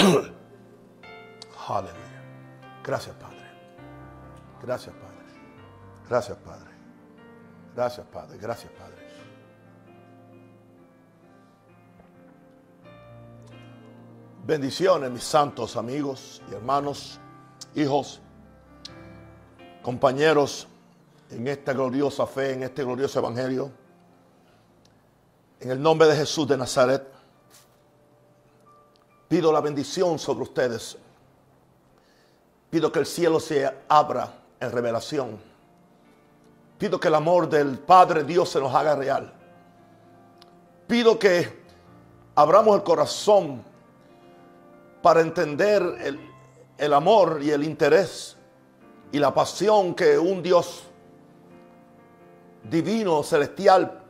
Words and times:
Aleluya. 1.68 1.94
Gracias, 2.84 3.14
Padre. 3.16 3.36
Gracias, 4.62 4.94
Padre. 4.94 5.16
Gracias, 6.08 6.38
Padre. 6.38 6.70
Gracias, 7.74 8.06
Padre. 8.06 8.38
Gracias, 8.38 8.72
Padre. 8.72 8.96
Bendiciones, 14.46 15.10
mis 15.10 15.22
santos 15.22 15.76
amigos 15.76 16.42
y 16.50 16.54
hermanos, 16.54 17.20
hijos, 17.74 18.20
compañeros 19.82 20.66
en 21.30 21.46
esta 21.46 21.72
gloriosa 21.72 22.26
fe, 22.26 22.54
en 22.54 22.64
este 22.64 22.82
glorioso 22.82 23.20
evangelio. 23.20 23.70
En 25.60 25.70
el 25.70 25.80
nombre 25.80 26.08
de 26.08 26.16
Jesús 26.16 26.48
de 26.48 26.56
Nazaret, 26.56 27.19
pido 29.30 29.52
la 29.52 29.60
bendición 29.60 30.18
sobre 30.18 30.42
ustedes. 30.42 30.98
Pido 32.68 32.90
que 32.90 32.98
el 32.98 33.06
cielo 33.06 33.38
se 33.38 33.72
abra 33.88 34.28
en 34.58 34.72
revelación. 34.72 35.38
Pido 36.76 36.98
que 36.98 37.06
el 37.06 37.14
amor 37.14 37.48
del 37.48 37.78
Padre 37.78 38.24
Dios 38.24 38.48
se 38.48 38.58
nos 38.58 38.74
haga 38.74 38.96
real. 38.96 39.32
Pido 40.88 41.16
que 41.16 41.62
abramos 42.34 42.74
el 42.74 42.82
corazón 42.82 43.62
para 45.00 45.20
entender 45.20 46.18
el, 46.76 46.92
amor 46.92 47.38
y 47.40 47.52
el 47.52 47.62
interés 47.62 48.36
y 49.12 49.20
la 49.20 49.32
pasión 49.32 49.94
que 49.94 50.18
un 50.18 50.42
Dios 50.42 50.82
divino, 52.64 53.22
celestial, 53.22 54.02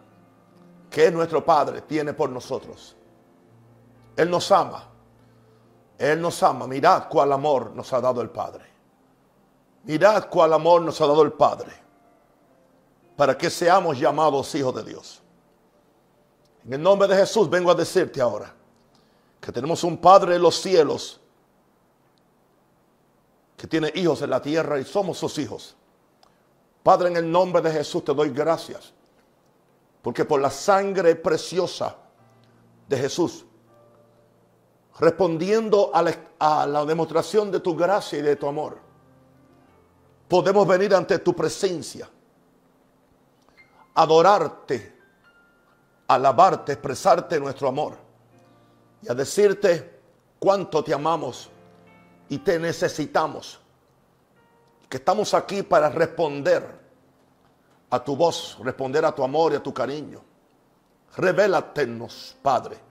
que 0.89 1.09
es 1.09 1.13
nuestro 1.13 1.45
Padre, 1.45 1.83
tiene 1.83 2.15
por 2.15 2.31
nosotros. 2.31 2.97
Él 4.17 4.31
nos 4.31 4.51
ama. 4.51 4.90
Él 6.01 6.19
nos 6.19 6.43
ama. 6.43 6.67
Mirad 6.67 7.09
cuál 7.11 7.31
amor 7.31 7.73
nos 7.75 7.93
ha 7.93 8.01
dado 8.01 8.23
el 8.23 8.31
Padre. 8.31 8.65
Mirad 9.85 10.31
cuál 10.31 10.55
amor 10.55 10.81
nos 10.81 10.99
ha 10.99 11.07
dado 11.07 11.23
el 11.23 11.33
Padre. 11.33 11.73
Para 13.17 13.37
que 13.37 13.51
seamos 13.51 13.99
llamados 13.99 14.55
hijos 14.55 14.75
de 14.75 14.83
Dios. 14.83 15.23
En 16.65 16.73
el 16.73 16.83
nombre 16.83 17.07
de 17.07 17.17
Jesús 17.17 17.51
vengo 17.51 17.71
a 17.71 17.75
decirte 17.75 18.19
ahora 18.19 18.51
que 19.43 19.53
tenemos 19.53 19.85
un 19.85 19.99
Padre 19.99 20.37
en 20.37 20.43
los 20.43 20.57
cielos 20.57 21.21
que 23.59 23.67
tiene 23.67 23.93
hijos 23.95 24.23
en 24.23 24.31
la 24.31 24.41
tierra 24.41 24.81
y 24.81 24.85
somos 24.87 25.19
sus 25.19 25.37
hijos. 25.37 25.77
Padre, 26.83 27.09
en 27.09 27.17
el 27.19 27.31
nombre 27.31 27.61
de 27.61 27.71
Jesús 27.71 28.03
te 28.07 28.15
doy 28.15 28.31
gracias, 28.31 28.95
porque 30.01 30.25
por 30.25 30.41
la 30.41 30.51
sangre 30.51 31.15
preciosa 31.15 31.95
de 32.89 32.97
Jesús, 32.97 33.45
respondiendo 35.01 35.91
a 35.95 36.03
la, 36.03 36.85
demostración 36.85 37.51
de 37.51 37.61
tu 37.61 37.75
gracia 37.75 38.19
y 38.19 38.23
de 38.23 38.37
tu 38.37 38.47
amor, 38.47 38.79
podemos 40.29 40.69
venir 40.69 40.95
ante 40.95 41.19
tu 41.21 41.35
presencia, 41.35 42.09
adorarte, 43.95 45.01
alabarte, 46.07 46.73
expresarte 46.73 47.41
nuestro 47.41 47.69
amor 47.69 47.97
y 49.03 49.11
a 49.11 49.15
decirte 49.15 50.01
cuánto 50.39 50.85
te 50.85 50.93
amamos 50.93 51.49
y 52.29 52.39
te 52.39 52.59
necesitamos. 52.59 53.59
Que 54.87 54.99
estamos 54.99 55.33
aquí 55.33 55.63
para 55.63 55.89
responder 55.89 56.79
a 57.89 58.05
tu 58.05 58.17
voz, 58.17 58.59
responder 58.63 59.05
a 59.07 59.15
tu 59.15 59.25
amor 59.25 59.53
y 59.53 59.57
a 59.57 59.63
tu 59.63 59.73
cariño. 59.73 60.21
Revélatenos, 61.17 62.37
Padre. 62.43 62.90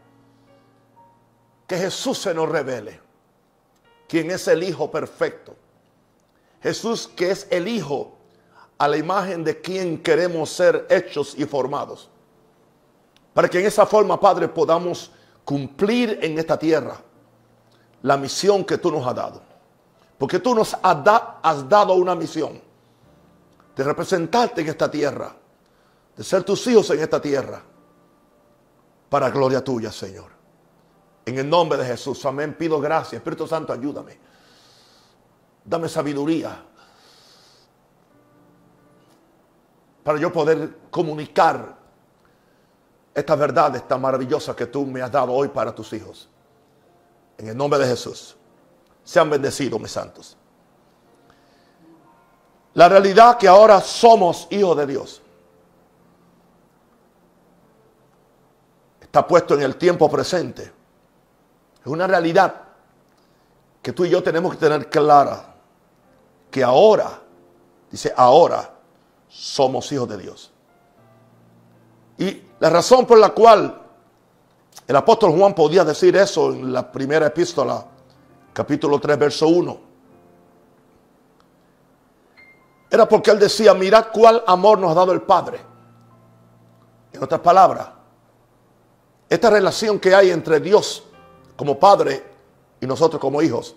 Que 1.70 1.78
Jesús 1.78 2.18
se 2.18 2.34
nos 2.34 2.50
revele, 2.50 3.00
quien 4.08 4.32
es 4.32 4.48
el 4.48 4.64
Hijo 4.64 4.90
perfecto. 4.90 5.56
Jesús 6.64 7.08
que 7.08 7.30
es 7.30 7.48
el 7.52 7.68
Hijo 7.68 8.18
a 8.80 8.88
la 8.88 8.98
imagen 8.98 9.44
de 9.44 9.62
quien 9.62 10.02
queremos 10.02 10.50
ser 10.50 10.88
hechos 10.90 11.36
y 11.38 11.46
formados. 11.46 12.10
Para 13.36 13.48
que 13.48 13.60
en 13.60 13.68
esa 13.68 13.86
forma, 13.86 14.20
Padre, 14.20 14.48
podamos 14.48 15.12
cumplir 15.46 16.18
en 16.24 16.40
esta 16.40 16.58
tierra 16.58 17.00
la 18.02 18.18
misión 18.18 18.66
que 18.66 18.80
tú 18.80 18.92
nos 18.92 19.06
has 19.06 19.16
dado. 19.16 19.42
Porque 20.18 20.40
tú 20.40 20.56
nos 20.56 20.74
has, 20.74 20.98
has, 21.44 21.70
dado 21.70 21.94
una 21.94 22.16
misión 22.16 22.60
de 23.76 23.84
representarte 23.84 24.62
en 24.62 24.70
esta 24.70 24.90
tierra, 24.90 25.36
de 26.18 26.24
ser 26.24 26.44
tus 26.44 26.66
hijos 26.66 26.90
en 26.90 27.00
esta 27.00 27.22
tierra, 27.22 27.62
para 29.08 29.30
gloria 29.30 29.64
tuya, 29.64 29.92
Señor. 29.92 30.39
En 31.30 31.38
el 31.38 31.50
nombre 31.50 31.78
de 31.78 31.86
Jesús, 31.86 32.26
amén. 32.26 32.56
Pido 32.58 32.82
gracias. 32.82 33.14
Espíritu 33.14 33.46
Santo, 33.46 33.72
ayúdame. 33.72 34.18
Dame 35.64 35.88
sabiduría 35.88 36.66
para 40.04 40.18
yo 40.18 40.34
poder 40.34 40.78
comunicar 40.90 41.78
estas 43.14 43.38
verdades 43.38 43.88
tan 43.88 44.02
maravillosas 44.02 44.56
que 44.56 44.66
tú 44.66 44.88
me 44.88 45.04
has 45.04 45.12
dado 45.12 45.32
hoy 45.32 45.50
para 45.50 45.76
tus 45.76 45.94
hijos. 45.94 46.28
En 47.38 47.50
el 47.50 47.56
nombre 47.56 47.80
de 47.80 47.86
Jesús. 47.86 48.36
Sean 49.04 49.30
bendecidos, 49.30 49.80
mis 49.80 49.92
santos. 49.92 50.36
La 52.74 52.90
realidad 52.90 53.38
que 53.38 53.48
ahora 53.48 53.82
somos 53.82 54.48
hijos 54.50 54.76
de 54.78 54.88
Dios 54.88 55.22
está 59.00 59.28
puesto 59.28 59.54
en 59.54 59.62
el 59.62 59.76
tiempo 59.76 60.10
presente. 60.10 60.79
Es 61.90 61.94
una 61.94 62.06
realidad 62.06 62.54
que 63.82 63.94
tú 63.94 64.06
y 64.06 64.12
yo 64.12 64.22
tenemos 64.22 64.52
que 64.54 64.60
tener 64.60 64.92
clara. 64.92 65.56
Que 66.52 66.64
ahora, 66.64 67.20
dice 67.90 68.14
ahora, 68.16 68.76
somos 69.28 69.92
hijos 69.92 70.08
de 70.08 70.18
Dios. 70.20 70.52
Y 72.20 72.44
la 72.60 72.70
razón 72.70 73.08
por 73.08 73.18
la 73.18 73.30
cual 73.30 73.82
el 74.86 74.96
apóstol 74.96 75.32
Juan 75.32 75.56
podía 75.56 75.84
decir 75.84 76.16
eso 76.16 76.52
en 76.52 76.72
la 76.72 76.92
primera 76.92 77.26
epístola, 77.26 77.84
capítulo 78.54 79.00
3, 79.00 79.18
verso 79.18 79.48
1, 79.48 79.80
era 82.92 83.10
porque 83.10 83.32
él 83.32 83.40
decía, 83.40 83.74
mirad 83.74 84.10
cuál 84.14 84.44
amor 84.46 84.78
nos 84.78 84.92
ha 84.92 84.94
dado 84.94 85.12
el 85.12 85.24
Padre. 85.24 85.60
En 87.14 87.24
otras 87.24 87.42
palabras, 87.42 87.88
esta 89.28 89.50
relación 89.50 90.00
que 90.00 90.14
hay 90.14 90.30
entre 90.30 90.60
Dios 90.60 91.06
como 91.60 91.78
Padre 91.78 92.24
y 92.80 92.88
nosotros 92.88 93.20
como 93.20 93.42
hijos, 93.42 93.76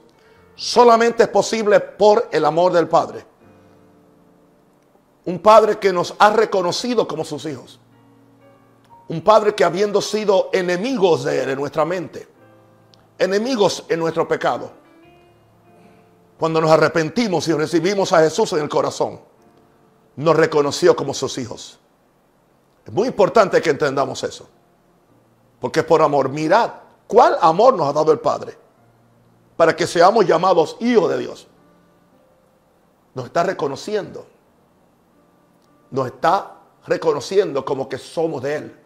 solamente 0.55 1.25
es 1.25 1.29
posible 1.29 1.81
por 1.81 2.29
el 2.31 2.45
amor 2.45 2.73
del 2.73 2.87
Padre. 2.87 3.27
Un 5.25 5.41
Padre 5.41 5.81
que 5.81 5.93
nos 5.93 6.15
ha 6.21 6.31
reconocido 6.31 7.09
como 7.09 7.25
sus 7.25 7.45
hijos. 7.45 7.81
Un 9.09 9.21
Padre 9.21 9.57
que 9.57 9.65
habiendo 9.65 10.01
sido 10.01 10.49
enemigos 10.53 11.25
de 11.25 11.43
Él 11.43 11.51
en 11.51 11.59
nuestra 11.59 11.85
mente, 11.85 12.29
enemigos 13.19 13.85
en 13.89 13.99
nuestro 13.99 14.29
pecado, 14.29 14.71
cuando 16.39 16.61
nos 16.61 16.71
arrepentimos 16.71 17.49
y 17.49 17.53
recibimos 17.53 18.13
a 18.13 18.21
Jesús 18.21 18.53
en 18.53 18.61
el 18.61 18.69
corazón, 18.69 19.19
nos 20.15 20.37
reconoció 20.37 20.95
como 20.95 21.13
sus 21.13 21.37
hijos. 21.37 21.81
Es 22.87 22.93
muy 22.93 23.09
importante 23.09 23.61
que 23.61 23.71
entendamos 23.71 24.23
eso. 24.23 24.49
Porque 25.59 25.83
por 25.83 26.01
amor. 26.01 26.29
Mirad 26.29 26.82
cuál 27.13 27.37
amor 27.43 27.77
nos 27.77 27.87
ha 27.89 27.93
dado 27.93 28.11
el 28.11 28.21
Padre. 28.21 28.57
Para 29.55 29.77
que 29.77 29.87
seamos 29.87 30.27
llamados 30.27 30.79
hijos 30.81 31.11
de 31.11 31.19
Dios. 31.19 31.47
Nos 33.13 33.27
está 33.27 33.43
reconociendo. 33.43 34.27
Nos 35.91 36.07
está 36.07 36.57
reconociendo 36.87 37.67
como 37.67 37.87
que 37.87 37.99
somos 37.99 38.43
de 38.43 38.57
Él. 38.57 38.81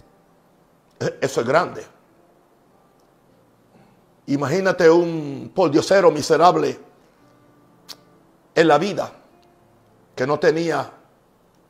Eso 1.21 1.41
es 1.41 1.47
grande. 1.47 1.87
Imagínate 4.27 4.91
un 4.91 5.53
pordiosero 5.55 6.11
miserable 6.11 6.81
en 8.57 8.67
la 8.67 8.77
vida 8.77 9.13
que 10.17 10.27
no 10.27 10.41
tenía 10.41 10.91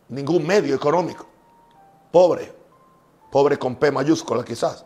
ningún 0.08 0.46
medio 0.46 0.74
económico. 0.74 1.26
Pobre, 2.10 2.50
pobre 3.30 3.58
con 3.58 3.76
P 3.76 3.92
mayúscula 3.92 4.42
quizás. 4.42 4.85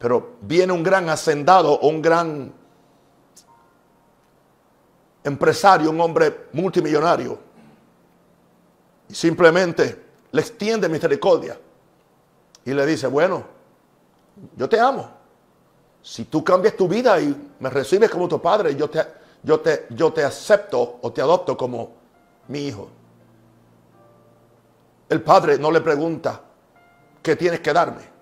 Pero 0.00 0.36
viene 0.40 0.72
un 0.72 0.82
gran 0.82 1.10
hacendado 1.10 1.78
un 1.80 2.00
gran 2.00 2.50
empresario, 5.22 5.90
un 5.90 6.00
hombre 6.00 6.46
multimillonario, 6.54 7.38
y 9.10 9.14
simplemente 9.14 10.02
le 10.32 10.40
extiende 10.40 10.88
misericordia 10.88 11.60
y 12.64 12.72
le 12.72 12.86
dice, 12.86 13.08
bueno, 13.08 13.44
yo 14.56 14.66
te 14.70 14.80
amo. 14.80 15.06
Si 16.00 16.24
tú 16.24 16.42
cambias 16.42 16.76
tu 16.76 16.88
vida 16.88 17.20
y 17.20 17.52
me 17.58 17.68
recibes 17.68 18.08
como 18.08 18.26
tu 18.26 18.40
padre, 18.40 18.74
yo 18.74 18.88
te, 18.88 19.04
yo 19.42 19.60
te, 19.60 19.86
yo 19.90 20.14
te 20.14 20.24
acepto 20.24 20.98
o 21.02 21.12
te 21.12 21.20
adopto 21.20 21.58
como 21.58 21.90
mi 22.48 22.60
hijo. 22.60 22.88
El 25.10 25.20
padre 25.20 25.58
no 25.58 25.70
le 25.70 25.82
pregunta, 25.82 26.40
¿qué 27.22 27.36
tienes 27.36 27.60
que 27.60 27.74
darme? 27.74 28.19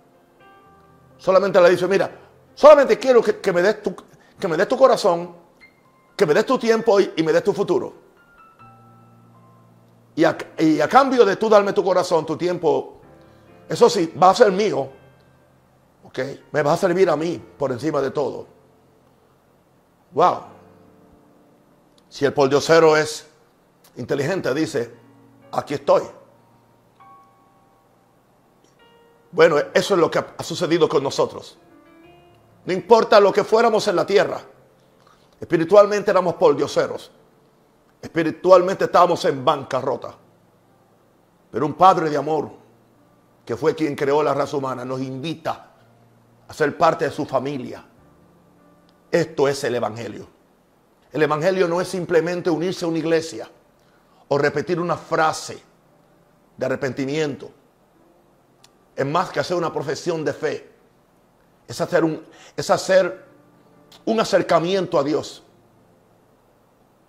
Solamente 1.18 1.60
le 1.60 1.70
dice, 1.70 1.86
mira, 1.86 2.10
solamente 2.54 2.98
quiero 2.98 3.22
que, 3.22 3.40
que 3.40 3.52
me 3.52 3.60
des 3.60 3.82
tu, 3.82 3.94
que 4.38 4.48
me 4.48 4.56
des 4.56 4.68
tu 4.68 4.78
corazón, 4.78 5.34
que 6.16 6.24
me 6.24 6.32
des 6.32 6.46
tu 6.46 6.58
tiempo 6.58 7.00
y, 7.00 7.22
me 7.22 7.32
des 7.32 7.42
tu 7.42 7.52
futuro. 7.52 7.92
Y 10.14 10.24
a, 10.24 10.36
y 10.58 10.80
a, 10.80 10.88
cambio 10.88 11.24
de 11.24 11.36
tú 11.36 11.48
darme 11.48 11.72
tu 11.72 11.84
corazón, 11.84 12.24
tu 12.24 12.36
tiempo, 12.36 13.00
eso 13.68 13.90
sí, 13.90 14.12
va 14.20 14.30
a 14.30 14.34
ser 14.34 14.50
mío. 14.52 14.88
¿Ok? 16.04 16.18
Me 16.52 16.62
va 16.62 16.72
a 16.72 16.76
servir 16.76 17.10
a 17.10 17.16
mí 17.16 17.42
por 17.58 17.70
encima 17.70 18.00
de 18.00 18.10
todo. 18.10 18.46
Wow. 20.12 20.38
Si 22.08 22.24
el 22.24 22.32
poldiosero 22.32 22.96
es 22.96 23.26
inteligente, 23.96 24.52
dice, 24.54 24.92
aquí 25.52 25.74
estoy. 25.74 26.02
Bueno, 29.30 29.58
eso 29.74 29.94
es 29.94 30.00
lo 30.00 30.10
que 30.10 30.18
ha 30.18 30.42
sucedido 30.42 30.88
con 30.88 31.02
nosotros. 31.02 31.58
No 32.64 32.72
importa 32.72 33.20
lo 33.20 33.32
que 33.32 33.44
fuéramos 33.44 33.86
en 33.88 33.96
la 33.96 34.06
tierra. 34.06 34.40
Espiritualmente 35.40 36.10
éramos 36.10 36.34
poldioseros. 36.34 37.10
Espiritualmente 38.00 38.84
estábamos 38.84 39.24
en 39.24 39.44
bancarrota. 39.44 40.14
Pero 41.50 41.66
un 41.66 41.74
Padre 41.74 42.10
de 42.10 42.16
amor, 42.16 42.50
que 43.44 43.56
fue 43.56 43.74
quien 43.74 43.94
creó 43.94 44.22
la 44.22 44.34
raza 44.34 44.56
humana, 44.56 44.84
nos 44.84 45.00
invita 45.00 45.70
a 46.46 46.54
ser 46.54 46.76
parte 46.76 47.06
de 47.06 47.10
su 47.10 47.24
familia. 47.24 47.84
Esto 49.10 49.48
es 49.48 49.64
el 49.64 49.74
Evangelio. 49.74 50.26
El 51.12 51.22
Evangelio 51.22 51.66
no 51.68 51.80
es 51.80 51.88
simplemente 51.88 52.50
unirse 52.50 52.84
a 52.84 52.88
una 52.88 52.98
iglesia 52.98 53.48
o 54.28 54.36
repetir 54.36 54.78
una 54.78 54.96
frase 54.96 55.62
de 56.56 56.66
arrepentimiento. 56.66 57.50
Es 58.98 59.06
más 59.06 59.30
que 59.30 59.38
hacer 59.38 59.56
una 59.56 59.72
profesión 59.72 60.24
de 60.24 60.32
fe. 60.32 60.68
Es 61.68 61.80
hacer 61.80 62.02
un, 62.02 62.26
es 62.56 62.68
hacer 62.68 63.26
un 64.04 64.18
acercamiento 64.18 64.98
a 64.98 65.04
Dios 65.04 65.44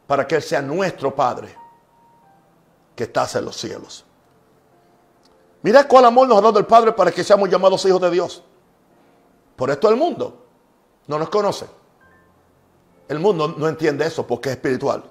para 0.05 0.27
que 0.27 0.35
Él 0.35 0.43
sea 0.43 0.61
nuestro 0.61 1.15
Padre 1.15 1.55
que 2.95 3.05
estás 3.05 3.33
en 3.37 3.45
los 3.45 3.57
cielos. 3.57 4.05
Mira 5.63 5.87
cuál 5.87 6.05
amor 6.05 6.27
nos 6.27 6.37
ha 6.37 6.41
dado 6.41 6.59
el 6.59 6.67
Padre 6.67 6.91
para 6.91 7.11
que 7.11 7.23
seamos 7.23 7.49
llamados 7.49 7.83
hijos 7.85 8.01
de 8.01 8.11
Dios. 8.11 8.43
Por 9.55 9.71
esto 9.71 9.89
el 9.89 9.95
mundo 9.95 10.45
no 11.07 11.17
nos 11.17 11.29
conoce. 11.29 11.65
El 13.07 13.17
mundo 13.17 13.55
no 13.57 13.67
entiende 13.67 14.05
eso 14.05 14.27
porque 14.27 14.49
es 14.49 14.57
espiritual. 14.57 15.05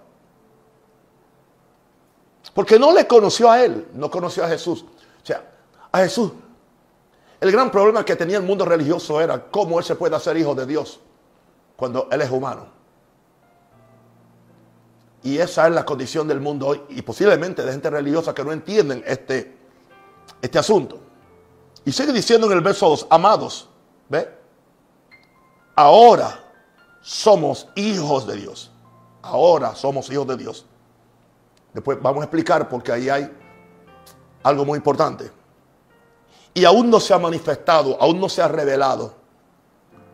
Porque 2.55 2.79
no 2.79 2.93
le 2.93 3.05
conoció 3.05 3.51
a 3.51 3.65
Él, 3.65 3.89
no 3.95 4.09
conoció 4.09 4.45
a 4.45 4.49
Jesús. 4.49 4.85
O 5.21 5.27
sea, 5.27 5.43
a 5.91 5.99
Jesús. 5.99 6.31
El 7.41 7.53
gran 7.53 7.71
problema 7.71 8.05
que 8.05 8.17
tenía 8.17 8.39
el 8.39 8.43
mundo 8.43 8.65
religioso 8.65 9.21
era 9.21 9.45
cómo 9.51 9.79
Él 9.79 9.85
se 9.85 9.95
puede 9.95 10.17
hacer 10.17 10.37
hijo 10.37 10.55
de 10.55 10.67
Dios 10.67 11.01
cuando 11.77 12.09
Él 12.11 12.21
es 12.21 12.31
humano. 12.31 12.67
Y 15.23 15.39
esa 15.39 15.67
es 15.67 15.75
la 15.75 15.85
condición 15.85 16.27
del 16.27 16.41
mundo 16.41 16.67
hoy 16.67 16.83
y 16.89 17.03
posiblemente 17.03 17.65
de 17.65 17.73
gente 17.73 17.91
religiosa 17.91 18.35
que 18.35 18.45
no 18.45 18.53
entienden 18.53 19.03
este, 19.07 19.57
este 20.41 20.59
asunto. 20.59 21.01
Y 21.85 21.93
sigue 21.93 22.13
diciendo 22.13 22.47
en 22.47 22.55
el 22.55 22.61
verso 22.61 22.89
2, 22.89 23.07
amados, 23.11 23.69
¿ve? 24.09 24.29
Ahora 25.75 26.45
somos 27.01 27.69
hijos 27.77 28.27
de 28.27 28.37
Dios. 28.37 28.73
Ahora 29.23 29.75
somos 29.75 30.11
hijos 30.11 30.27
de 30.27 30.37
Dios. 30.37 30.67
Después 31.73 32.01
vamos 32.03 32.23
a 32.23 32.25
explicar 32.25 32.69
porque 32.69 32.93
ahí 32.93 33.09
hay 33.09 33.33
algo 34.43 34.65
muy 34.65 34.77
importante. 34.77 35.31
Y 36.55 36.65
aún 36.65 36.91
no 36.91 36.99
se 37.01 37.15
ha 37.15 37.19
manifestado, 37.19 37.97
aún 38.01 38.21
no 38.21 38.29
se 38.29 38.43
ha 38.43 38.49
revelado 38.49 39.15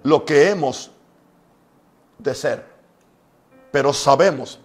lo 0.03 0.25
que 0.25 0.51
hemos 0.51 0.91
de 2.19 2.35
ser. 2.35 2.67
Pero 3.71 3.93
sabemos, 3.93 4.61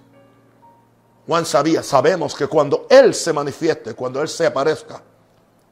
Juan 1.25 1.45
sabía, 1.45 1.81
sabemos 1.83 2.35
que 2.35 2.47
cuando 2.47 2.85
Él 2.89 3.13
se 3.13 3.33
manifieste, 3.33 3.93
cuando 3.93 4.21
Él 4.21 4.27
se 4.27 4.45
aparezca, 4.45 5.01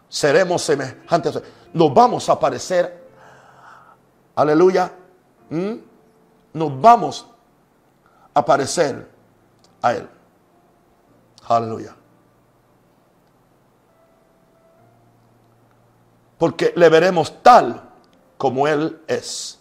seremos 0.07 0.61
semejantes. 0.61 1.41
Nos 1.73 1.93
vamos 1.93 2.29
a 2.29 2.39
parecer, 2.39 3.05
aleluya, 4.35 4.91
nos 6.53 6.81
vamos 6.81 7.27
a 8.33 8.45
parecer 8.45 9.07
a 9.81 9.93
Él. 9.93 10.09
Aleluya. 11.47 11.95
Porque 16.37 16.73
le 16.75 16.89
veremos 16.89 17.41
tal 17.41 17.89
como 18.37 18.67
Él 18.67 19.01
es. 19.07 19.59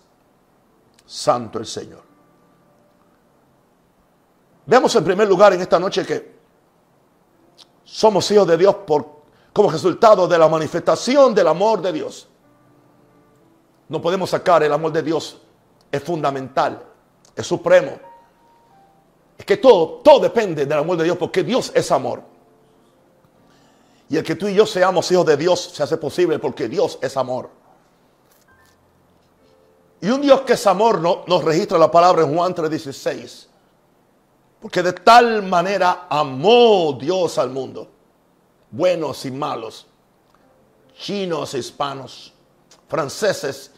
Santo 1.07 1.59
el 1.59 1.67
Señor. 1.67 2.03
Vemos 4.67 4.95
en 4.97 5.05
primer 5.05 5.29
lugar 5.29 5.53
en 5.53 5.61
esta 5.61 5.79
noche 5.79 6.05
que 6.05 6.37
somos 7.85 8.29
hijos 8.33 8.49
de 8.49 8.57
Dios 8.57 8.75
por, 8.87 9.23
como 9.53 9.71
resultado 9.71 10.27
de 10.27 10.37
la 10.37 10.49
manifestación 10.49 11.35
del 11.35 11.47
amor 11.47 11.81
de 11.81 11.93
Dios. 11.93 12.29
No 13.89 14.03
podemos 14.03 14.31
sacar 14.31 14.65
el 14.65 14.73
amor 14.73 14.93
de 14.93 15.03
Dios. 15.03 15.41
Es 15.91 16.03
fundamental, 16.03 16.83
es 17.35 17.47
supremo. 17.47 17.93
Es 19.39 19.45
que 19.45 19.59
todo, 19.59 20.01
todo 20.03 20.19
depende 20.19 20.67
del 20.67 20.79
amor 20.79 20.97
de 20.97 21.05
Dios 21.05 21.17
porque 21.17 21.45
Dios 21.45 21.71
es 21.73 21.93
amor. 21.93 22.36
Y 24.09 24.17
el 24.17 24.23
que 24.23 24.37
tú 24.37 24.47
y 24.47 24.55
yo 24.55 24.67
seamos 24.67 25.11
hijos 25.11 25.27
de 25.27 25.37
Dios 25.37 25.73
se 25.75 25.83
hace 25.83 25.97
posible 25.97 26.39
porque 26.39 26.69
Dios 26.69 26.99
es 27.03 27.17
amor. 27.17 27.51
Y 30.01 30.09
un 30.09 30.21
Dios 30.21 30.43
que 30.43 30.53
es 30.53 30.67
amor 30.67 31.01
no, 31.01 31.25
nos 31.27 31.43
registra 31.43 31.79
la 31.79 31.91
palabra 31.91 32.23
en 32.23 32.35
Juan 32.35 32.55
3:16. 32.55 33.49
Porque 34.61 34.83
de 34.83 34.93
tal 34.93 35.43
manera 35.43 36.07
amó 36.09 36.97
Dios 36.99 37.39
al 37.39 37.51
mundo, 37.51 37.89
buenos 38.71 39.25
y 39.25 39.31
malos, 39.31 39.87
chinos, 40.99 41.55
hispanos, 41.55 42.33
franceses, 42.89 43.73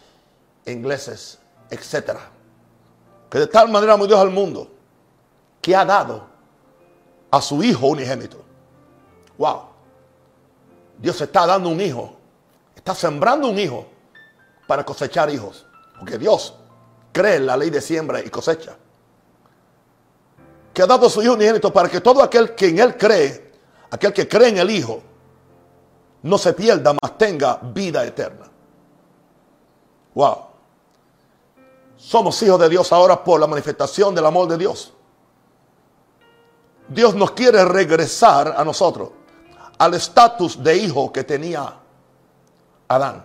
ingleses, 0.67 1.39
etc. 1.71 2.19
Que 3.31 3.39
de 3.39 3.47
tal 3.47 3.69
manera 3.71 3.95
amó 3.95 4.07
Dios 4.07 4.21
al 4.21 4.31
mundo 4.31 4.71
que 5.61 5.75
ha 5.75 5.85
dado 5.85 6.27
a 7.31 7.41
su 7.41 7.63
Hijo 7.63 7.89
unigénito. 7.89 8.45
Wow. 9.37 9.78
Dios 10.99 11.21
está 11.21 11.47
dando 11.47 11.69
un 11.69 11.81
hijo, 11.81 12.17
está 12.75 12.95
sembrando 12.95 13.49
un 13.49 13.59
hijo 13.59 13.87
para 14.67 14.85
cosechar 14.85 15.31
hijos. 15.31 15.65
Porque 15.99 16.19
Dios 16.19 16.55
cree 17.13 17.37
en 17.37 17.47
la 17.47 17.57
ley 17.57 17.71
de 17.71 17.81
siembra 17.81 18.21
y 18.21 18.29
cosecha. 18.29 18.77
Que 20.73 20.83
ha 20.83 20.87
dado 20.87 21.09
su 21.09 21.23
Hijo 21.23 21.35
unigénito 21.35 21.73
para 21.73 21.89
que 21.89 22.01
todo 22.01 22.23
aquel 22.23 22.55
que 22.55 22.69
en 22.69 22.79
Él 22.79 22.97
cree, 22.97 23.53
aquel 23.91 24.13
que 24.13 24.29
cree 24.29 24.49
en 24.49 24.59
el 24.59 24.71
Hijo, 24.71 25.03
no 26.23 26.39
se 26.39 26.53
pierda, 26.53 26.95
mas 27.01 27.17
tenga 27.17 27.59
vida 27.63 28.05
eterna. 28.05 28.47
Wow. 30.15 30.47
Somos 31.97 32.41
hijos 32.43 32.61
de 32.61 32.69
Dios 32.69 32.93
ahora 32.93 33.23
por 33.23 33.41
la 33.41 33.47
manifestación 33.47 34.15
del 34.15 34.27
amor 34.27 34.49
de 34.49 34.59
Dios. 34.59 34.93
Dios 36.89 37.15
nos 37.15 37.33
quiere 37.33 37.65
regresar 37.65 38.55
a 38.57 38.65
nosotros 38.65 39.11
al 39.79 39.95
estatus 39.95 40.63
de 40.63 40.77
hijo 40.77 41.13
que 41.13 41.25
tenía 41.25 41.75
Adán. 42.89 43.25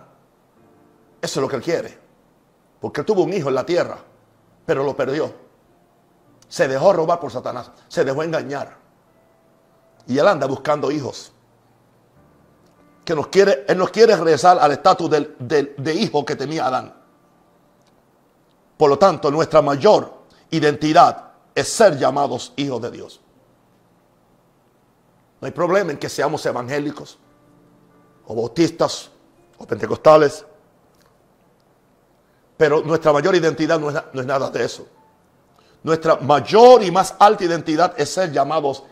Eso 1.20 1.40
es 1.40 1.42
lo 1.42 1.48
que 1.48 1.56
él 1.56 1.62
quiere. 1.62 1.98
Porque 2.80 3.00
él 3.00 3.06
tuvo 3.06 3.22
un 3.22 3.32
hijo 3.32 3.48
en 3.48 3.54
la 3.54 3.66
tierra, 3.66 3.98
pero 4.64 4.84
lo 4.84 4.96
perdió. 4.96 5.32
Se 6.48 6.68
dejó 6.68 6.92
robar 6.92 7.18
por 7.18 7.32
Satanás, 7.32 7.70
se 7.88 8.04
dejó 8.04 8.22
engañar. 8.22 8.76
Y 10.06 10.18
él 10.18 10.28
anda 10.28 10.46
buscando 10.46 10.90
hijos. 10.90 11.32
Que 13.04 13.14
nos 13.14 13.26
quiere, 13.28 13.64
él 13.68 13.78
nos 13.78 13.90
quiere 13.90 14.14
regresar 14.16 14.58
al 14.58 14.72
estatus 14.72 15.10
de 15.10 15.94
hijo 15.94 16.24
que 16.24 16.36
tenía 16.36 16.66
Adán. 16.66 16.94
Por 18.76 18.90
lo 18.90 18.98
tanto, 18.98 19.30
nuestra 19.30 19.62
mayor 19.62 20.12
identidad 20.50 21.32
es 21.54 21.68
ser 21.68 21.98
llamados 21.98 22.52
hijos 22.56 22.82
de 22.82 22.90
Dios. 22.90 23.20
No 25.44 25.48
hay 25.48 25.52
problema 25.52 25.92
en 25.92 25.98
que 25.98 26.08
seamos 26.08 26.46
evangélicos, 26.46 27.18
o 28.26 28.34
bautistas, 28.34 29.10
o 29.58 29.66
pentecostales. 29.66 30.42
Pero 32.56 32.80
nuestra 32.80 33.12
mayor 33.12 33.34
identidad 33.34 33.78
no 33.78 33.90
es, 33.90 34.26
nada 34.26 34.48
de 34.48 34.64
eso. 34.64 34.86
Nuestra 35.82 36.16
mayor 36.16 36.82
y 36.82 36.90
más 36.90 37.14
alta 37.18 37.44
identidad 37.44 37.92
es 37.98 38.08
ser 38.08 38.32
llamados 38.32 38.84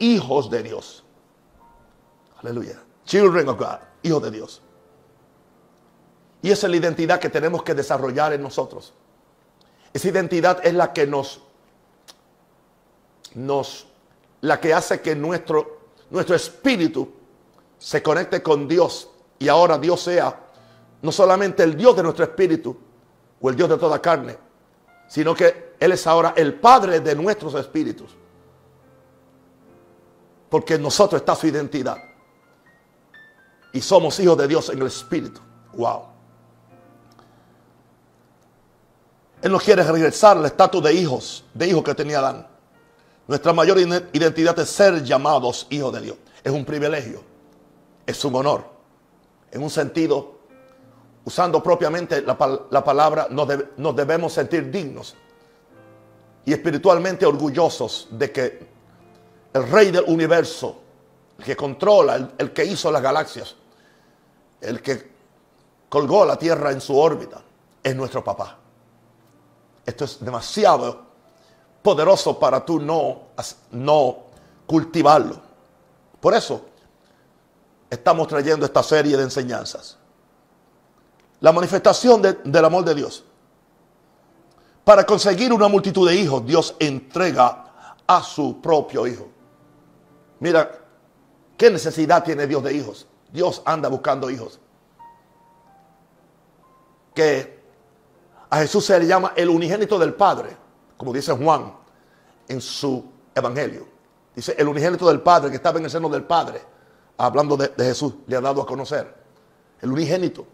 hijos 0.00 0.50
de 0.50 0.64
Dios. 0.64 1.04
Aleluya. 2.42 2.82
Children 3.04 3.48
of 3.50 3.56
God, 3.56 3.78
hijos 4.02 4.24
de 4.24 4.30
Dios. 4.32 4.62
Y 6.42 6.50
esa 6.50 6.66
es 6.66 6.70
la 6.72 6.78
identidad 6.78 7.20
que 7.20 7.28
tenemos 7.28 7.62
que 7.62 7.74
desarrollar 7.74 8.32
en 8.32 8.42
nosotros. 8.42 8.92
Esa 9.92 10.08
identidad 10.08 10.66
es 10.66 10.74
la 10.74 10.92
que 10.92 11.06
nos, 11.06 11.42
nos, 13.34 13.86
la 14.40 14.60
que 14.60 14.74
hace 14.74 15.00
que 15.00 15.14
nuestro 15.14 15.75
nuestro 16.10 16.36
espíritu 16.36 17.08
se 17.78 18.02
conecte 18.02 18.42
con 18.42 18.66
Dios 18.66 19.10
y 19.38 19.48
ahora 19.48 19.78
Dios 19.78 20.00
sea 20.00 20.40
no 21.02 21.12
solamente 21.12 21.62
el 21.62 21.76
Dios 21.76 21.96
de 21.96 22.02
nuestro 22.02 22.24
espíritu 22.24 22.76
o 23.40 23.50
el 23.50 23.56
Dios 23.56 23.68
de 23.68 23.76
toda 23.76 24.00
carne, 24.00 24.36
sino 25.08 25.34
que 25.34 25.74
Él 25.78 25.92
es 25.92 26.06
ahora 26.06 26.34
el 26.36 26.54
Padre 26.54 27.00
de 27.00 27.14
nuestros 27.14 27.54
espíritus. 27.54 28.14
Porque 30.48 30.74
en 30.74 30.82
nosotros 30.82 31.20
está 31.20 31.34
su 31.34 31.46
identidad. 31.46 31.96
Y 33.72 33.80
somos 33.80 34.18
hijos 34.20 34.38
de 34.38 34.48
Dios 34.48 34.70
en 34.70 34.80
el 34.80 34.86
Espíritu. 34.86 35.40
Wow. 35.74 36.02
Él 39.42 39.52
nos 39.52 39.62
quiere 39.62 39.82
regresar 39.82 40.38
al 40.38 40.46
estatus 40.46 40.82
de 40.82 40.94
hijos, 40.94 41.44
de 41.52 41.68
hijos 41.68 41.82
que 41.84 41.94
tenía 41.94 42.20
Adán. 42.20 42.46
Nuestra 43.26 43.52
mayor 43.52 43.78
identidad 43.78 44.58
es 44.58 44.70
ser 44.70 45.02
llamados 45.02 45.66
hijos 45.70 45.92
de 45.92 46.00
Dios. 46.00 46.16
Es 46.44 46.52
un 46.52 46.64
privilegio, 46.64 47.22
es 48.06 48.24
un 48.24 48.36
honor. 48.36 48.64
En 49.50 49.62
un 49.62 49.70
sentido, 49.70 50.36
usando 51.24 51.60
propiamente 51.60 52.22
la, 52.22 52.36
palabra, 52.38 53.26
nos, 53.30 53.96
debemos 53.96 54.32
sentir 54.32 54.70
dignos 54.70 55.16
y 56.44 56.52
espiritualmente 56.52 57.26
orgullosos 57.26 58.08
de 58.12 58.30
que 58.30 58.66
el 59.52 59.68
rey 59.70 59.90
del 59.90 60.04
universo, 60.06 60.80
el 61.38 61.44
que 61.44 61.56
controla, 61.56 62.30
el 62.38 62.52
que 62.52 62.64
hizo 62.64 62.92
las 62.92 63.02
galaxias, 63.02 63.56
el 64.60 64.80
que 64.80 65.10
colgó 65.88 66.24
la 66.24 66.38
Tierra 66.38 66.70
en 66.70 66.80
su 66.80 66.96
órbita, 66.96 67.42
es 67.82 67.96
nuestro 67.96 68.22
papá. 68.22 68.56
Esto 69.84 70.04
es 70.04 70.24
demasiado 70.24 71.05
poderoso 71.86 72.36
para 72.36 72.64
tú 72.64 72.80
no, 72.80 73.28
no 73.70 74.16
cultivarlo. 74.66 75.40
Por 76.18 76.34
eso 76.34 76.62
estamos 77.88 78.26
trayendo 78.26 78.66
esta 78.66 78.82
serie 78.82 79.16
de 79.16 79.22
enseñanzas. 79.22 79.96
La 81.38 81.52
manifestación 81.52 82.20
del 82.42 82.64
amor 82.64 82.84
de 82.84 82.92
Dios. 82.96 83.22
Para 84.82 85.06
conseguir 85.06 85.52
una 85.52 85.68
multitud 85.68 86.08
de 86.08 86.16
hijos, 86.16 86.44
Dios 86.44 86.74
entrega 86.80 87.66
a 88.04 88.20
su 88.20 88.60
propio 88.60 89.06
hijo. 89.06 89.28
Mira, 90.40 90.68
¿qué 91.56 91.70
necesidad 91.70 92.24
tiene 92.24 92.48
Dios 92.48 92.64
de 92.64 92.74
hijos? 92.74 93.06
Dios 93.30 93.62
anda 93.64 93.88
buscando 93.88 94.28
hijos. 94.28 94.58
Que 97.14 97.62
a 98.50 98.58
Jesús 98.58 98.84
se 98.84 98.98
le 98.98 99.06
llama 99.06 99.34
el 99.36 99.48
unigénito 99.48 100.00
del 100.00 100.14
Padre 100.14 100.65
como 100.96 101.12
dice 101.12 101.32
Juan 101.32 101.72
en 102.48 102.60
su 102.60 103.04
evangelio. 103.34 103.86
Dice, 104.34 104.54
el 104.58 104.68
unigénito 104.68 105.08
del 105.08 105.20
Padre 105.20 105.50
que 105.50 105.56
estaba 105.56 105.78
en 105.78 105.84
el 105.84 105.90
seno 105.90 106.08
del 106.08 106.24
Padre, 106.24 106.60
hablando 107.16 107.56
de, 107.56 107.72
Jesús, 107.76 108.14
le 108.26 108.36
ha 108.36 108.40
dado 108.40 108.62
a 108.62 108.66
conocer. 108.66 109.14
El 109.80 109.92
unigénito, 109.92 110.46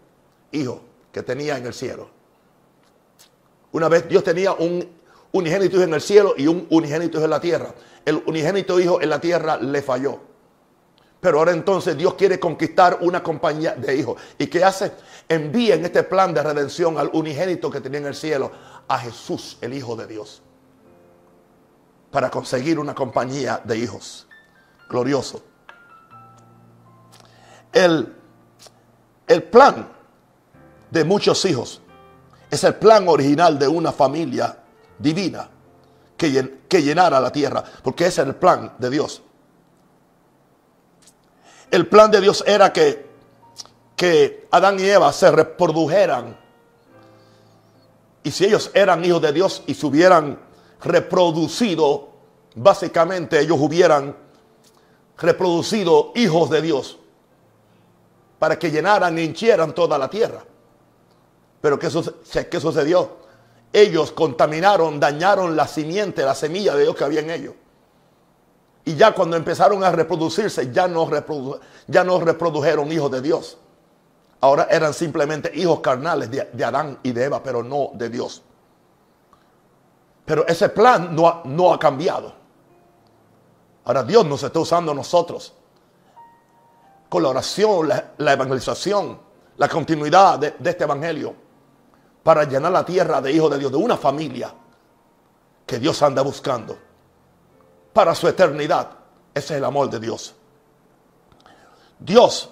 hijo 0.51 0.81
que 1.11 1.21
tenía 1.23 1.57
en 1.57 1.65
el 1.65 1.73
cielo. 1.73 2.09
Una 3.71 3.89
vez 3.89 4.07
Dios 4.07 4.23
tenía 4.23 4.53
un 4.53 4.87
unigénito 5.31 5.75
hijo 5.77 5.85
en 5.85 5.93
el 5.93 6.01
cielo 6.01 6.33
y 6.37 6.47
un 6.47 6.67
unigénito 6.69 7.17
hijo 7.17 7.25
en 7.25 7.31
la 7.31 7.41
tierra. 7.41 7.73
El 8.05 8.23
unigénito 8.25 8.79
hijo 8.79 9.01
en 9.01 9.09
la 9.09 9.19
tierra 9.19 9.57
le 9.57 9.81
falló. 9.81 10.19
Pero 11.19 11.39
ahora 11.39 11.53
entonces 11.53 11.97
Dios 11.97 12.15
quiere 12.15 12.37
conquistar 12.37 12.99
una 13.01 13.23
compañía 13.23 13.75
de 13.75 13.95
hijos. 13.95 14.21
¿Y 14.37 14.47
qué 14.47 14.63
hace? 14.63 14.91
Envía 15.29 15.75
en 15.75 15.85
este 15.85 16.03
plan 16.03 16.33
de 16.33 16.43
redención 16.43 16.97
al 16.97 17.09
unigénito 17.13 17.71
que 17.71 17.79
tenía 17.79 17.99
en 17.99 18.07
el 18.07 18.15
cielo 18.15 18.51
a 18.87 18.99
Jesús, 18.99 19.57
el 19.61 19.73
Hijo 19.73 19.95
de 19.95 20.07
Dios, 20.07 20.41
para 22.11 22.29
conseguir 22.29 22.79
una 22.79 22.93
compañía 22.93 23.61
de 23.63 23.77
hijos. 23.77 24.27
Glorioso. 24.89 25.41
El, 27.71 28.15
el 29.27 29.43
plan 29.43 29.87
de 30.91 31.03
muchos 31.03 31.43
hijos 31.45 31.81
es 32.51 32.63
el 32.63 32.75
plan 32.75 33.07
original 33.07 33.57
de 33.57 33.67
una 33.67 33.91
familia 33.91 34.55
divina 34.99 35.49
que, 36.15 36.59
que 36.69 36.83
llenara 36.83 37.19
la 37.19 37.31
tierra, 37.31 37.63
porque 37.81 38.05
ese 38.05 38.21
es 38.21 38.27
el 38.27 38.35
plan 38.35 38.73
de 38.77 38.89
Dios. 38.91 39.23
El 41.71 41.87
plan 41.87 42.11
de 42.11 42.21
Dios 42.21 42.43
era 42.45 42.71
que, 42.71 43.09
que 43.95 44.47
Adán 44.51 44.79
y 44.79 44.83
Eva 44.83 45.11
se 45.11 45.31
reprodujeran 45.31 46.42
y 48.23 48.31
si 48.31 48.45
ellos 48.45 48.71
eran 48.73 49.03
hijos 49.03 49.21
de 49.21 49.33
Dios 49.33 49.63
y 49.67 49.73
se 49.73 49.85
hubieran 49.85 50.39
reproducido, 50.81 52.09
básicamente 52.55 53.39
ellos 53.39 53.57
hubieran 53.59 54.15
reproducido 55.17 56.11
hijos 56.15 56.49
de 56.49 56.61
Dios 56.61 56.99
para 58.39 58.57
que 58.57 58.71
llenaran 58.71 59.17
e 59.17 59.23
hinchieran 59.23 59.73
toda 59.73 59.97
la 59.97 60.09
tierra. 60.09 60.43
Pero 61.61 61.79
¿qué, 61.79 61.89
¿qué 62.49 62.59
sucedió? 62.59 63.23
Ellos 63.71 64.11
contaminaron, 64.11 64.99
dañaron 64.99 65.55
la 65.55 65.67
simiente, 65.67 66.23
la 66.23 66.35
semilla 66.35 66.75
de 66.75 66.83
Dios 66.83 66.95
que 66.95 67.03
había 67.03 67.21
en 67.21 67.29
ellos. 67.29 67.53
Y 68.85 68.95
ya 68.95 69.13
cuando 69.13 69.37
empezaron 69.37 69.83
a 69.83 69.91
reproducirse, 69.91 70.71
ya 70.71 70.87
no, 70.87 71.09
ya 71.87 72.03
no 72.03 72.19
reprodujeron 72.19 72.91
hijos 72.91 73.11
de 73.11 73.21
Dios. 73.21 73.57
Ahora 74.43 74.67
eran 74.69 74.93
simplemente 74.93 75.49
hijos 75.55 75.79
carnales 75.79 76.29
de, 76.29 76.65
Adán 76.65 76.99
y 77.01 77.13
de 77.13 77.23
Eva, 77.23 77.41
pero 77.41 77.63
no 77.63 77.91
de 77.93 78.09
Dios. 78.09 78.41
Pero 80.25 80.45
ese 80.45 80.67
plan 80.67 81.15
no 81.15 81.71
ha, 81.73 81.79
cambiado. 81.79 82.33
Ahora 83.85 84.03
Dios 84.03 84.25
nos 84.25 84.43
está 84.43 84.59
usando 84.59 84.91
a 84.91 84.95
nosotros 84.95 85.53
con 87.07 87.23
la 87.23 87.29
oración, 87.29 87.87
la, 87.87 88.33
evangelización, 88.33 89.17
la 89.55 89.69
continuidad 89.69 90.39
de, 90.39 90.51
de, 90.59 90.69
este 90.71 90.83
evangelio 90.83 91.33
para 92.21 92.43
llenar 92.43 92.73
la 92.73 92.83
tierra 92.83 93.21
de 93.21 93.31
hijos 93.31 93.49
de 93.49 93.59
Dios, 93.59 93.71
de 93.71 93.77
una 93.77 93.95
familia 93.95 94.53
que 95.65 95.79
Dios 95.79 96.03
anda 96.03 96.21
buscando 96.21 96.77
para 97.93 98.13
su 98.13 98.27
eternidad. 98.27 98.89
Ese 99.33 99.53
es 99.53 99.57
el 99.59 99.63
amor 99.63 99.89
de 99.89 100.01
Dios. 100.01 100.35
Dios 101.97 102.49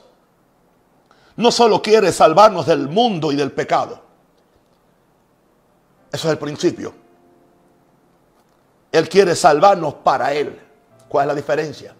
no 1.37 1.51
solo 1.51 1.81
quiere 1.81 2.11
salvarnos 2.11 2.65
del 2.65 2.87
mundo 2.87 3.31
y 3.31 3.35
del 3.35 3.51
pecado. 3.51 4.01
Eso 6.11 6.27
es 6.27 6.33
el 6.33 6.37
principio. 6.37 6.93
Él 8.91 9.07
quiere 9.07 9.35
salvarnos 9.35 9.95
para 9.95 10.33
Él. 10.33 10.59
¿Cuál 11.07 11.25
es 11.25 11.27
la 11.27 11.35
diferencia? 11.35 11.95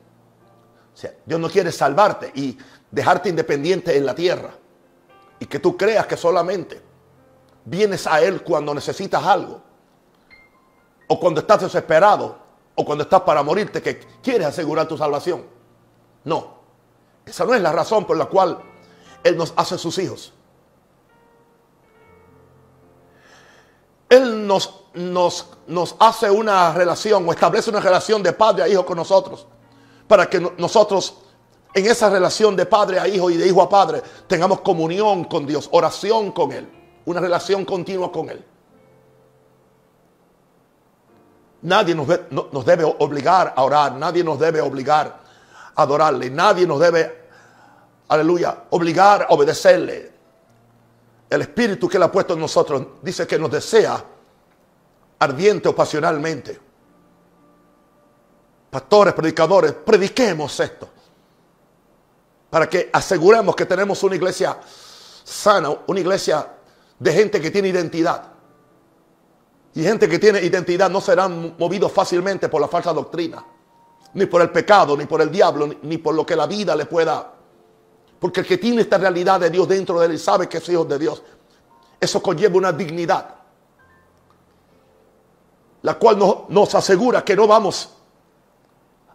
Dios 1.26 1.40
no 1.40 1.50
quiere 1.50 1.72
salvarte 1.72 2.32
y 2.36 2.58
dejarte 2.90 3.30
independiente 3.30 3.96
en 3.98 4.06
la 4.06 4.14
tierra. 4.14 4.52
Y 5.40 5.46
que 5.46 5.60
tú 5.60 5.78
creas 5.78 6.06
que 6.06 6.18
solamente 6.18 6.82
vienes 7.66 8.06
a 8.06 8.22
Él 8.22 8.44
cuando 8.44 8.74
necesitas 8.74 9.24
algo. 9.24 9.62
O 11.08 11.20
cuando 11.20 11.42
estás 11.42 11.62
desesperado. 11.62 12.38
O 12.76 12.84
cuando 12.84 13.04
estás 13.04 13.22
para 13.22 13.42
morirte 13.42 13.82
que 13.82 14.00
quieres 14.22 14.48
asegurar 14.48 14.88
tu 14.88 14.98
salvación. 14.98 15.46
No. 16.26 16.60
Esa 17.26 17.46
no 17.46 17.54
es 17.54 17.62
la 17.62 17.72
razón 17.72 18.06
por 18.06 18.18
la 18.18 18.26
cual 18.26 18.62
él 19.24 19.38
nos 19.38 19.54
hace 19.56 19.78
sus 19.78 19.98
hijos. 19.98 20.34
Él 24.10 24.46
nos, 24.46 24.84
nos, 24.94 25.48
nos 25.68 25.96
hace 26.00 26.30
una 26.30 26.74
relación 26.74 27.28
o 27.28 27.32
establece 27.32 27.70
una 27.70 27.80
relación 27.80 28.22
de 28.22 28.34
padre 28.34 28.64
a 28.64 28.68
hijo 28.68 28.86
con 28.86 28.98
nosotros. 28.98 29.48
Para 30.08 30.30
que 30.30 30.40
nosotros 30.58 31.16
en 31.74 31.86
esa 31.86 32.10
relación 32.10 32.56
de 32.56 32.66
padre 32.66 33.00
a 33.00 33.08
hijo 33.08 33.30
y 33.30 33.38
de 33.38 33.48
hijo 33.48 33.62
a 33.62 33.70
padre 33.70 34.02
tengamos 34.28 34.60
comunión 34.62 35.24
con 35.24 35.46
Dios, 35.46 35.70
oración 35.72 36.32
con 36.32 36.52
Él, 36.52 36.68
una 37.06 37.22
relación 37.22 37.64
continua 37.64 38.12
con 38.12 38.30
Él. 38.30 38.44
Nadie 41.62 41.96
nos, 41.96 42.08
nos, 42.32 42.66
debe 42.66 42.84
obligar 42.84 43.54
a 43.56 43.64
orar, 43.64 43.94
nadie 43.94 44.24
nos 44.24 44.40
debe 44.40 44.60
obligar 44.60 45.22
a 45.76 45.82
adorarle, 45.82 46.30
nadie 46.30 46.66
nos 46.66 46.80
debe 46.80 47.21
aleluya, 48.12 48.66
obligar 48.72 49.24
a 49.24 49.34
obedecerle. 49.34 50.12
El 51.30 51.42
espíritu 51.42 51.88
que 51.88 51.96
él 51.96 52.04
ha 52.04 52.12
puesto 52.12 52.34
en 52.34 52.42
nosotros 52.42 52.86
dice 53.02 53.26
que 53.26 53.40
nos 53.40 53.50
desea 53.50 54.04
ardiente 55.18 55.70
o 55.70 55.76
pasionalmente. 55.76 56.60
Pastores, 58.70 59.14
predicadores, 59.14 59.72
prediquemos 59.72 60.60
esto. 60.60 60.90
Para 62.50 62.68
que 62.68 62.90
aseguremos 62.92 63.56
que 63.56 63.66
tenemos 63.66 64.04
una 64.04 64.16
iglesia 64.16 64.60
sana, 65.24 65.70
una 65.88 66.00
iglesia 66.02 66.46
de 67.00 67.14
gente 67.14 67.40
que 67.40 67.50
tiene 67.50 67.70
identidad. 67.70 68.24
Y 69.74 69.84
gente 69.84 70.10
que 70.10 70.20
tiene 70.20 70.42
identidad 70.42 70.90
no 70.90 71.00
serán 71.00 71.56
movidos 71.58 71.94
fácilmente 71.94 72.50
por 72.50 72.60
la 72.60 72.68
falsa 72.68 72.92
doctrina, 72.92 73.42
ni 74.16 74.26
por 74.26 74.42
el 74.42 74.50
pecado, 74.50 74.98
ni 74.98 75.06
por 75.06 75.22
el 75.22 75.32
diablo, 75.32 75.70
ni 75.84 75.98
por 75.98 76.14
lo 76.14 76.26
que 76.26 76.36
la 76.36 76.46
vida 76.46 76.76
le 76.76 76.86
pueda 76.86 77.36
porque 78.22 78.42
el 78.42 78.46
que 78.46 78.60
tiene 78.60 78.84
esta 78.84 79.00
realidad 79.00 79.40
de 79.40 79.50
Dios 79.50 79.68
dentro 79.68 80.00
de 80.00 80.06
él 80.06 80.20
sabe 80.20 80.48
que 80.48 80.60
es 80.60 80.70
hijo 80.70 80.86
de 80.86 81.00
Dios. 81.00 81.24
Eso 82.00 82.22
conlleva 82.22 82.56
una 82.56 82.72
dignidad. 82.72 83.34
La 85.82 85.96
cual 85.96 86.20
nos 86.48 86.76
asegura 86.76 87.26
que 87.26 87.36
no 87.36 87.48
vamos 87.48 87.90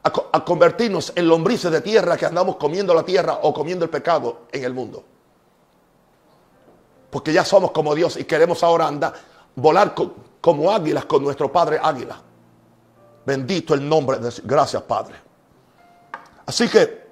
a, 0.03 0.45
convertirnos 0.45 1.13
en 1.15 1.29
lombrices 1.29 1.71
de 1.71 1.83
tierra 1.83 2.17
que 2.17 2.27
andamos 2.27 2.57
comiendo 2.57 2.93
la 2.93 3.05
tierra 3.05 3.39
o 3.43 3.55
comiendo 3.55 3.85
el 3.85 3.93
pecado 3.93 4.41
en 4.51 4.65
el 4.65 4.75
mundo. 4.75 5.05
Porque 7.09 7.33
ya 7.33 7.45
somos 7.45 7.71
como 7.71 7.95
Dios 7.95 8.17
y 8.17 8.25
queremos 8.25 8.65
ahora 8.65 8.89
andar, 8.89 9.15
volar 9.55 9.95
como 10.41 10.73
águilas 10.73 11.05
con 11.05 11.23
nuestro 11.23 11.53
Padre 11.53 11.79
Águila. 11.81 12.21
Bendito 13.25 13.73
el 13.73 13.89
nombre 13.89 14.19
de 14.19 14.33
Gracias, 14.43 14.83
Padre. 14.83 15.15
Así 16.45 16.69
que 16.69 17.06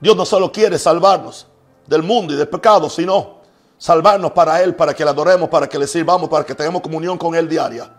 Dios 0.00 0.16
no 0.16 0.24
solo 0.24 0.50
quiere 0.50 0.78
salvarnos 0.78 1.46
del 1.86 2.02
mundo 2.02 2.32
y 2.32 2.36
del 2.36 2.48
pecado, 2.48 2.88
sino 2.88 3.40
salvarnos 3.76 4.32
para 4.32 4.62
Él, 4.62 4.74
para 4.74 4.94
que 4.94 5.04
le 5.04 5.10
adoremos, 5.10 5.48
para 5.48 5.68
que 5.68 5.78
le 5.78 5.86
sirvamos, 5.86 6.28
para 6.28 6.44
que 6.44 6.54
tengamos 6.54 6.82
comunión 6.82 7.18
con 7.18 7.34
Él 7.34 7.48
diaria. 7.48 7.92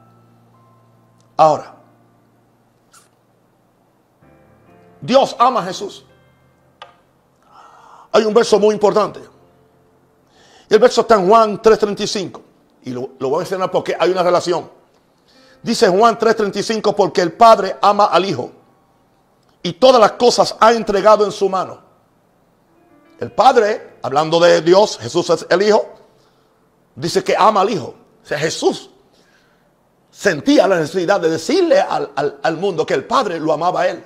Ahora, 1.37 1.75
Dios 5.01 5.35
ama 5.39 5.61
a 5.61 5.63
Jesús. 5.63 6.05
Hay 8.11 8.23
un 8.23 8.33
verso 8.33 8.59
muy 8.59 8.73
importante. 8.73 9.19
Y 10.69 10.73
el 10.73 10.79
verso 10.79 11.01
está 11.01 11.15
en 11.15 11.27
Juan 11.27 11.61
3:35. 11.61 12.41
Y 12.83 12.91
lo, 12.91 13.09
voy 13.19 13.35
a 13.35 13.37
mencionar 13.39 13.71
porque 13.71 13.95
hay 13.99 14.11
una 14.11 14.23
relación. 14.23 14.69
Dice 15.63 15.87
Juan 15.89 16.17
3:35 16.17 16.93
porque 16.95 17.21
el 17.21 17.33
Padre 17.33 17.77
ama 17.81 18.05
al 18.05 18.25
Hijo 18.25 18.51
y 19.63 19.73
todas 19.73 19.99
las 19.99 20.13
cosas 20.13 20.55
ha 20.59 20.73
entregado 20.73 21.25
en 21.25 21.31
su 21.31 21.49
mano. 21.49 21.90
El 23.21 23.31
Padre, 23.31 23.97
hablando 24.01 24.39
de 24.39 24.61
Dios, 24.61 24.97
Jesús 24.97 25.29
es 25.29 25.45
el 25.47 25.61
Hijo, 25.61 25.87
dice 26.95 27.23
que 27.23 27.35
ama 27.37 27.61
al 27.61 27.69
Hijo. 27.69 27.93
O 28.23 28.25
sea, 28.25 28.39
Jesús 28.39 28.89
sentía 30.09 30.67
la 30.67 30.79
necesidad 30.79 31.21
de 31.21 31.29
decirle 31.29 31.79
al, 31.79 32.11
al 32.41 32.57
mundo 32.57 32.83
que 32.83 32.95
el 32.95 33.05
Padre 33.05 33.39
lo 33.39 33.53
amaba 33.53 33.81
a 33.81 33.89
él. 33.89 34.03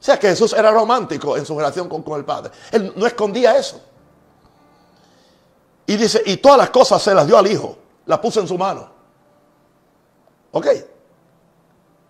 O 0.00 0.02
sea 0.02 0.18
que 0.18 0.28
Jesús 0.28 0.54
era 0.54 0.70
romántico 0.70 1.36
en 1.36 1.44
su 1.44 1.54
relación 1.54 1.90
con, 1.90 2.02
el 2.18 2.24
Padre. 2.24 2.52
Él 2.72 2.94
no 2.96 3.06
escondía 3.06 3.58
eso. 3.58 3.82
Y 5.84 5.98
dice, 5.98 6.22
y 6.24 6.38
todas 6.38 6.56
las 6.56 6.70
cosas 6.70 7.02
se 7.02 7.14
las 7.14 7.26
dio 7.26 7.36
al 7.36 7.46
Hijo, 7.48 7.76
las 8.06 8.18
puso 8.18 8.40
en 8.40 8.48
su 8.48 8.56
mano. 8.56 8.90
¿Ok? 10.52 10.66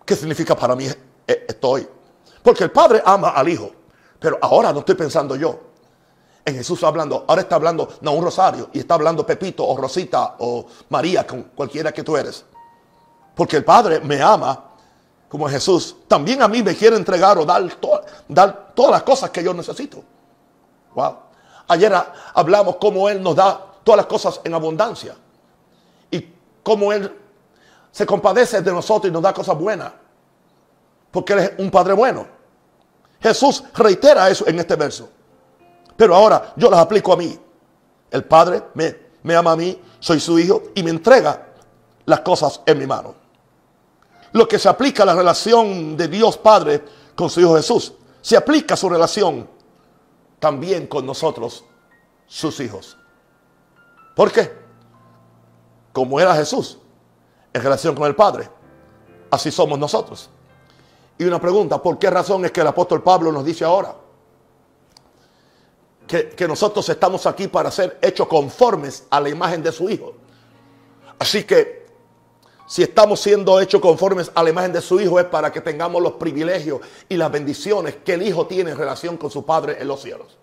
¿Qué 0.05 0.15
significa 0.15 0.55
para 0.55 0.73
mí 0.73 0.87
estoy? 1.27 1.85
Porque 2.41 2.63
el 2.63 2.71
Padre 2.71 3.03
ama 3.05 3.31
al 3.31 3.49
Hijo. 3.49 3.71
Pero 4.21 4.39
ahora 4.41 4.71
no 4.71 4.79
estoy 4.79 4.95
pensando 4.95 5.35
yo. 5.35 5.70
En 6.43 6.55
Jesús 6.55 6.83
hablando, 6.83 7.25
ahora 7.27 7.41
está 7.41 7.55
hablando, 7.55 7.87
no 8.01 8.13
un 8.13 8.23
rosario, 8.23 8.69
y 8.73 8.79
está 8.79 8.95
hablando 8.95 9.25
Pepito 9.25 9.65
o 9.65 9.77
Rosita 9.77 10.35
o 10.39 10.65
María, 10.89 11.25
con 11.25 11.43
cualquiera 11.43 11.91
que 11.91 12.03
tú 12.03 12.17
eres. 12.17 12.43
Porque 13.35 13.57
el 13.57 13.63
Padre 13.63 13.99
me 13.99 14.21
ama 14.21 14.71
como 15.29 15.47
Jesús, 15.47 15.95
también 16.07 16.41
a 16.41 16.47
mí 16.49 16.61
me 16.61 16.75
quiere 16.75 16.97
entregar 16.97 17.37
o 17.37 17.45
dar, 17.45 17.63
dar 18.27 18.73
todas 18.75 18.91
las 18.91 19.03
cosas 19.03 19.29
que 19.29 19.41
yo 19.41 19.53
necesito. 19.53 20.03
Wow. 20.93 21.15
Ayer 21.69 21.93
hablamos 22.33 22.75
cómo 22.75 23.07
Él 23.07 23.23
nos 23.23 23.35
da 23.37 23.65
todas 23.83 23.97
las 23.97 24.07
cosas 24.07 24.41
en 24.43 24.53
abundancia. 24.53 25.15
Y 26.09 26.27
cómo 26.61 26.91
Él 26.91 27.17
se 27.91 28.05
compadece 28.05 28.61
de 28.61 28.73
nosotros 28.73 29.09
y 29.09 29.13
nos 29.13 29.21
da 29.21 29.33
cosas 29.33 29.57
buenas. 29.57 29.93
Porque 31.11 31.31
Él 31.31 31.39
es 31.39 31.51
un 31.59 31.71
Padre 31.71 31.93
bueno. 31.93 32.27
Jesús 33.21 33.63
reitera 33.73 34.29
eso 34.29 34.45
en 34.47 34.59
este 34.59 34.75
verso. 34.75 35.07
Pero 36.01 36.15
ahora 36.15 36.51
yo 36.55 36.67
las 36.67 36.79
aplico 36.79 37.13
a 37.13 37.15
mí. 37.15 37.37
El 38.09 38.23
Padre 38.23 38.63
me, 38.73 38.95
me 39.21 39.35
ama 39.35 39.51
a 39.51 39.55
mí, 39.55 39.79
soy 39.99 40.19
su 40.19 40.39
hijo 40.39 40.63
y 40.73 40.81
me 40.81 40.89
entrega 40.89 41.49
las 42.05 42.21
cosas 42.21 42.59
en 42.65 42.79
mi 42.79 42.87
mano 42.87 43.13
lo 44.31 44.47
que 44.47 44.57
se 44.57 44.67
aplica 44.67 45.03
a 45.03 45.05
la 45.05 45.13
relación 45.13 45.95
de 45.95 46.07
Dios 46.07 46.37
Padre 46.37 46.83
con 47.15 47.29
su 47.29 47.41
Hijo 47.41 47.55
Jesús. 47.55 47.93
Se 48.21 48.37
aplica 48.37 48.75
su 48.77 48.89
relación 48.89 49.47
también 50.39 50.87
con 50.87 51.05
nosotros, 51.05 51.65
sus 52.25 52.57
hijos. 52.61 52.97
¿Por 54.15 54.31
qué? 54.31 54.51
Como 55.91 56.17
era 56.17 56.33
Jesús 56.33 56.79
en 57.53 57.61
relación 57.61 57.93
con 57.93 58.07
el 58.07 58.15
Padre, 58.15 58.49
así 59.29 59.51
somos 59.51 59.77
nosotros. 59.77 60.29
Y 61.17 61.25
una 61.25 61.39
pregunta, 61.39 61.79
¿por 61.79 61.99
qué 61.99 62.09
razón 62.09 62.45
es 62.45 62.51
que 62.51 62.61
el 62.61 62.67
apóstol 62.67 63.03
Pablo 63.03 63.31
nos 63.31 63.45
dice 63.45 63.65
ahora 63.65 63.93
que, 66.11 66.47
nosotros 66.47 66.87
estamos 66.89 67.25
aquí 67.25 67.47
para 67.47 67.71
ser 67.71 67.97
hechos 68.01 68.27
conformes 68.27 69.05
a 69.09 69.19
la 69.19 69.29
imagen 69.29 69.63
de 69.63 69.71
su 69.71 69.89
Hijo? 69.89 70.13
Así 71.17 71.43
que 71.43 71.85
si 72.67 72.83
estamos 72.83 73.19
siendo 73.19 73.59
hechos 73.59 73.81
conformes 73.81 74.31
a 74.35 74.43
la 74.43 74.49
imagen 74.49 74.73
de 74.73 74.81
su 74.81 74.99
Hijo, 74.99 75.19
es 75.19 75.25
para 75.25 75.51
que 75.51 75.61
tengamos 75.61 76.01
los 76.01 76.13
privilegios 76.13 76.81
y 77.07 77.15
las 77.15 77.31
bendiciones 77.31 77.97
que 78.03 78.15
el 78.15 78.23
Hijo 78.23 78.45
tiene 78.47 78.71
en 78.71 78.77
relación 78.77 79.17
con 79.17 79.31
su 79.31 79.45
Padre 79.45 79.77
en 79.79 79.87
los 79.87 80.01
cielos. 80.01 80.37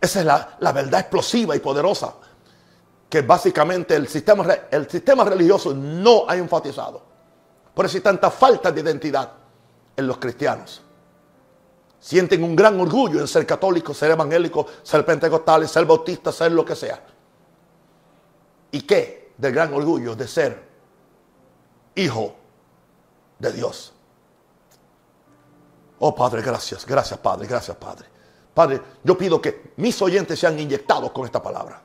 Esa 0.00 0.20
es 0.20 0.26
la, 0.26 0.72
verdad 0.72 1.00
explosiva 1.00 1.56
y 1.56 1.60
poderosa 1.60 2.14
que 3.08 3.22
básicamente 3.22 3.94
el 3.94 4.08
sistema, 4.08 4.44
el 4.70 4.90
sistema 4.90 5.24
religioso 5.24 5.72
no 5.72 6.28
ha 6.28 6.36
enfatizado. 6.36 7.02
Por 7.74 7.86
eso 7.86 7.96
hay 7.96 8.02
tanta 8.02 8.30
falta 8.30 8.72
de 8.72 8.80
identidad 8.80 9.32
en 9.96 10.06
los 10.06 10.18
cristianos. 10.18 10.82
Sienten 11.98 12.42
un 12.44 12.54
gran 12.54 12.78
orgullo 12.78 13.20
en 13.20 13.26
ser 13.26 13.46
católicos, 13.46 13.96
ser 13.96 14.10
evangélicos, 14.10 14.66
ser 14.82 15.04
pentecostales, 15.04 15.70
ser 15.70 15.84
bautistas, 15.84 16.34
ser 16.34 16.52
lo 16.52 16.64
que 16.64 16.76
sea. 16.76 17.02
¿Y 18.70 18.82
qué? 18.82 19.32
Del 19.36 19.52
gran 19.52 19.72
orgullo 19.72 20.14
de 20.14 20.28
ser 20.28 20.66
hijo 21.94 22.34
de 23.38 23.52
Dios. 23.52 23.92
Oh 25.98 26.14
Padre, 26.14 26.42
gracias, 26.42 26.84
gracias 26.84 27.18
Padre, 27.18 27.46
gracias 27.46 27.76
Padre. 27.76 28.06
Padre, 28.52 28.80
yo 29.02 29.16
pido 29.16 29.40
que 29.40 29.72
mis 29.76 30.00
oyentes 30.00 30.38
sean 30.38 30.58
inyectados 30.58 31.10
con 31.12 31.24
esta 31.24 31.42
palabra. 31.42 31.82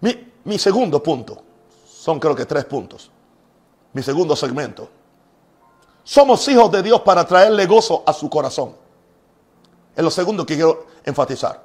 Mi, 0.00 0.32
mi 0.44 0.58
segundo 0.58 1.02
punto, 1.02 1.42
son 1.86 2.20
creo 2.20 2.34
que 2.34 2.46
tres 2.46 2.64
puntos. 2.64 3.10
Mi 3.92 4.02
segundo 4.02 4.36
segmento. 4.36 4.90
Somos 6.06 6.46
hijos 6.46 6.70
de 6.70 6.84
Dios 6.84 7.00
para 7.00 7.26
traerle 7.26 7.66
gozo 7.66 8.04
a 8.06 8.12
su 8.12 8.30
corazón. 8.30 8.76
Es 9.96 10.04
lo 10.04 10.10
segundo 10.10 10.46
que 10.46 10.54
quiero 10.54 10.86
enfatizar. 11.04 11.60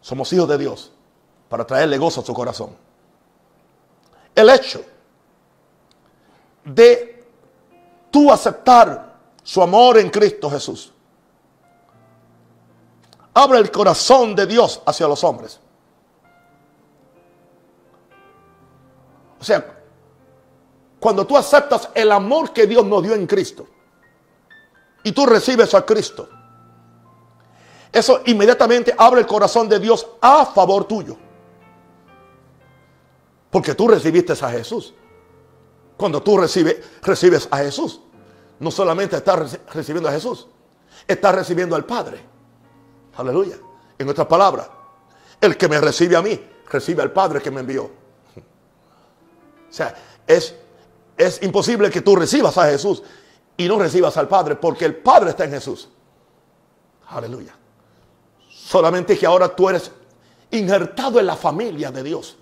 Somos 0.00 0.32
hijos 0.32 0.48
de 0.48 0.58
Dios 0.58 0.90
para 1.48 1.64
traerle 1.64 1.96
gozo 1.96 2.22
a 2.22 2.24
su 2.24 2.34
corazón. 2.34 2.76
El 4.34 4.50
hecho 4.50 4.84
de 6.64 7.24
tú 8.10 8.32
aceptar 8.32 9.14
su 9.44 9.62
amor 9.62 9.98
en 9.98 10.10
Cristo 10.10 10.50
Jesús 10.50 10.92
abre 13.32 13.60
el 13.60 13.70
corazón 13.70 14.34
de 14.34 14.44
Dios 14.44 14.82
hacia 14.84 15.06
los 15.06 15.22
hombres. 15.22 15.60
O 19.38 19.44
sea, 19.44 19.75
cuando 20.98 21.26
tú 21.26 21.36
aceptas 21.36 21.88
el 21.94 22.10
amor 22.10 22.52
que 22.52 22.66
Dios 22.66 22.84
nos 22.84 23.02
dio 23.02 23.14
en 23.14 23.26
Cristo 23.26 23.66
y 25.02 25.12
tú 25.12 25.26
recibes 25.26 25.74
a 25.74 25.84
Cristo, 25.84 26.28
eso 27.92 28.22
inmediatamente 28.26 28.94
abre 28.96 29.20
el 29.20 29.26
corazón 29.26 29.68
de 29.68 29.78
Dios 29.78 30.06
a 30.20 30.44
favor 30.46 30.84
tuyo. 30.84 31.16
Porque 33.50 33.74
tú 33.74 33.88
recibiste 33.88 34.32
a 34.32 34.50
Jesús. 34.50 34.92
Cuando 35.96 36.22
tú 36.22 36.36
recibes, 36.36 36.76
recibes 37.02 37.48
a 37.50 37.58
Jesús, 37.58 38.02
no 38.58 38.70
solamente 38.70 39.16
estás 39.16 39.58
recibiendo 39.72 40.10
a 40.10 40.12
Jesús, 40.12 40.46
estás 41.06 41.34
recibiendo 41.34 41.74
al 41.74 41.86
Padre. 41.86 42.20
Aleluya. 43.16 43.56
En 43.98 44.08
otras 44.08 44.26
palabras, 44.26 44.68
el 45.40 45.56
que 45.56 45.68
me 45.68 45.80
recibe 45.80 46.16
a 46.16 46.22
mí, 46.22 46.38
recibe 46.70 47.02
al 47.02 47.12
Padre 47.12 47.40
que 47.40 47.50
me 47.50 47.60
envió. 47.60 47.84
O 49.68 49.72
sea, 49.76 49.94
es, 50.26 50.54
es 51.16 51.42
imposible 51.42 51.90
que 51.90 52.02
tú 52.02 52.16
recibas 52.16 52.56
a 52.58 52.66
Jesús 52.66 53.02
y 53.56 53.66
no 53.68 53.78
recibas 53.78 54.16
al 54.16 54.28
Padre, 54.28 54.56
porque 54.56 54.84
el 54.84 54.96
Padre 54.96 55.30
está 55.30 55.44
en 55.44 55.52
Jesús. 55.52 55.88
Aleluya. 57.08 57.54
Solamente 58.50 59.16
que 59.16 59.26
ahora 59.26 59.54
tú 59.54 59.68
eres 59.68 59.90
injertado 60.50 61.18
en 61.18 61.26
la 61.26 61.36
familia 61.36 61.90
de 61.90 62.02
Dios 62.02 62.36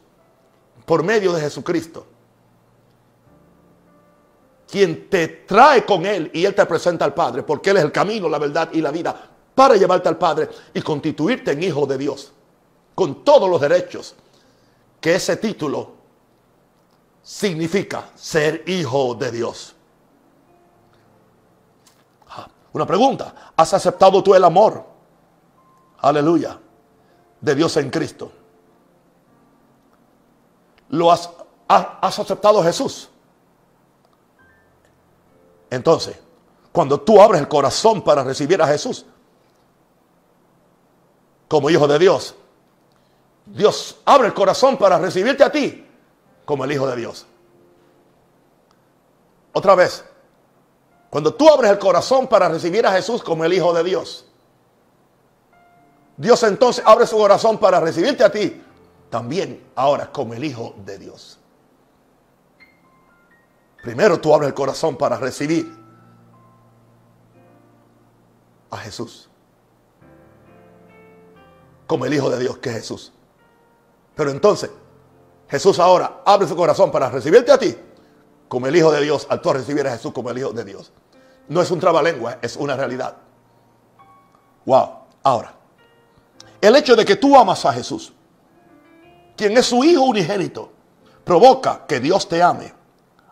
por 0.84 1.02
medio 1.02 1.32
de 1.32 1.40
Jesucristo. 1.40 2.06
Quien 4.70 5.08
te 5.08 5.28
trae 5.28 5.84
con 5.84 6.04
Él 6.04 6.30
y 6.34 6.44
Él 6.44 6.54
te 6.54 6.66
presenta 6.66 7.04
al 7.04 7.14
Padre, 7.14 7.42
porque 7.42 7.70
Él 7.70 7.76
es 7.76 7.84
el 7.84 7.92
camino, 7.92 8.28
la 8.28 8.38
verdad 8.38 8.70
y 8.72 8.80
la 8.80 8.90
vida, 8.90 9.14
para 9.54 9.76
llevarte 9.76 10.08
al 10.08 10.18
Padre 10.18 10.48
y 10.72 10.82
constituirte 10.82 11.52
en 11.52 11.62
hijo 11.62 11.86
de 11.86 11.96
Dios, 11.96 12.32
con 12.94 13.24
todos 13.24 13.48
los 13.48 13.60
derechos 13.60 14.16
que 15.00 15.14
ese 15.14 15.36
título 15.36 16.03
significa 17.24 18.10
ser 18.14 18.62
hijo 18.68 19.16
de 19.16 19.32
Dios. 19.32 19.74
Ah, 22.28 22.46
una 22.72 22.86
pregunta, 22.86 23.52
¿has 23.56 23.74
aceptado 23.74 24.22
tú 24.22 24.32
el 24.36 24.44
amor? 24.44 24.84
Aleluya, 25.98 26.60
de 27.40 27.54
Dios 27.56 27.76
en 27.78 27.90
Cristo 27.90 28.30
lo 30.94 31.10
has, 31.10 31.30
aceptado 31.68 32.60
a 32.60 32.64
Jesús. 32.64 33.08
Entonces, 35.70 36.16
cuando 36.72 37.00
tú 37.00 37.20
abres 37.20 37.40
el 37.40 37.48
corazón 37.48 38.02
para 38.02 38.22
recibir 38.22 38.60
a 38.62 38.66
Jesús 38.66 39.04
como 41.48 41.70
hijo 41.70 41.88
de 41.88 41.98
Dios, 41.98 42.34
Dios 43.46 43.96
abre 44.04 44.28
el 44.28 44.34
corazón 44.34 44.76
para 44.76 44.98
recibirte 44.98 45.42
a 45.42 45.50
ti 45.50 45.83
como 46.44 46.64
el 46.64 46.72
Hijo 46.72 46.86
de 46.86 46.96
Dios. 46.96 47.26
Otra 49.52 49.74
vez, 49.74 50.04
cuando 51.10 51.32
tú 51.34 51.48
abres 51.48 51.70
el 51.70 51.78
corazón 51.78 52.26
para 52.26 52.48
recibir 52.48 52.86
a 52.86 52.92
Jesús 52.92 53.22
como 53.22 53.44
el 53.44 53.52
Hijo 53.52 53.72
de 53.72 53.84
Dios, 53.84 54.26
Dios 56.16 56.42
entonces 56.42 56.84
abre 56.86 57.06
su 57.06 57.16
corazón 57.16 57.58
para 57.58 57.80
recibirte 57.80 58.24
a 58.24 58.30
ti 58.30 58.62
también 59.10 59.64
ahora 59.74 60.10
como 60.10 60.34
el 60.34 60.44
Hijo 60.44 60.74
de 60.84 60.98
Dios. 60.98 61.38
Primero 63.82 64.20
tú 64.20 64.34
abres 64.34 64.48
el 64.48 64.54
corazón 64.54 64.96
para 64.96 65.16
recibir 65.18 65.72
a 68.70 68.78
Jesús 68.78 69.28
como 71.86 72.06
el 72.06 72.14
Hijo 72.14 72.30
de 72.30 72.38
Dios 72.38 72.58
que 72.58 72.70
es 72.70 72.76
Jesús. 72.76 73.12
Pero 74.16 74.30
entonces, 74.30 74.70
Jesús 75.48 75.78
ahora 75.78 76.22
abre 76.24 76.48
su 76.48 76.56
corazón 76.56 76.90
para 76.90 77.10
recibirte 77.10 77.52
a 77.52 77.58
ti 77.58 77.76
como 78.48 78.66
el 78.66 78.76
Hijo 78.76 78.92
de 78.92 79.02
Dios 79.02 79.26
al 79.30 79.40
tú 79.40 79.52
recibir 79.52 79.86
a 79.86 79.90
Jesús 79.92 80.12
como 80.12 80.30
el 80.30 80.38
Hijo 80.38 80.52
de 80.52 80.64
Dios. 80.64 80.92
No 81.48 81.60
es 81.60 81.70
un 81.70 81.80
trabalengua, 81.80 82.38
es 82.40 82.56
una 82.56 82.76
realidad. 82.76 83.16
Wow. 84.64 84.90
Ahora, 85.22 85.54
el 86.60 86.76
hecho 86.76 86.96
de 86.96 87.04
que 87.04 87.16
tú 87.16 87.36
amas 87.36 87.64
a 87.64 87.72
Jesús, 87.72 88.12
quien 89.36 89.56
es 89.56 89.66
su 89.66 89.82
Hijo 89.84 90.02
unigénito, 90.02 90.70
provoca 91.24 91.86
que 91.86 92.00
Dios 92.00 92.28
te 92.28 92.42
ame 92.42 92.72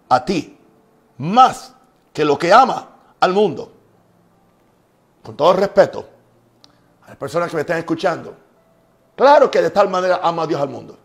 a 0.09 0.25
ti 0.25 0.59
más 1.19 1.75
que 2.13 2.25
lo 2.25 2.39
que 2.39 2.53
ama 2.53 2.89
al 3.21 3.33
mundo. 3.33 3.73
Con 5.23 5.37
todo 5.37 5.53
respeto 5.53 6.09
a 7.05 7.09
las 7.09 7.17
personas 7.17 7.49
que 7.49 7.57
me 7.57 7.63
están 7.63 7.79
escuchando, 7.79 8.35
claro 9.15 9.51
que 9.51 9.63
de 9.63 9.71
tal 9.71 9.89
manera 9.89 10.21
ama 10.23 10.43
a 10.43 10.47
Dios 10.47 10.61
al 10.61 10.69
mundo 10.69 10.99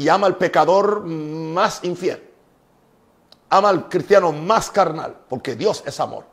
y 0.00 0.08
ama 0.08 0.26
al 0.26 0.36
pecador 0.36 1.04
más 1.04 1.84
infiel 1.84 2.30
ama 3.50 3.68
al 3.68 3.88
cristiano 3.88 4.32
más 4.32 4.70
carnal, 4.70 5.16
porque 5.28 5.56
Dios 5.56 5.82
es 5.84 5.98
amor. 6.00 6.24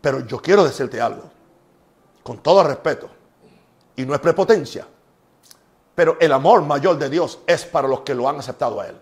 Pero 0.00 0.20
yo 0.20 0.40
quiero 0.40 0.64
decirte 0.64 1.00
algo, 1.00 1.30
con 2.22 2.38
todo 2.38 2.62
respeto, 2.64 3.08
y 3.94 4.04
no 4.04 4.14
es 4.14 4.20
prepotencia, 4.20 4.86
pero 5.94 6.16
el 6.20 6.32
amor 6.32 6.62
mayor 6.62 6.98
de 6.98 7.10
Dios 7.10 7.40
es 7.46 7.64
para 7.64 7.86
los 7.86 8.00
que 8.00 8.14
lo 8.14 8.28
han 8.28 8.38
aceptado 8.38 8.80
a 8.80 8.88
Él. 8.88 9.00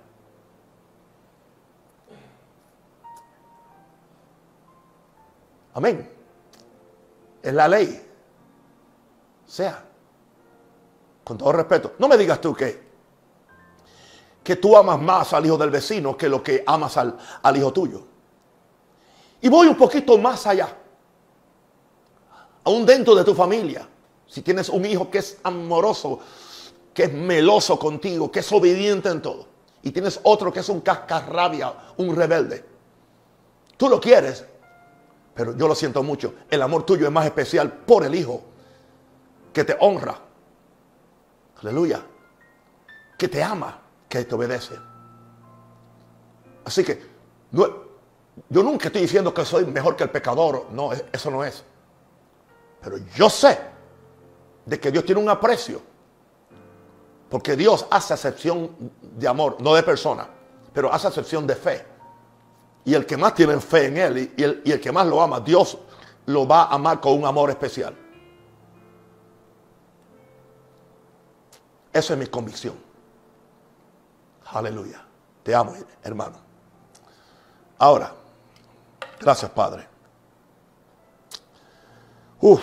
Amén. 5.74 6.10
Es 7.42 7.52
la 7.52 7.66
ley. 7.66 8.10
Sea. 9.46 9.93
Con 11.24 11.38
todo 11.38 11.52
respeto. 11.52 11.94
No 11.98 12.06
me 12.06 12.16
digas 12.16 12.40
tú 12.40 12.54
que 12.54 12.84
que 14.44 14.56
tú 14.56 14.76
amas 14.76 15.00
más 15.00 15.32
al 15.32 15.46
hijo 15.46 15.56
del 15.56 15.70
vecino 15.70 16.16
que 16.16 16.28
lo 16.28 16.42
que 16.42 16.62
amas 16.66 16.98
al, 16.98 17.16
al 17.42 17.56
hijo 17.56 17.72
tuyo. 17.72 18.02
Y 19.40 19.48
voy 19.48 19.66
un 19.66 19.76
poquito 19.76 20.18
más 20.18 20.46
allá. 20.46 20.68
Aún 22.62 22.84
dentro 22.84 23.14
de 23.14 23.24
tu 23.24 23.34
familia. 23.34 23.88
Si 24.26 24.42
tienes 24.42 24.68
un 24.68 24.84
hijo 24.84 25.10
que 25.10 25.18
es 25.18 25.38
amoroso, 25.42 26.20
que 26.92 27.04
es 27.04 27.12
meloso 27.12 27.78
contigo, 27.78 28.30
que 28.30 28.40
es 28.40 28.52
obediente 28.52 29.08
en 29.08 29.22
todo. 29.22 29.46
Y 29.82 29.90
tienes 29.90 30.20
otro 30.22 30.52
que 30.52 30.60
es 30.60 30.68
un 30.68 30.80
cascarrabia, 30.80 31.74
un 31.96 32.14
rebelde. 32.14 32.64
Tú 33.76 33.88
lo 33.88 34.00
quieres, 34.00 34.44
pero 35.34 35.56
yo 35.56 35.68
lo 35.68 35.74
siento 35.74 36.02
mucho. 36.02 36.34
El 36.50 36.62
amor 36.62 36.84
tuyo 36.84 37.06
es 37.06 37.12
más 37.12 37.24
especial 37.24 37.72
por 37.72 38.04
el 38.04 38.14
hijo 38.14 38.42
que 39.52 39.64
te 39.64 39.76
honra. 39.80 40.18
Aleluya. 41.64 42.02
Que 43.16 43.26
te 43.26 43.42
ama 43.42 43.80
que 44.06 44.22
te 44.22 44.34
obedece. 44.34 44.74
Así 46.62 46.84
que 46.84 47.02
yo 47.50 48.62
nunca 48.62 48.88
estoy 48.88 49.00
diciendo 49.00 49.32
que 49.32 49.46
soy 49.46 49.64
mejor 49.64 49.96
que 49.96 50.04
el 50.04 50.10
pecador. 50.10 50.66
No, 50.72 50.90
eso 50.92 51.30
no 51.30 51.42
es. 51.42 51.64
Pero 52.82 52.98
yo 53.16 53.30
sé 53.30 53.58
de 54.66 54.78
que 54.78 54.90
Dios 54.90 55.06
tiene 55.06 55.22
un 55.22 55.30
aprecio. 55.30 55.80
Porque 57.30 57.56
Dios 57.56 57.86
hace 57.90 58.12
acepción 58.12 58.92
de 59.00 59.26
amor, 59.26 59.56
no 59.58 59.74
de 59.74 59.82
persona, 59.82 60.28
pero 60.74 60.92
hace 60.92 61.08
acepción 61.08 61.46
de 61.46 61.56
fe. 61.56 61.86
Y 62.84 62.92
el 62.92 63.06
que 63.06 63.16
más 63.16 63.34
tiene 63.34 63.58
fe 63.58 63.86
en 63.86 63.96
Él 63.96 64.32
y 64.36 64.42
el, 64.42 64.60
y 64.66 64.72
el 64.72 64.80
que 64.82 64.92
más 64.92 65.06
lo 65.06 65.22
ama, 65.22 65.40
Dios 65.40 65.78
lo 66.26 66.46
va 66.46 66.64
a 66.64 66.74
amar 66.74 67.00
con 67.00 67.14
un 67.14 67.24
amor 67.24 67.48
especial. 67.48 68.03
Esa 71.94 72.14
es 72.14 72.18
mi 72.18 72.26
convicción. 72.26 72.74
Aleluya. 74.46 75.00
Te 75.44 75.54
amo, 75.54 75.72
hermano. 76.02 76.36
Ahora, 77.78 78.12
gracias, 79.20 79.48
Padre. 79.52 79.86
Uf. 82.40 82.60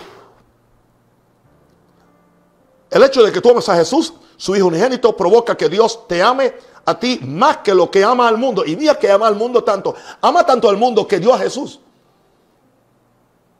El 2.90 3.02
hecho 3.04 3.22
de 3.22 3.32
que 3.32 3.40
tú 3.40 3.50
ames 3.50 3.66
a 3.70 3.76
Jesús, 3.76 4.12
su 4.36 4.54
Hijo 4.54 4.66
unigénito, 4.66 5.16
provoca 5.16 5.56
que 5.56 5.70
Dios 5.70 6.06
te 6.06 6.22
ame 6.22 6.54
a 6.84 6.98
ti 6.98 7.18
más 7.22 7.58
que 7.58 7.74
lo 7.74 7.90
que 7.90 8.04
ama 8.04 8.28
al 8.28 8.36
mundo. 8.36 8.66
Y 8.66 8.76
mira 8.76 8.98
que 8.98 9.10
ama 9.10 9.28
al 9.28 9.36
mundo 9.36 9.64
tanto. 9.64 9.94
Ama 10.20 10.44
tanto 10.44 10.68
al 10.68 10.76
mundo 10.76 11.08
que 11.08 11.18
dio 11.18 11.32
a 11.32 11.38
Jesús. 11.38 11.80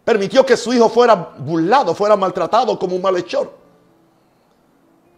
Permitió 0.04 0.44
que 0.44 0.58
su 0.58 0.70
hijo 0.74 0.90
fuera 0.90 1.14
burlado, 1.14 1.94
fuera 1.94 2.14
maltratado 2.14 2.78
como 2.78 2.94
un 2.94 3.00
malhechor. 3.00 3.61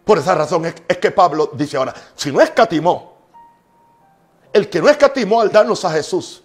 Por 0.05 0.19
esa 0.19 0.35
razón 0.35 0.67
es, 0.67 0.99
que 0.99 1.11
Pablo 1.11 1.51
dice 1.55 1.77
ahora, 1.77 1.95
si 2.15 2.31
no 2.31 2.41
escatimó, 2.41 3.15
el 4.53 4.69
que 4.69 4.81
no 4.81 4.89
escatimó 4.89 5.41
al 5.41 5.51
darnos 5.51 5.85
a 5.85 5.91
Jesús, 5.91 6.43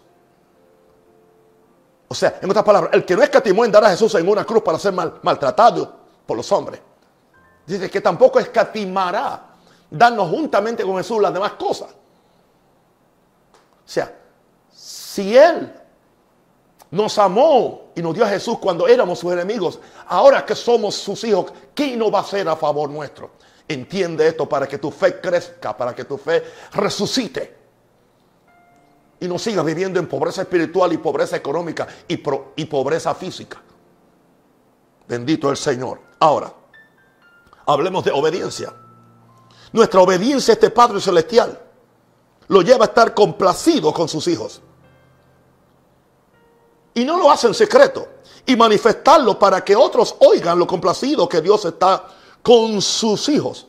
o 2.08 2.16
sea, 2.16 2.40
en 2.42 2.50
otras 2.50 2.66
palabras, 2.66 2.94
el 2.94 3.06
que 3.06 3.16
no 3.16 3.22
escatimó 3.22 3.66
en 3.66 3.72
dar 3.72 3.84
a 3.84 3.90
Jesús 3.90 4.16
en 4.16 4.28
una 4.28 4.46
cruz 4.46 4.64
para 4.64 4.80
ser 4.80 4.94
maltratado 4.94 5.94
por 6.26 6.38
los 6.38 6.52
hombres, 6.52 6.80
dice 7.66 7.90
que 7.90 8.02
tampoco 8.02 8.40
escatimará 8.40 9.46
darnos 9.92 10.30
juntamente 10.30 10.84
con 10.84 10.98
Jesús 10.98 11.22
las 11.22 11.34
demás 11.34 11.54
cosas. 11.54 11.90
O 11.90 13.92
sea, 13.92 14.16
si 14.72 15.38
Él 15.38 15.76
nos 16.92 17.20
amó 17.20 17.90
y 17.94 18.02
nos 18.02 18.16
dio 18.16 18.24
a 18.24 18.30
Jesús 18.30 18.58
cuando 18.58 18.88
éramos 18.88 19.20
sus 19.20 19.34
enemigos, 19.34 19.80
ahora 20.08 20.46
que 20.46 20.56
somos 20.56 20.96
sus 20.96 21.24
hijos, 21.26 21.52
¿qué 21.76 21.96
no 21.98 22.10
va 22.10 22.20
a 22.20 22.22
hacer 22.22 22.48
a 22.48 22.56
favor 22.56 22.90
nuestro? 22.90 23.32
Entiende 23.72 24.28
esto 24.28 24.50
para 24.50 24.68
que 24.68 24.80
tu 24.80 24.90
fe 24.90 25.22
crezca, 25.22 25.78
para 25.78 25.94
que 25.94 26.04
tu 26.04 26.18
fe 26.18 26.44
resucite. 26.74 27.56
Y 29.20 29.28
no 29.28 29.38
sigas 29.38 29.64
viviendo 29.64 30.00
en 30.00 30.08
pobreza 30.08 30.42
espiritual 30.42 30.92
y 30.92 30.98
pobreza 30.98 31.36
económica 31.36 31.88
y, 32.08 32.16
y 32.56 32.66
pobreza 32.66 33.14
física. 33.14 33.62
Bendito 35.08 35.52
el 35.52 35.58
Señor. 35.58 36.02
Ahora, 36.20 36.52
hablemos 37.68 38.04
de 38.04 38.12
obediencia. 38.12 38.74
Nuestra 39.72 40.02
obediencia 40.02 40.54
a 40.54 40.56
este 40.56 40.72
Padre 40.72 41.00
Celestial 41.00 41.60
lo 42.48 42.64
lleva 42.64 42.86
a 42.86 42.88
estar 42.88 43.14
complacido 43.14 43.94
con 43.94 44.10
sus 44.10 44.28
hijos. 44.28 44.64
Y 46.96 47.06
no 47.06 47.20
lo 47.20 47.30
hace 47.30 47.46
en 47.46 47.54
secreto. 47.54 48.08
Y 48.48 48.56
manifestarlo 48.56 49.38
para 49.38 49.64
que 49.64 49.76
otros 49.76 50.16
oigan 50.22 50.58
lo 50.58 50.66
complacido 50.66 51.30
que 51.30 51.40
Dios 51.40 51.66
está 51.66 52.16
con 52.42 52.82
sus 52.82 53.30
hijos. 53.30 53.68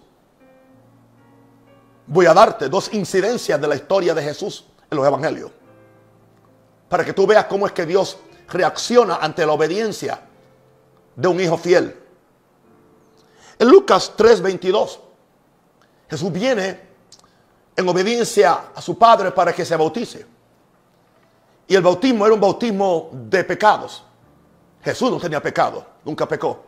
Voy 2.07 2.27
a 2.27 2.35
darte 2.35 2.69
dos 2.69 2.93
incidencias 2.93 3.61
de 3.61 3.69
la 3.69 3.77
historia 3.77 4.15
de 4.15 4.23
Jesús 4.23 4.65
en 4.91 4.97
los 4.97 5.07
evangelios. 5.07 5.51
Para 6.89 7.05
que 7.05 7.13
tú 7.13 7.27
veas 7.27 7.45
cómo 7.45 7.67
es 7.67 7.73
que 7.73 7.87
Dios 7.87 8.19
reacciona 8.49 9.17
ante 9.17 9.47
la 9.47 9.53
obediencia 9.53 10.21
de 11.15 11.29
un 11.29 11.41
hijo 11.41 11.57
fiel. 11.57 11.97
En 13.59 13.69
Lucas 13.69 14.13
3:22, 14.17 14.99
Jesús 16.09 16.33
viene 16.33 16.81
en 17.77 17.89
obediencia 17.89 18.71
a 18.75 18.83
su 18.83 18.99
padre 18.99 19.31
para 19.31 19.53
que 19.53 19.65
se 19.65 19.77
bautice. 19.77 20.27
Y 21.69 21.77
el 21.77 21.83
bautismo 21.83 22.27
era 22.27 22.35
un 22.35 22.41
bautismo 22.41 23.11
de 23.13 23.45
pecados. 23.45 24.03
Jesús 24.83 25.11
no 25.11 25.21
tenía 25.21 25.41
pecado, 25.41 25.87
nunca 26.05 26.27
pecó. 26.27 26.65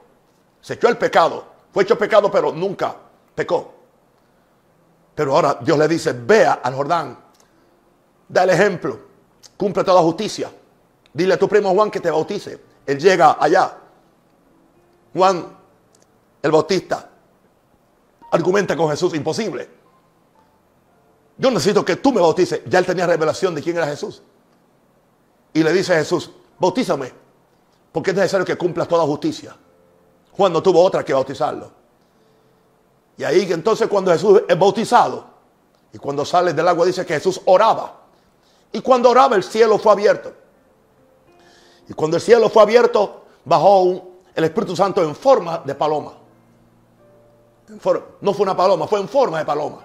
Se 0.60 0.74
echó 0.74 0.88
el 0.88 0.96
pecado 0.96 1.51
fue 1.72 1.84
hecho 1.84 1.98
pecado, 1.98 2.30
pero 2.30 2.52
nunca 2.52 2.94
pecó. 3.34 3.74
Pero 5.14 5.34
ahora 5.34 5.58
Dios 5.60 5.78
le 5.78 5.88
dice, 5.88 6.12
vea 6.12 6.60
al 6.62 6.74
Jordán, 6.74 7.18
da 8.28 8.44
el 8.44 8.50
ejemplo, 8.50 8.98
cumple 9.56 9.84
toda 9.84 10.00
justicia. 10.02 10.50
Dile 11.12 11.34
a 11.34 11.38
tu 11.38 11.48
primo 11.48 11.72
Juan 11.74 11.90
que 11.90 12.00
te 12.00 12.10
bautice. 12.10 12.60
Él 12.86 12.98
llega 12.98 13.36
allá. 13.38 13.78
Juan, 15.12 15.56
el 16.42 16.50
bautista, 16.50 17.10
argumenta 18.30 18.76
con 18.76 18.90
Jesús, 18.90 19.14
imposible. 19.14 19.68
Yo 21.36 21.50
necesito 21.50 21.84
que 21.84 21.96
tú 21.96 22.12
me 22.12 22.20
bautices. 22.20 22.62
Ya 22.66 22.78
él 22.78 22.86
tenía 22.86 23.06
revelación 23.06 23.54
de 23.54 23.62
quién 23.62 23.76
era 23.76 23.86
Jesús. 23.86 24.22
Y 25.52 25.62
le 25.62 25.72
dice 25.72 25.94
a 25.94 25.98
Jesús, 25.98 26.30
bautízame, 26.58 27.12
porque 27.92 28.10
es 28.10 28.16
necesario 28.16 28.46
que 28.46 28.56
cumplas 28.56 28.88
toda 28.88 29.04
justicia. 29.04 29.54
Juan 30.36 30.52
no 30.52 30.62
tuvo 30.62 30.82
otra 30.82 31.04
que 31.04 31.12
bautizarlo. 31.12 31.70
Y 33.16 33.24
ahí 33.24 33.52
entonces 33.52 33.88
cuando 33.88 34.10
Jesús 34.10 34.42
es 34.48 34.58
bautizado 34.58 35.24
y 35.92 35.98
cuando 35.98 36.24
sale 36.24 36.52
del 36.52 36.66
agua 36.66 36.86
dice 36.86 37.04
que 37.04 37.14
Jesús 37.14 37.40
oraba. 37.44 38.00
Y 38.72 38.80
cuando 38.80 39.10
oraba 39.10 39.36
el 39.36 39.44
cielo 39.44 39.78
fue 39.78 39.92
abierto. 39.92 40.32
Y 41.88 41.92
cuando 41.92 42.16
el 42.16 42.22
cielo 42.22 42.48
fue 42.48 42.62
abierto 42.62 43.24
bajó 43.44 44.08
el 44.34 44.44
Espíritu 44.44 44.74
Santo 44.74 45.02
en 45.02 45.14
forma 45.14 45.58
de 45.58 45.74
paloma. 45.74 46.14
no 48.20 48.34
fue 48.34 48.42
una 48.42 48.56
paloma, 48.56 48.86
fue 48.86 49.00
en 49.00 49.08
forma 49.08 49.38
de 49.38 49.44
paloma. 49.44 49.84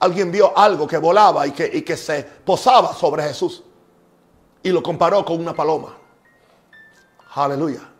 alguien 0.00 0.30
vio 0.30 0.56
algo 0.56 0.86
que 0.86 0.98
volaba 0.98 1.46
y 1.46 1.52
que, 1.52 1.70
y 1.72 1.82
que 1.82 1.96
se 1.96 2.22
posaba 2.22 2.92
sobre 2.94 3.22
Jesús 3.24 3.62
y 4.62 4.70
lo 4.70 4.82
comparó 4.82 5.24
con 5.24 5.40
una 5.40 5.54
paloma. 5.54 5.96
Aleluya. 7.34 7.97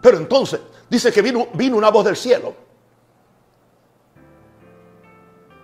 Pero 0.00 0.18
entonces 0.18 0.60
dice 0.88 1.12
que 1.12 1.22
vino, 1.22 1.48
una 1.76 1.90
voz 1.90 2.04
del 2.04 2.16
cielo. 2.16 2.54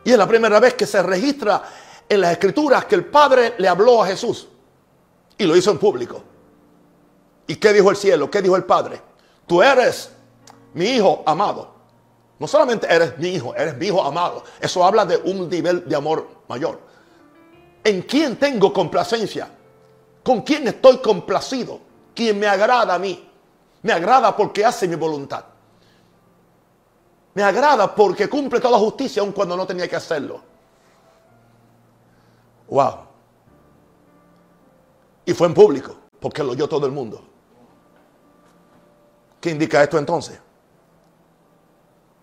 Y 0.05 0.13
es 0.13 0.19
la 0.19 0.27
primera 0.27 0.61
vez 0.61 0.75
que 0.75 0.87
se 0.87 1.03
registra 1.03 1.63
en 2.09 2.21
las 2.21 2.33
escrituras 2.33 2.85
que 2.85 2.95
el 2.95 3.07
Padre 3.07 3.55
le 3.59 3.69
habló 3.69 4.03
a 4.03 4.07
Jesús. 4.07 4.49
Y 5.39 5.45
lo 5.45 5.57
hizo 5.57 5.71
en 5.71 5.79
público. 5.79 6.23
¿Y 7.47 7.57
qué 7.57 7.73
dijo 7.73 7.91
el 7.91 7.97
cielo? 7.97 8.31
¿Qué 8.31 8.43
dijo 8.43 8.57
el 8.57 8.65
Padre? 8.65 9.01
Tú 9.47 9.63
eres 9.63 10.11
mi 10.75 10.87
hijo 10.87 11.23
amado. 11.27 11.75
No 12.39 12.47
solamente 12.47 12.87
eres 12.93 13.17
mi 13.19 13.29
hijo, 13.29 13.55
eres 13.55 13.77
mi 13.77 13.87
hijo 13.87 14.03
amado. 14.03 14.45
Eso 14.61 14.85
habla 14.85 15.07
de 15.07 15.17
un 15.17 15.49
nivel 15.49 15.89
de 15.89 15.97
amor 15.97 16.29
mayor. 16.49 16.81
¿En 17.83 18.03
quién 18.03 18.37
tengo 18.37 18.73
complacencia? 18.73 19.49
¿Con 20.23 20.43
quién 20.43 20.67
estoy 20.67 20.99
complacido? 20.99 21.81
¿Quién 22.15 22.39
me 22.39 22.47
agrada 22.47 22.95
a 22.95 22.99
mí? 22.99 23.29
Me 23.85 23.93
agrada 23.93 24.35
porque 24.35 24.65
hace 24.65 24.89
mi 24.89 24.95
voluntad. 24.95 25.45
Me 27.35 27.43
agrada 27.43 27.95
porque 27.95 28.31
cumple 28.31 28.59
toda 28.59 28.79
justicia 28.79 29.21
aun 29.21 29.31
cuando 29.31 29.59
no 29.59 29.67
tenía 29.67 29.87
que 29.87 29.95
hacerlo. 29.95 30.41
Wow. 32.67 32.95
Y 35.27 35.35
fue 35.35 35.49
en 35.49 35.55
público, 35.55 35.95
porque 36.19 36.43
lo 36.43 36.53
oyó 36.53 36.67
todo 36.67 36.87
el 36.87 36.93
mundo. 36.93 37.23
¿Qué 39.39 39.51
indica 39.51 39.83
esto 39.83 39.99
entonces? 39.99 40.41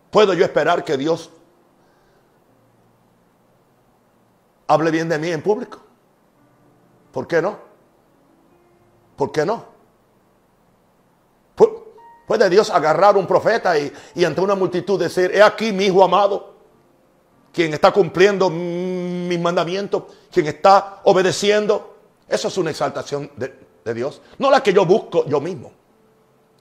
¿Puedo 0.10 0.34
yo 0.34 0.44
esperar 0.44 0.84
que 0.84 0.98
Dios 0.98 1.30
hable 4.66 4.90
bien 4.90 5.08
de 5.08 5.20
mí 5.20 5.30
en 5.30 5.44
público? 5.44 5.80
¿Por 7.12 7.28
qué 7.28 7.40
no? 7.40 7.60
¿Por 9.16 9.32
qué 9.32 9.46
no? 9.46 9.71
¿Puede 12.32 12.50
Dios 12.50 12.70
agarrar 12.70 13.18
un 13.18 13.28
profeta 13.28 13.78
y, 13.78 14.24
ante 14.24 14.40
una 14.40 14.56
multitud 14.56 14.98
decir, 14.98 15.32
he 15.34 15.44
aquí 15.44 15.74
mi 15.74 15.88
hijo 15.88 16.02
amado, 16.02 16.54
quien 17.52 17.74
está 17.74 17.92
cumpliendo 17.92 18.50
mis 18.50 19.38
mandamientos, 19.38 20.04
quien 20.32 20.48
está 20.48 21.02
obedeciendo? 21.04 21.94
Eso 22.30 22.48
es 22.48 22.58
una 22.58 22.70
exaltación 22.70 23.30
de, 23.36 23.94
Dios. 23.94 24.22
No 24.38 24.50
la 24.50 24.64
que 24.64 24.72
yo 24.72 24.86
busco 24.86 25.26
yo 25.26 25.42
mismo, 25.42 25.74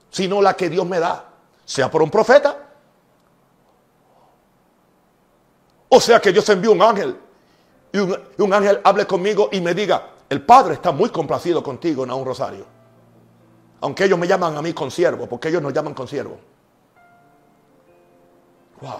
sino 0.09 0.41
la 0.41 0.55
que 0.55 0.69
Dios 0.69 0.85
me 0.85 0.99
da, 0.99 1.29
sea 1.63 1.89
por 1.89 2.01
un 2.01 2.11
profeta, 2.11 2.67
o 5.87 6.01
sea 6.01 6.19
que 6.19 6.33
Dios 6.33 6.49
envíe 6.49 6.67
un 6.67 6.81
ángel 6.81 7.17
y 7.93 7.97
un, 8.41 8.53
ángel 8.53 8.81
hable 8.83 9.07
conmigo 9.07 9.47
y 9.53 9.61
me 9.61 9.73
diga, 9.73 10.09
el 10.27 10.45
Padre 10.45 10.73
está 10.73 10.91
muy 10.91 11.09
complacido 11.11 11.63
contigo 11.63 12.03
un 12.03 12.25
rosario. 12.25 12.80
Aunque 13.81 14.05
ellos 14.05 14.17
me 14.17 14.27
llaman 14.27 14.55
a 14.55 14.61
mí 14.61 14.73
consiervo, 14.73 15.27
porque 15.27 15.49
ellos 15.49 15.61
nos 15.61 15.73
llaman 15.73 15.93
consiervo. 15.93 16.39
Wow. 18.79 18.99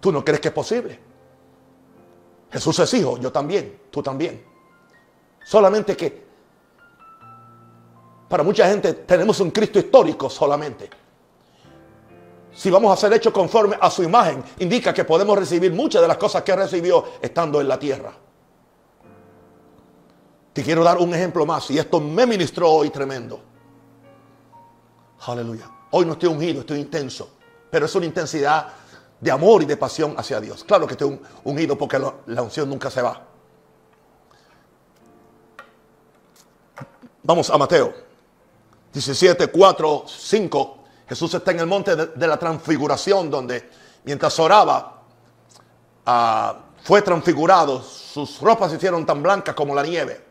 ¿Tú 0.00 0.10
no 0.10 0.24
crees 0.24 0.40
que 0.40 0.48
es 0.48 0.54
posible? 0.54 0.98
Jesús 2.50 2.78
es 2.78 2.94
hijo, 2.94 3.18
yo 3.18 3.30
también, 3.30 3.82
tú 3.90 4.02
también. 4.02 4.44
Solamente 5.44 5.96
que 5.96 6.30
para 8.28 8.42
mucha 8.42 8.68
gente 8.68 8.92
tenemos 8.94 9.40
un 9.40 9.50
Cristo 9.50 9.78
histórico 9.78 10.30
solamente. 10.30 10.88
Si 12.52 12.70
vamos 12.70 12.92
a 12.92 12.96
ser 12.96 13.12
hechos 13.12 13.32
conforme 13.32 13.76
a 13.80 13.90
su 13.90 14.02
imagen, 14.02 14.42
indica 14.58 14.92
que 14.92 15.04
podemos 15.04 15.38
recibir 15.38 15.72
muchas 15.72 16.02
de 16.02 16.08
las 16.08 16.16
cosas 16.16 16.42
que 16.42 16.54
recibió 16.54 17.04
estando 17.20 17.60
en 17.60 17.68
la 17.68 17.78
tierra. 17.78 18.12
Te 20.52 20.62
quiero 20.62 20.82
dar 20.82 20.98
un 20.98 21.14
ejemplo 21.14 21.46
más 21.46 21.70
y 21.70 21.78
esto 21.78 22.00
me 22.00 22.26
ministró 22.26 22.70
hoy 22.70 22.90
tremendo. 22.90 23.49
Aleluya. 25.26 25.70
Hoy 25.90 26.06
no 26.06 26.12
estoy 26.12 26.28
ungido, 26.28 26.60
estoy 26.60 26.80
intenso, 26.80 27.30
pero 27.70 27.86
es 27.86 27.94
una 27.94 28.06
intensidad 28.06 28.68
de 29.20 29.30
amor 29.30 29.62
y 29.62 29.66
de 29.66 29.76
pasión 29.76 30.14
hacia 30.16 30.40
Dios. 30.40 30.64
Claro 30.64 30.86
que 30.86 30.94
estoy 30.94 31.20
ungido 31.44 31.76
porque 31.76 31.98
la 31.98 32.42
unción 32.42 32.68
nunca 32.68 32.90
se 32.90 33.02
va. 33.02 33.26
Vamos 37.22 37.50
a 37.50 37.58
Mateo 37.58 37.92
17, 38.92 39.48
4, 39.48 40.04
5. 40.06 40.78
Jesús 41.08 41.34
está 41.34 41.50
en 41.50 41.60
el 41.60 41.66
monte 41.66 41.94
de, 41.94 42.26
la 42.26 42.38
transfiguración 42.38 43.30
donde 43.30 43.68
mientras 44.04 44.38
oraba 44.38 45.02
ah, 46.06 46.58
fue 46.82 47.02
transfigurado. 47.02 47.82
Sus 47.82 48.40
ropas 48.40 48.70
se 48.70 48.76
hicieron 48.76 49.04
tan 49.06 49.22
blancas 49.22 49.54
como 49.54 49.74
la 49.74 49.82
nieve. 49.82 50.24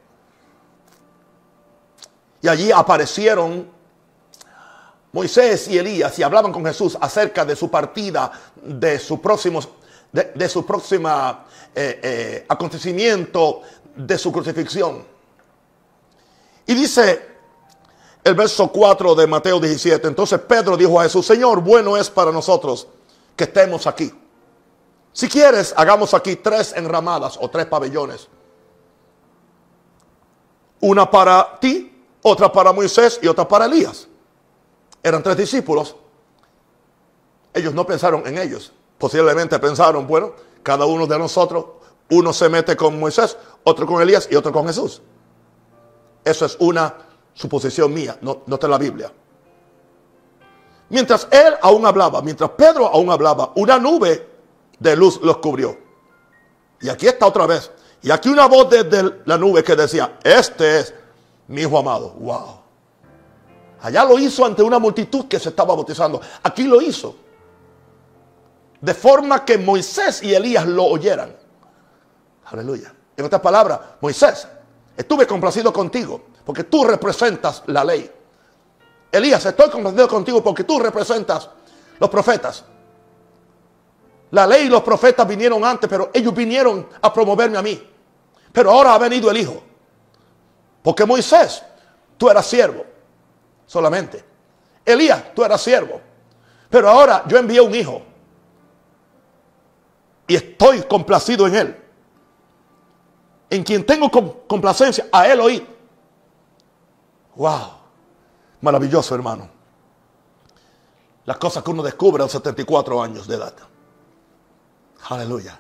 Y 2.42 2.48
allí 2.48 2.72
aparecieron 2.72 3.70
Moisés 5.12 5.68
y 5.68 5.78
Elías 5.78 6.18
y 6.20 6.24
hablaban 6.24 6.52
con 6.52 6.66
Jesús 6.66 6.98
acerca 7.00 7.44
de 7.44 7.56
su 7.56 7.70
partida, 7.70 8.32
de 8.62 9.00
su 9.00 9.20
próximo, 9.20 9.60
de, 10.12 10.50
su 10.50 10.66
próxima 10.66 11.46
eh, 11.74 12.00
eh, 12.04 12.46
acontecimiento, 12.48 13.62
de 13.96 14.18
su 14.18 14.32
crucifixión. 14.32 15.04
Y 16.68 16.76
dice 16.76 17.28
el 18.24 18.36
verso 18.36 18.72
4 18.72 19.16
de 19.16 19.26
Mateo 19.26 19.60
17, 19.60 20.08
entonces 20.08 20.40
Pedro 20.42 20.78
dijo 20.78 21.00
a 21.00 21.04
Jesús, 21.04 21.26
Señor, 21.26 21.62
bueno 21.62 21.98
es 21.98 22.10
para 22.10 22.32
nosotros 22.32 22.88
que 23.36 23.46
estemos 23.46 23.88
aquí. 23.88 24.14
Si 25.12 25.28
quieres, 25.28 25.74
hagamos 25.76 26.14
aquí 26.14 26.36
tres 26.36 26.74
enramadas 26.76 27.38
o 27.42 27.50
tres 27.50 27.66
pabellones. 27.66 28.28
Una 30.82 31.10
para 31.10 31.58
ti, 31.60 32.06
otra 32.22 32.52
para 32.52 32.72
Moisés 32.72 33.20
y 33.22 33.28
otra 33.28 33.48
para 33.48 33.66
Elías. 33.66 34.09
Eran 35.04 35.24
tres 35.24 35.38
discípulos. 35.38 35.96
Ellos 37.54 37.74
no 37.74 37.86
pensaron 37.86 38.26
en 38.28 38.38
ellos. 38.38 38.74
Posiblemente 38.98 39.58
pensaron, 39.60 40.06
bueno, 40.06 40.34
cada 40.64 40.86
uno 40.86 41.08
de 41.08 41.18
nosotros, 41.18 41.66
uno 42.10 42.34
se 42.34 42.50
mete 42.50 42.76
con 42.76 43.00
Moisés, 43.00 43.38
otro 43.64 43.86
con 43.86 44.02
Elías 44.02 44.28
y 44.30 44.36
otro 44.36 44.52
con 44.52 44.68
Jesús. 44.68 45.02
Eso 46.24 46.46
es 46.46 46.58
una 46.60 46.96
suposición 47.34 47.94
mía, 47.94 48.18
no, 48.22 48.44
no 48.46 48.56
está 48.56 48.68
en 48.68 48.72
la 48.72 48.78
Biblia. 48.78 49.12
Mientras 50.90 51.28
él 51.32 51.54
aún 51.62 51.86
hablaba, 51.86 52.22
mientras 52.22 52.50
Pedro 52.52 52.88
aún 52.88 53.10
hablaba, 53.12 53.52
una 53.56 53.78
nube 53.78 54.28
de 54.80 54.96
luz 54.96 55.20
los 55.22 55.38
cubrió. 55.38 55.78
Y 56.82 56.90
aquí 56.90 57.08
está 57.08 57.28
otra 57.28 57.46
vez. 57.46 57.72
Y 58.02 58.12
aquí 58.12 58.30
una 58.30 58.48
voz 58.48 58.70
desde 58.70 59.22
la 59.26 59.38
nube 59.38 59.64
que 59.64 59.76
decía, 59.76 60.18
este 60.24 60.80
es 60.80 60.94
mi 61.48 61.62
hijo 61.62 61.78
amado. 61.78 62.12
Wow. 62.12 62.59
Allá 63.82 64.04
lo 64.04 64.20
hizo 64.20 64.46
ante 64.46 64.62
una 64.62 64.78
multitud 64.78 65.28
que 65.28 65.40
se 65.40 65.50
estaba 65.50 65.74
bautizando. 65.74 66.20
Aquí 66.44 66.64
lo 66.64 66.82
hizo. 66.82 67.16
De 68.82 68.94
forma 68.94 69.46
que 69.46 69.58
Moisés 69.58 70.22
y 70.24 70.34
Elías 70.34 70.66
lo 70.66 70.86
oyeran. 70.86 71.36
Aleluya. 72.46 72.94
En 73.16 73.26
otras 73.26 73.42
palabras, 73.42 73.80
Moisés, 74.02 74.48
estuve 74.96 75.26
complacido 75.28 75.72
contigo 75.72 76.22
porque 76.46 76.66
tú 76.66 76.84
representas 76.84 77.64
la 77.68 77.84
ley. 77.84 78.10
Elías, 79.12 79.46
estoy 79.46 79.70
complacido 79.70 80.08
contigo 80.08 80.44
porque 80.44 80.64
tú 80.64 80.80
representas 80.80 81.50
los 82.00 82.10
profetas. 82.10 82.66
La 84.32 84.46
ley 84.46 84.66
y 84.66 84.70
los 84.70 84.84
profetas 84.84 85.28
vinieron 85.28 85.64
antes, 85.66 85.90
pero 85.90 86.12
ellos 86.14 86.34
vinieron 86.34 86.88
a 87.02 87.12
promoverme 87.12 87.58
a 87.58 87.62
mí. 87.62 87.82
Pero 88.52 88.72
ahora 88.72 88.94
ha 88.94 88.98
venido 88.98 89.32
el 89.32 89.38
Hijo. 89.38 89.62
Porque 90.84 91.06
Moisés, 91.06 91.64
tú 92.18 92.30
eras 92.30 92.46
siervo 92.46 92.89
solamente. 93.70 94.26
Elías, 94.84 95.32
tú 95.36 95.44
eras 95.46 95.62
siervo. 95.62 96.02
Pero 96.72 96.90
ahora 96.90 97.24
yo 97.28 97.38
envié 97.38 97.62
un 97.62 97.74
hijo. 97.76 98.02
Y 100.28 100.36
estoy 100.36 100.82
complacido 100.84 101.46
en 101.46 101.56
él. 101.56 101.84
En 103.52 103.64
quien 103.64 103.86
tengo 103.86 104.10
complacencia, 104.48 105.08
a 105.12 105.28
él 105.28 105.40
oí. 105.40 105.68
Wow. 107.36 107.74
Maravilloso, 108.62 109.14
hermano. 109.14 109.48
Las 111.26 111.38
cosas 111.38 111.64
que 111.64 111.70
uno 111.70 111.84
descubre 111.84 112.24
a 112.24 112.26
los 112.26 112.32
74 112.32 113.04
años 113.04 113.28
de 113.28 113.36
edad. 113.36 113.54
Aleluya. 115.10 115.60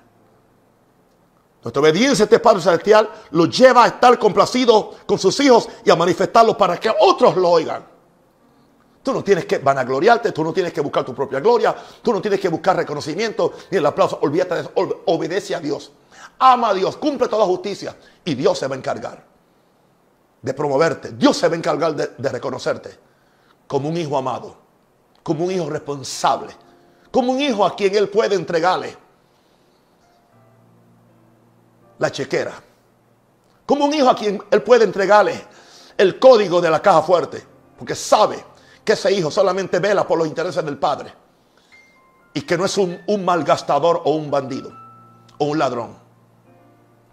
Nuestra 1.64 1.82
obediencia 1.82 2.24
a 2.24 2.26
este 2.26 2.40
Padre 2.40 2.62
Celestial 2.62 3.10
lo 3.32 3.46
lleva 3.46 3.84
a 3.84 3.88
estar 3.88 4.18
complacido 4.18 4.96
con 5.06 5.20
sus 5.20 5.40
hijos 5.42 5.70
y 5.86 5.92
a 5.92 5.96
manifestarlo 5.96 6.58
para 6.58 6.80
que 6.80 6.92
otros 7.00 7.36
lo 7.38 7.50
oigan. 7.50 7.99
Tú 9.10 9.16
no 9.16 9.24
tienes 9.24 9.46
que 9.46 9.58
vanagloriarte, 9.58 10.32
tú 10.32 10.44
no 10.44 10.54
tienes 10.54 10.72
que 10.72 10.82
buscar 10.82 11.04
tu 11.04 11.16
propia 11.16 11.40
gloria, 11.40 11.76
tú 12.04 12.14
no 12.14 12.22
tienes 12.22 12.40
que 12.40 12.48
buscar 12.48 12.76
reconocimiento 12.76 13.54
ni 13.72 13.80
el 13.80 13.86
aplauso. 13.88 14.20
Olvídate 14.22 14.54
de 14.54 14.62
eso, 14.62 14.72
obedece 15.08 15.56
a 15.56 15.60
Dios. 15.60 15.92
Ama 16.38 16.70
a 16.70 16.74
Dios, 16.76 16.96
cumple 16.98 17.28
toda 17.28 17.44
justicia 17.46 17.96
y 18.24 18.36
Dios 18.36 18.60
se 18.60 18.68
va 18.68 18.76
a 18.76 18.78
encargar 18.78 19.26
de 20.44 20.54
promoverte. 20.54 21.14
Dios 21.14 21.36
se 21.38 21.48
va 21.48 21.56
a 21.56 21.58
encargar 21.58 21.96
de, 21.96 22.12
de 22.20 22.30
reconocerte 22.30 23.00
como 23.66 23.90
un 23.90 23.98
hijo 23.98 24.16
amado, 24.16 24.56
como 25.24 25.46
un 25.46 25.52
hijo 25.54 25.68
responsable, 25.72 26.56
como 27.10 27.32
un 27.32 27.42
hijo 27.42 27.66
a 27.66 27.76
quien 27.76 27.96
Él 27.96 28.10
puede 28.10 28.36
entregarle 28.36 28.96
la 31.98 32.12
chequera, 32.12 32.54
como 33.66 33.86
un 33.86 33.94
hijo 33.96 34.08
a 34.08 34.16
quien 34.16 34.40
Él 34.52 34.62
puede 34.62 34.84
entregarle 34.84 35.48
el 35.98 36.20
código 36.20 36.62
de 36.62 36.70
la 36.70 36.80
caja 36.80 37.02
fuerte, 37.02 37.44
porque 37.76 37.96
sabe 37.96 38.46
que 38.90 38.94
ese 38.94 39.12
hijo 39.12 39.30
solamente 39.30 39.78
vela 39.78 40.08
por 40.08 40.18
los 40.18 40.28
intereses 40.28 40.66
del 40.66 40.80
padre 40.80 41.14
y 42.34 42.42
que 42.42 42.58
no 42.58 42.66
es 42.66 42.76
un, 42.76 43.00
un 43.06 43.24
malgastador 43.24 44.02
o 44.04 44.16
un 44.16 44.32
bandido 44.32 44.72
o 45.38 45.46
un 45.46 45.60
ladrón. 45.60 45.96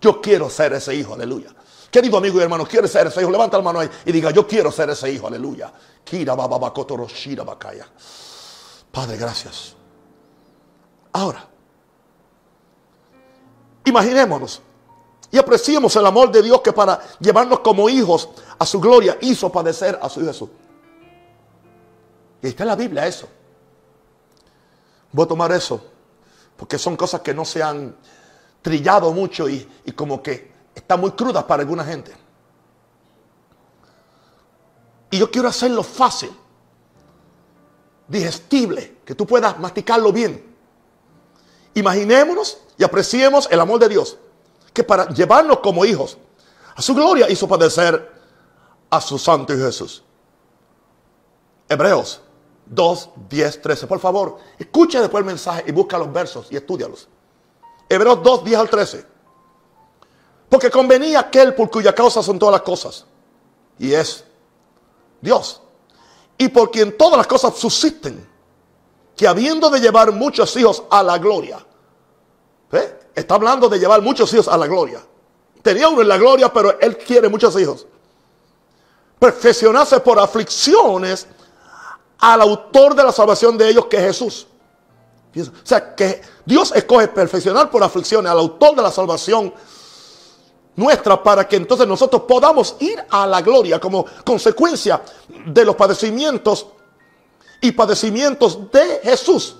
Yo 0.00 0.22
quiero 0.22 0.48
ser 0.48 0.72
ese 0.72 0.94
hijo, 0.94 1.12
aleluya. 1.12 1.54
Querido 1.90 2.16
amigo 2.16 2.38
y 2.38 2.42
hermano, 2.42 2.64
¿quieres 2.66 2.90
ser 2.90 3.08
ese 3.08 3.20
hijo? 3.20 3.30
Levanta 3.30 3.58
la 3.58 3.62
mano 3.62 3.80
ahí 3.80 3.90
y 4.06 4.12
diga, 4.12 4.30
yo 4.30 4.46
quiero 4.46 4.72
ser 4.72 4.88
ese 4.88 5.12
hijo, 5.12 5.26
aleluya. 5.26 5.70
Padre, 8.90 9.18
gracias. 9.18 9.76
Ahora, 11.12 11.46
imaginémonos 13.84 14.62
y 15.30 15.36
apreciemos 15.36 15.94
el 15.96 16.06
amor 16.06 16.32
de 16.32 16.40
Dios 16.40 16.62
que 16.62 16.72
para 16.72 16.98
llevarnos 17.20 17.60
como 17.60 17.90
hijos 17.90 18.30
a 18.58 18.64
su 18.64 18.80
gloria 18.80 19.18
hizo 19.20 19.52
padecer 19.52 19.98
a 20.00 20.08
su 20.08 20.20
hijo 20.22 20.32
Jesús. 20.32 20.48
Está 22.48 22.64
en 22.64 22.68
la 22.68 22.76
Biblia 22.76 23.06
eso. 23.06 23.28
Voy 25.12 25.24
a 25.24 25.28
tomar 25.28 25.52
eso, 25.52 25.80
porque 26.56 26.78
son 26.78 26.96
cosas 26.96 27.20
que 27.20 27.32
no 27.32 27.44
se 27.44 27.62
han 27.62 27.96
trillado 28.62 29.12
mucho 29.12 29.48
y, 29.48 29.68
y 29.84 29.92
como 29.92 30.22
que 30.22 30.52
están 30.74 31.00
muy 31.00 31.12
crudas 31.12 31.44
para 31.44 31.62
alguna 31.62 31.84
gente. 31.84 32.12
Y 35.10 35.18
yo 35.18 35.30
quiero 35.30 35.48
hacerlo 35.48 35.82
fácil, 35.82 36.30
digestible, 38.08 38.98
que 39.04 39.14
tú 39.14 39.26
puedas 39.26 39.58
masticarlo 39.58 40.12
bien. 40.12 40.54
Imaginémonos 41.74 42.58
y 42.76 42.84
apreciemos 42.84 43.48
el 43.50 43.60
amor 43.60 43.80
de 43.80 43.88
Dios 43.88 44.18
que 44.76 44.84
para 44.84 45.08
llevarnos 45.08 45.60
como 45.60 45.86
hijos 45.86 46.18
a 46.74 46.82
su 46.82 46.94
gloria 46.94 47.30
hizo 47.30 47.48
padecer 47.48 48.12
a 48.90 49.00
su 49.00 49.18
santo 49.18 49.54
Jesús. 49.54 50.02
Hebreos 51.68 52.20
2, 52.66 53.10
10, 53.28 53.62
13. 53.62 53.86
Por 53.86 54.00
favor, 54.00 54.38
escucha 54.58 55.00
después 55.00 55.20
el 55.20 55.26
mensaje 55.26 55.64
y 55.66 55.72
busca 55.72 55.98
los 55.98 56.12
versos 56.12 56.48
y 56.50 56.56
estudialos. 56.56 57.08
Hebreos 57.88 58.22
2, 58.22 58.44
10 58.44 58.58
al 58.58 58.68
13. 58.68 59.06
Porque 60.48 60.70
convenía 60.70 61.20
aquel 61.20 61.54
por 61.54 61.70
cuya 61.70 61.94
causa 61.94 62.22
son 62.22 62.38
todas 62.38 62.52
las 62.52 62.62
cosas. 62.62 63.06
Y 63.78 63.92
es 63.92 64.24
Dios. 65.20 65.62
Y 66.38 66.48
por 66.48 66.70
quien 66.70 66.96
todas 66.96 67.16
las 67.16 67.26
cosas 67.26 67.56
subsisten. 67.56 68.26
Que 69.16 69.26
habiendo 69.26 69.70
de 69.70 69.80
llevar 69.80 70.12
muchos 70.12 70.54
hijos 70.56 70.82
a 70.90 71.02
la 71.02 71.18
gloria. 71.18 71.64
¿eh? 72.72 72.98
Está 73.14 73.36
hablando 73.36 73.68
de 73.68 73.78
llevar 73.78 74.02
muchos 74.02 74.32
hijos 74.34 74.48
a 74.48 74.56
la 74.56 74.66
gloria. 74.66 75.00
Tenía 75.62 75.88
uno 75.88 76.02
en 76.02 76.08
la 76.08 76.18
gloria, 76.18 76.52
pero 76.52 76.78
él 76.78 76.98
quiere 76.98 77.28
muchos 77.28 77.58
hijos. 77.58 77.86
Perfeccionarse 79.18 80.00
por 80.00 80.20
aflicciones 80.20 81.26
al 82.18 82.40
autor 82.40 82.94
de 82.94 83.04
la 83.04 83.12
salvación 83.12 83.58
de 83.58 83.68
ellos, 83.68 83.86
que 83.86 83.96
es 83.96 84.02
Jesús. 84.04 84.46
O 85.38 85.66
sea, 85.66 85.94
que 85.94 86.22
Dios 86.44 86.72
escoge 86.74 87.08
perfeccionar 87.08 87.70
por 87.70 87.82
aflicciones 87.82 88.30
al 88.30 88.38
autor 88.38 88.74
de 88.74 88.82
la 88.82 88.90
salvación 88.90 89.52
nuestra 90.76 91.22
para 91.22 91.46
que 91.48 91.56
entonces 91.56 91.86
nosotros 91.86 92.22
podamos 92.22 92.76
ir 92.80 93.02
a 93.10 93.26
la 93.26 93.40
gloria 93.42 93.80
como 93.80 94.04
consecuencia 94.24 95.02
de 95.46 95.64
los 95.64 95.74
padecimientos 95.74 96.66
y 97.60 97.72
padecimientos 97.72 98.70
de 98.70 99.00
Jesús, 99.02 99.56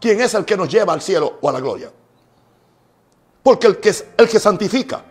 quien 0.00 0.20
es 0.20 0.34
el 0.34 0.44
que 0.44 0.56
nos 0.56 0.68
lleva 0.68 0.92
al 0.92 1.02
cielo 1.02 1.38
o 1.40 1.48
a 1.48 1.52
la 1.52 1.60
gloria. 1.60 1.90
Porque 3.42 3.66
el 3.66 3.80
que, 3.80 3.88
es 3.88 4.04
el 4.16 4.28
que 4.28 4.38
santifica. 4.38 5.02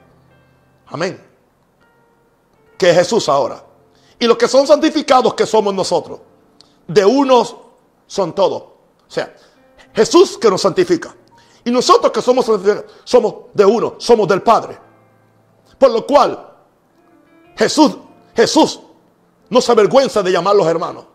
Amén. 0.88 1.20
Que 2.78 2.92
es 2.92 2.96
Jesús 2.96 3.28
ahora. 3.28 3.64
Y 4.20 4.26
los 4.28 4.38
que 4.38 4.48
son 4.48 4.68
santificados 4.68 5.34
que 5.34 5.46
somos 5.46 5.74
nosotros. 5.74 6.20
De 6.90 7.06
unos 7.06 7.56
son 8.08 8.34
todos. 8.34 8.62
O 8.62 9.12
sea, 9.12 9.34
Jesús 9.94 10.38
que 10.38 10.50
nos 10.50 10.62
santifica. 10.62 11.16
Y 11.64 11.70
nosotros 11.70 12.12
que 12.12 12.22
somos 12.22 12.46
somos 13.04 13.36
de 13.54 13.66
uno, 13.66 13.96
somos 14.00 14.28
del 14.28 14.42
Padre. 14.42 14.78
Por 15.78 15.92
lo 15.92 16.06
cual, 16.08 16.52
Jesús, 17.56 17.96
Jesús 18.36 18.80
no 19.50 19.62
se 19.62 19.72
avergüenza 19.72 20.24
de 20.24 20.32
llamarlos 20.32 20.66
hermanos. 20.66 21.06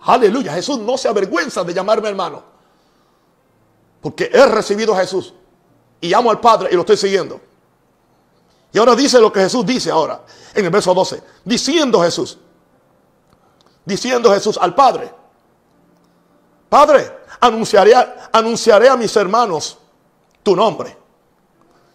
Aleluya, 0.00 0.52
Jesús 0.52 0.78
no 0.78 0.98
se 0.98 1.08
avergüenza 1.08 1.64
de 1.64 1.72
llamarme 1.72 2.08
hermano. 2.10 2.42
Porque 4.02 4.30
he 4.30 4.46
recibido 4.46 4.94
a 4.94 4.98
Jesús 4.98 5.32
y 6.02 6.12
amo 6.12 6.30
al 6.30 6.38
Padre 6.38 6.68
y 6.70 6.74
lo 6.74 6.80
estoy 6.80 6.98
siguiendo. 6.98 7.40
Y 8.72 8.78
ahora 8.78 8.94
dice 8.94 9.18
lo 9.20 9.32
que 9.32 9.40
Jesús 9.40 9.64
dice 9.64 9.90
ahora, 9.90 10.22
en 10.54 10.64
el 10.66 10.70
verso 10.70 10.92
12. 10.92 11.22
Diciendo 11.44 12.02
Jesús, 12.02 12.38
diciendo 13.88 14.32
Jesús 14.32 14.58
al 14.60 14.74
Padre, 14.74 15.12
Padre, 16.68 17.20
anunciaré, 17.40 17.94
anunciaré 18.30 18.88
a 18.88 18.96
mis 18.96 19.16
hermanos 19.16 19.78
tu 20.42 20.54
nombre. 20.54 20.96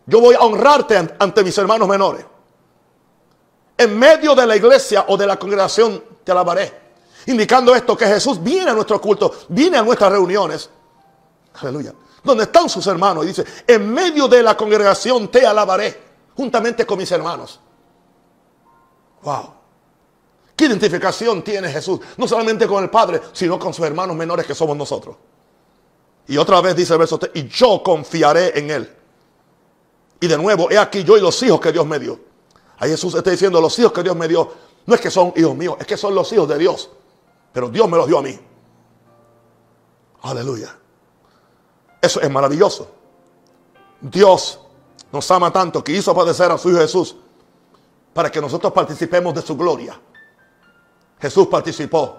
Yo 0.06 0.20
voy 0.20 0.36
a 0.36 0.40
honrarte 0.40 1.16
ante 1.20 1.44
mis 1.44 1.58
hermanos 1.58 1.88
menores. 1.88 2.26
En 3.78 3.98
medio 3.98 4.36
de 4.36 4.46
la 4.46 4.56
iglesia 4.56 5.06
o 5.08 5.16
de 5.16 5.28
la 5.28 5.38
congregación 5.38 6.04
te 6.24 6.32
alabaré. 6.32 6.82
Indicando 7.28 7.74
esto 7.74 7.96
que 7.96 8.06
Jesús 8.06 8.42
viene 8.42 8.72
a 8.72 8.74
nuestro 8.74 9.00
culto, 9.00 9.34
viene 9.50 9.78
a 9.78 9.84
nuestras 9.84 10.12
reuniones. 10.12 10.70
Aleluya 11.62 11.94
donde 12.24 12.44
están 12.44 12.70
sus 12.70 12.88
hermanos. 12.88 13.26
Y 13.26 13.28
dice, 13.28 13.46
en 13.68 13.92
medio 13.94 14.28
de 14.28 14.42
la 14.42 14.56
congregación 14.56 15.28
te 15.28 15.46
alabaré, 15.46 16.02
juntamente 16.36 16.86
con 16.86 16.98
mis 16.98 17.12
hermanos. 17.12 17.60
Wow. 19.22 19.54
¿Qué 20.56 20.66
identificación 20.66 21.44
tiene 21.44 21.70
Jesús? 21.70 22.00
No 22.18 22.28
solamente 22.28 22.68
con 22.68 22.84
el 22.84 22.90
Padre, 22.90 23.22
sino 23.34 23.58
con 23.58 23.74
sus 23.74 23.86
hermanos 23.86 24.16
menores 24.16 24.46
que 24.46 24.54
somos 24.54 24.78
nosotros. 24.78 25.16
Y 26.28 26.38
otra 26.38 26.62
vez 26.62 26.76
dice 26.76 26.94
el 26.94 27.00
verso 27.00 27.18
3, 27.18 27.32
y 27.36 27.48
yo 27.48 27.82
confiaré 27.84 28.58
en 28.58 28.70
Él. 28.70 28.96
Y 30.22 30.28
de 30.28 30.38
nuevo, 30.38 30.72
he 30.72 30.78
aquí 30.78 31.04
yo 31.04 31.18
y 31.18 31.22
los 31.22 31.42
hijos 31.44 31.60
que 31.60 31.72
Dios 31.72 31.86
me 31.86 32.00
dio. 32.00 32.20
Ahí 32.78 32.92
Jesús 32.92 33.14
está 33.16 33.30
diciendo, 33.30 33.60
los 33.60 33.78
hijos 33.80 33.92
que 33.92 34.04
Dios 34.04 34.16
me 34.16 34.28
dio, 34.28 34.52
no 34.86 34.96
es 34.96 35.02
que 35.02 35.12
son 35.12 35.34
hijos 35.36 35.56
míos, 35.56 35.76
es 35.80 35.88
que 35.88 35.98
son 35.98 36.16
los 36.16 36.32
hijos 36.32 36.48
de 36.48 36.58
Dios. 36.58 36.90
Pero 37.52 37.70
Dios 37.70 37.90
me 37.90 37.98
los 37.98 38.08
dio 38.08 38.20
a 38.20 38.22
mí. 38.22 38.40
Aleluya. 40.22 40.76
Eso 42.02 42.22
es 42.22 42.30
maravilloso. 42.30 42.90
Dios 44.00 44.60
nos 45.12 45.30
ama 45.32 45.52
tanto 45.52 45.84
que 45.84 45.92
hizo 45.92 46.14
padecer 46.14 46.52
a 46.52 46.58
su 46.58 46.70
Hijo 46.70 46.80
Jesús 46.80 47.16
para 48.14 48.32
que 48.32 48.42
nosotros 48.42 48.72
participemos 48.74 49.34
de 49.34 49.42
su 49.42 49.56
gloria. 49.56 50.00
Jesús 51.24 51.48
participó 51.48 52.18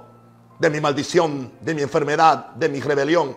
de 0.58 0.70
mi 0.70 0.80
maldición, 0.80 1.52
de 1.60 1.74
mi 1.74 1.82
enfermedad, 1.82 2.54
de 2.54 2.70
mi 2.70 2.80
rebelión, 2.80 3.36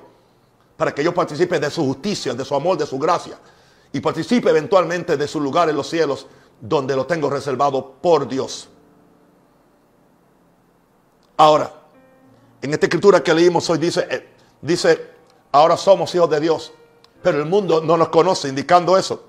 para 0.77 0.95
que 0.95 1.03
yo 1.03 1.13
participe 1.13 1.59
de 1.59 1.69
su 1.69 1.83
justicia, 1.83 2.33
de 2.33 2.45
su 2.45 2.55
amor, 2.55 2.77
de 2.77 2.85
su 2.85 2.97
gracia, 2.97 3.37
y 3.91 3.99
participe 3.99 4.49
eventualmente 4.49 5.17
de 5.17 5.27
su 5.27 5.41
lugar 5.41 5.69
en 5.69 5.75
los 5.75 5.89
cielos, 5.89 6.25
donde 6.61 6.95
lo 6.95 7.05
tengo 7.05 7.29
reservado 7.29 7.95
por 8.01 8.29
Dios. 8.29 8.69
Ahora, 11.35 11.69
en 12.61 12.73
esta 12.73 12.85
escritura 12.85 13.21
que 13.21 13.33
leímos 13.33 13.69
hoy 13.69 13.77
dice, 13.77 14.07
eh, 14.09 14.29
dice 14.61 15.05
ahora 15.51 15.75
somos 15.75 16.15
hijos 16.15 16.29
de 16.29 16.39
Dios. 16.39 16.71
Pero 17.21 17.39
el 17.39 17.45
mundo 17.45 17.81
no 17.81 17.97
nos 17.97 18.07
conoce, 18.07 18.47
indicando 18.47 18.97
eso. 18.97 19.25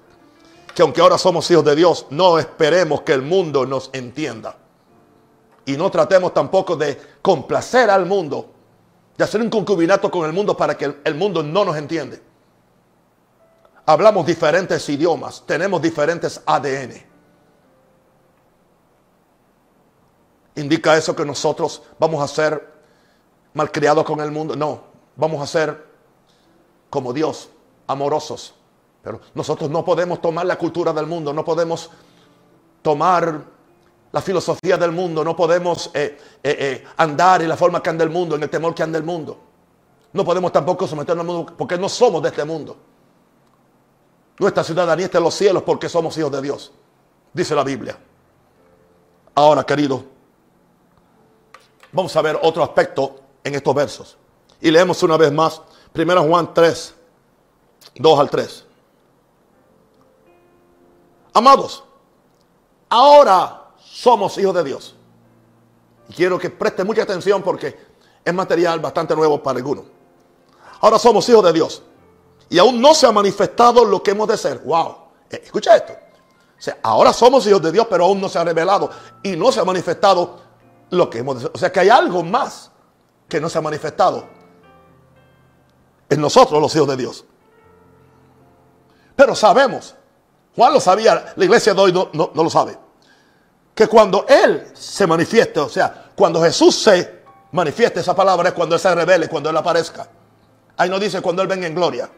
Que 0.73 0.83
aunque 0.83 1.01
ahora 1.01 1.19
somos 1.19 1.51
hijos 1.51 1.65
de 1.65 1.75
Dios, 1.75 2.07
no 2.11 2.39
esperemos 2.39 3.01
que 3.01 3.13
el 3.13 3.23
mundo 3.23 3.67
nos 3.67 3.91
entienda. 3.93 4.57
Y 5.69 5.77
no 5.77 5.91
tratemos 5.91 6.33
tampoco 6.33 6.77
de 6.77 6.99
complacer 7.21 7.91
al 7.91 8.07
mundo, 8.07 8.55
de 9.19 9.23
hacer 9.23 9.43
un 9.43 9.51
concubinato 9.51 10.11
con 10.11 10.25
el 10.25 10.33
mundo 10.33 10.57
para 10.57 10.79
que 10.79 10.97
el 11.05 11.15
mundo 11.15 11.43
no 11.43 11.63
nos 11.63 11.77
entiende. 11.77 12.23
Hablamos 13.85 14.25
diferentes 14.25 14.89
idiomas, 14.89 15.45
tenemos 15.45 15.83
diferentes 15.83 16.41
ADN. 16.47 17.05
¿Indica 20.55 20.97
eso 20.97 21.15
que 21.15 21.27
nosotros 21.27 21.83
vamos 21.99 22.23
a 22.23 22.29
ser 22.35 22.67
malcriados 23.53 24.07
con 24.07 24.21
el 24.21 24.31
mundo? 24.31 24.57
No, 24.57 24.85
vamos 25.17 25.43
a 25.43 25.47
ser 25.47 25.87
como 26.89 27.13
Dios, 27.13 27.51
amorosos. 27.87 28.55
Pero 29.03 29.21
nosotros 29.35 29.69
no 29.69 29.85
podemos 29.85 30.23
tomar 30.23 30.47
la 30.47 30.57
cultura 30.57 30.95
del 30.95 31.07
mundo, 31.07 31.35
no 31.35 31.45
podemos 31.45 31.91
tomar 32.81 33.58
la 34.13 34.23
filosofía 34.23 34.77
del 34.77 34.93
mundo, 34.93 35.23
no 35.23 35.37
podemos 35.37 35.91
eh, 35.93 36.19
eh, 36.43 36.57
eh, 36.59 36.85
andar 36.97 37.43
en 37.43 37.49
la 37.49 37.57
forma 37.57 37.83
que 37.83 37.91
anda 37.91 38.05
el 38.05 38.11
mundo, 38.11 38.37
en 38.37 38.43
el 38.43 38.51
temor 38.51 38.75
que 38.75 38.83
anda 38.83 38.99
el 38.99 39.05
mundo. 39.05 39.39
No 40.13 40.25
podemos 40.25 40.51
tampoco 40.51 40.87
someternos 40.87 41.23
al 41.23 41.27
mundo 41.27 41.55
porque 41.57 41.77
no 41.77 41.89
somos 41.89 42.23
de 42.23 42.31
este 42.31 42.45
mundo. 42.45 42.77
Nuestra 44.39 44.65
ciudadanía 44.65 45.07
está 45.07 45.19
en 45.19 45.25
los 45.25 45.35
cielos 45.35 45.63
porque 45.63 45.89
somos 45.89 46.17
hijos 46.17 46.33
de 46.33 46.41
Dios, 46.41 46.73
dice 47.33 47.55
la 47.55 47.65
Biblia. 47.65 47.99
Ahora, 49.35 49.65
querido, 49.65 50.05
vamos 51.93 52.17
a 52.17 52.23
ver 52.23 52.39
otro 52.43 52.63
aspecto 52.63 53.21
en 53.45 53.55
estos 53.55 53.75
versos. 53.75 54.17
Y 54.61 54.71
leemos 54.71 55.03
una 55.03 55.17
vez 55.17 55.33
más, 55.33 55.61
1 55.95 56.23
Juan 56.25 56.55
3, 56.55 56.95
2 57.97 58.21
al 58.21 58.31
3. 58.31 58.65
Amados, 61.35 61.85
ahora 62.89 63.58
somos 63.99 64.39
hijos 64.39 64.55
de 64.55 64.63
Dios. 64.63 64.95
Y 66.09 66.13
quiero 66.13 66.39
que 66.39 66.51
preste 66.51 66.85
mucha 66.85 67.03
atención 67.03 67.43
porque 67.43 67.77
es 68.25 68.33
material 68.33 68.79
bastante 68.79 69.17
nuevo 69.17 69.43
para 69.43 69.59
algunos. 69.59 69.87
Ahora 70.81 71.01
somos 71.01 71.29
hijos 71.29 71.43
de 71.43 71.53
Dios. 71.53 71.83
Y 72.49 72.59
aún 72.61 72.81
no 72.81 72.95
se 72.95 73.07
ha 73.07 73.13
manifestado 73.13 73.85
lo 73.85 74.01
que 74.01 74.13
hemos 74.13 74.29
de 74.29 74.37
ser. 74.37 74.61
Wow. 74.61 74.97
Eh, 75.29 75.43
escucha 75.45 75.75
esto. 75.75 75.93
O 75.93 76.63
sea, 76.63 76.79
ahora 76.81 77.13
somos 77.13 77.45
hijos 77.49 77.61
de 77.61 77.73
Dios, 77.73 77.89
pero 77.91 78.05
aún 78.05 78.21
no 78.21 78.29
se 78.29 78.39
ha 78.39 78.45
revelado 78.45 78.89
y 79.23 79.35
no 79.35 79.51
se 79.51 79.59
ha 79.59 79.65
manifestado 79.65 80.41
lo 80.91 81.11
que 81.11 81.19
hemos 81.19 81.35
de 81.35 81.41
ser. 81.43 81.51
O 81.53 81.59
sea, 81.59 81.73
que 81.73 81.81
hay 81.81 81.89
algo 81.89 82.23
más 82.23 82.71
que 83.29 83.41
no 83.41 83.49
se 83.49 83.59
ha 83.59 83.61
manifestado 83.61 84.25
en 86.09 86.21
nosotros, 86.21 86.63
los 86.63 86.75
hijos 86.77 86.89
de 86.89 86.97
Dios. 86.97 87.25
Pero 89.17 89.35
sabemos, 89.35 89.97
Juan 90.55 90.73
lo 90.73 90.81
sabía, 90.81 91.33
la 91.35 91.45
iglesia 91.45 91.75
de 91.75 91.81
hoy 91.81 91.93
no, 91.93 92.11
no, 92.13 92.31
lo 92.33 92.49
sabe, 92.49 92.79
que 93.79 93.87
cuando 93.87 94.27
Él 94.27 94.73
se 94.75 95.07
manifieste, 95.07 95.61
o 95.61 95.69
sea, 95.69 96.11
cuando 96.17 96.43
Jesús 96.43 96.75
se 96.83 97.23
manifieste, 97.53 98.01
esa 98.01 98.13
palabra 98.13 98.49
es 98.49 98.55
cuando 98.57 98.75
Él 98.75 98.81
se 98.81 98.93
revele, 98.93 99.29
cuando 99.29 99.51
Él 99.51 99.57
aparezca. 99.57 100.05
Ahí 100.77 100.91
no 100.91 100.99
dice 100.99 101.23
cuando 101.23 101.43
Él 101.43 101.47
venga 101.47 101.65
en 101.65 101.77
gloria. 101.77 102.11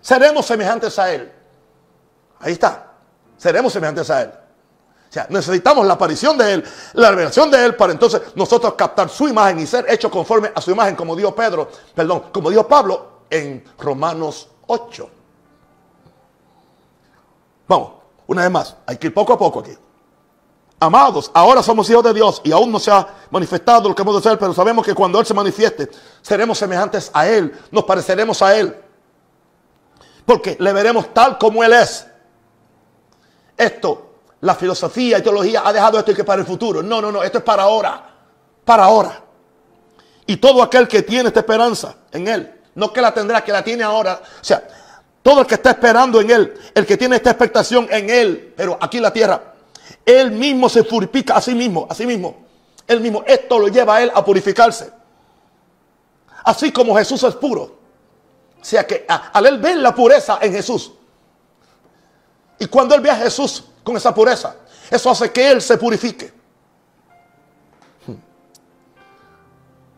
Seremos 0.00 0.46
semejantes 0.46 0.96
a 1.00 1.12
Él. 1.12 1.32
Ahí 2.38 2.52
está. 2.52 2.86
Seremos 3.36 3.72
semejantes 3.72 4.08
a 4.10 4.22
Él. 4.22 4.28
O 5.10 5.12
sea, 5.12 5.26
necesitamos 5.28 5.84
la 5.84 5.94
aparición 5.94 6.38
de 6.38 6.52
Él, 6.52 6.64
la 6.92 7.10
revelación 7.10 7.50
de 7.50 7.64
Él 7.64 7.74
para 7.74 7.92
entonces 7.92 8.22
nosotros 8.36 8.74
captar 8.74 9.08
su 9.08 9.26
imagen 9.26 9.58
y 9.58 9.66
ser 9.66 9.86
hechos 9.88 10.08
conforme 10.08 10.52
a 10.54 10.60
su 10.60 10.70
imagen, 10.70 10.94
como 10.94 11.16
dijo 11.16 11.34
Pedro, 11.34 11.68
perdón, 11.96 12.26
como 12.32 12.48
dijo 12.48 12.64
Pablo 12.68 13.22
en 13.28 13.64
Romanos 13.76 14.50
8. 14.68 15.10
Vamos, 17.66 17.90
una 18.28 18.42
vez 18.42 18.50
más, 18.52 18.76
hay 18.86 18.98
que 18.98 19.08
ir 19.08 19.14
poco 19.14 19.32
a 19.32 19.38
poco 19.38 19.58
aquí. 19.58 19.76
Amados, 20.80 21.30
ahora 21.34 21.62
somos 21.62 21.90
hijos 21.90 22.04
de 22.04 22.14
Dios 22.14 22.40
y 22.44 22.52
aún 22.52 22.70
no 22.70 22.78
se 22.78 22.90
ha 22.90 23.06
manifestado 23.30 23.88
lo 23.88 23.94
que 23.94 24.02
hemos 24.02 24.22
de 24.22 24.28
ser, 24.28 24.38
pero 24.38 24.54
sabemos 24.54 24.84
que 24.84 24.94
cuando 24.94 25.18
Él 25.18 25.26
se 25.26 25.34
manifieste, 25.34 25.90
seremos 26.22 26.56
semejantes 26.56 27.10
a 27.12 27.26
Él, 27.26 27.52
nos 27.70 27.84
pareceremos 27.84 28.40
a 28.42 28.56
Él. 28.56 28.76
Porque 30.24 30.56
le 30.60 30.72
veremos 30.72 31.12
tal 31.12 31.36
como 31.38 31.64
Él 31.64 31.72
es. 31.72 32.06
Esto 33.56 34.08
la 34.40 34.54
filosofía 34.54 35.18
y 35.18 35.22
teología 35.22 35.62
ha 35.64 35.72
dejado 35.72 35.98
esto 35.98 36.12
y 36.12 36.14
que 36.14 36.24
para 36.24 36.40
el 36.40 36.46
futuro. 36.46 36.82
No, 36.82 37.00
no, 37.00 37.10
no, 37.10 37.22
esto 37.22 37.38
es 37.38 37.44
para 37.44 37.64
ahora. 37.64 38.04
Para 38.64 38.84
ahora. 38.84 39.22
Y 40.26 40.36
todo 40.36 40.62
aquel 40.62 40.86
que 40.86 41.02
tiene 41.02 41.28
esta 41.28 41.40
esperanza 41.40 41.96
en 42.12 42.28
Él, 42.28 42.60
no 42.74 42.92
que 42.92 43.00
la 43.00 43.12
tendrá, 43.12 43.42
que 43.42 43.50
la 43.50 43.64
tiene 43.64 43.82
ahora. 43.82 44.20
O 44.22 44.44
sea, 44.44 44.62
todo 45.22 45.40
el 45.40 45.46
que 45.46 45.54
está 45.54 45.70
esperando 45.70 46.20
en 46.20 46.30
Él, 46.30 46.54
el 46.74 46.86
que 46.86 46.96
tiene 46.96 47.16
esta 47.16 47.30
expectación 47.30 47.88
en 47.90 48.10
Él, 48.10 48.52
pero 48.56 48.78
aquí 48.80 48.98
en 48.98 49.02
la 49.02 49.12
tierra, 49.12 49.54
Él 50.04 50.30
mismo 50.30 50.68
se 50.68 50.84
purifica 50.84 51.36
a 51.36 51.40
sí 51.40 51.54
mismo, 51.54 51.86
a 51.88 51.94
sí 51.94 52.06
mismo. 52.06 52.36
Él 52.86 53.00
mismo, 53.00 53.22
esto 53.26 53.58
lo 53.58 53.68
lleva 53.68 53.96
a 53.96 54.02
Él 54.02 54.12
a 54.14 54.24
purificarse. 54.24 54.90
Así 56.44 56.72
como 56.72 56.96
Jesús 56.96 57.22
es 57.22 57.34
puro. 57.34 57.78
O 58.60 58.64
sea 58.64 58.86
que 58.86 59.04
al 59.08 59.46
Él 59.46 59.58
ver 59.58 59.76
la 59.76 59.94
pureza 59.94 60.38
en 60.40 60.52
Jesús, 60.52 60.92
y 62.58 62.66
cuando 62.66 62.94
Él 62.94 63.00
ve 63.00 63.10
a 63.10 63.16
Jesús 63.16 63.64
con 63.84 63.96
esa 63.96 64.14
pureza. 64.14 64.56
Eso 64.90 65.10
hace 65.10 65.30
que 65.32 65.50
Él 65.50 65.62
se 65.62 65.76
purifique. 65.78 66.32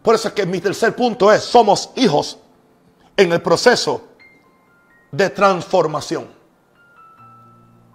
Por 0.03 0.15
eso 0.15 0.29
es 0.29 0.35
que 0.35 0.47
mi 0.47 0.61
tercer 0.61 0.95
punto 0.95 1.33
es, 1.33 1.43
somos 1.43 1.91
hijos 1.97 2.39
en 3.17 3.33
el 3.33 3.43
proceso 3.43 4.03
de 5.11 5.29
transformación. 5.31 6.40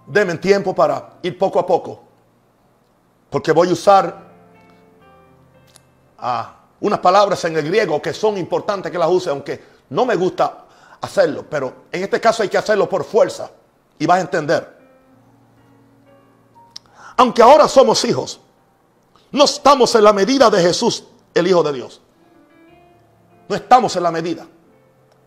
Deme 0.06 0.36
tiempo 0.38 0.74
para 0.74 1.18
ir 1.22 1.36
poco 1.36 1.58
a 1.58 1.66
poco. 1.66 2.02
Porque 3.28 3.52
voy 3.52 3.68
a 3.68 3.72
usar 3.72 4.16
ah, 6.18 6.56
unas 6.80 6.98
palabras 7.00 7.44
en 7.44 7.56
el 7.56 7.64
griego 7.66 8.00
que 8.00 8.14
son 8.14 8.38
importantes 8.38 8.92
que 8.92 8.98
las 8.98 9.10
use, 9.10 9.30
aunque 9.30 9.62
no 9.90 10.06
me 10.06 10.14
gusta 10.14 10.64
hacerlo. 11.00 11.44
Pero 11.48 11.86
en 11.90 12.04
este 12.04 12.20
caso 12.20 12.42
hay 12.42 12.48
que 12.48 12.58
hacerlo 12.58 12.88
por 12.88 13.04
fuerza. 13.04 13.50
Y 13.98 14.06
vas 14.06 14.18
a 14.18 14.20
entender. 14.20 14.76
Aunque 17.16 17.42
ahora 17.42 17.66
somos 17.66 18.04
hijos, 18.04 18.40
no 19.32 19.44
estamos 19.44 19.94
en 19.94 20.04
la 20.04 20.12
medida 20.12 20.50
de 20.50 20.60
Jesús, 20.60 21.04
el 21.34 21.46
Hijo 21.46 21.62
de 21.62 21.72
Dios. 21.72 22.00
No 23.48 23.56
estamos 23.56 23.96
en 23.96 24.02
la 24.02 24.10
medida. 24.10 24.46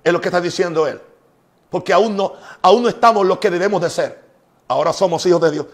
Es 0.04 0.14
lo 0.14 0.22
que 0.22 0.30
está 0.30 0.40
diciendo 0.40 0.88
él. 0.88 1.02
Porque 1.70 1.94
aún 1.94 2.16
no, 2.16 2.34
aún 2.62 2.84
no 2.84 2.90
estamos 2.90 3.26
lo 3.26 3.40
que 3.40 3.50
debemos 3.50 3.82
de 3.82 3.90
ser. 3.90 4.29
Ahora 4.70 4.94
somos 4.94 5.26
hijos 5.26 5.42
de 5.42 5.52
Dios. 5.52 5.66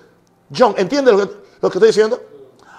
John, 0.56 0.74
¿entiende 0.78 1.12
lo 1.12 1.30
que, 1.30 1.36
estoy 1.62 1.88
diciendo? 1.88 2.20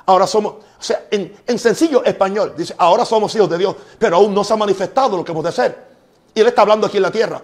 Ahora 0.05 0.27
somos, 0.27 0.55
o 0.55 0.83
sea, 0.83 1.07
en, 1.11 1.37
en, 1.47 1.59
sencillo 1.59 2.05
español, 2.05 2.55
dice, 2.57 2.75
ahora 2.79 3.05
somos 3.05 3.35
hijos 3.35 3.49
de 3.51 3.59
Dios, 3.59 3.77
pero 3.99 4.17
aún 4.17 4.35
no 4.35 4.43
se 4.43 4.53
ha 4.53 4.57
manifestado 4.57 5.17
lo 5.17 5.25
que 5.25 5.33
hemos 5.33 5.45
de 5.45 5.53
ser. 5.53 5.87
Y 6.35 6.41
él 6.41 6.49
está 6.49 6.63
hablando 6.63 6.89
aquí 6.89 6.97
en 6.97 7.05
la 7.05 7.11
tierra. 7.11 7.41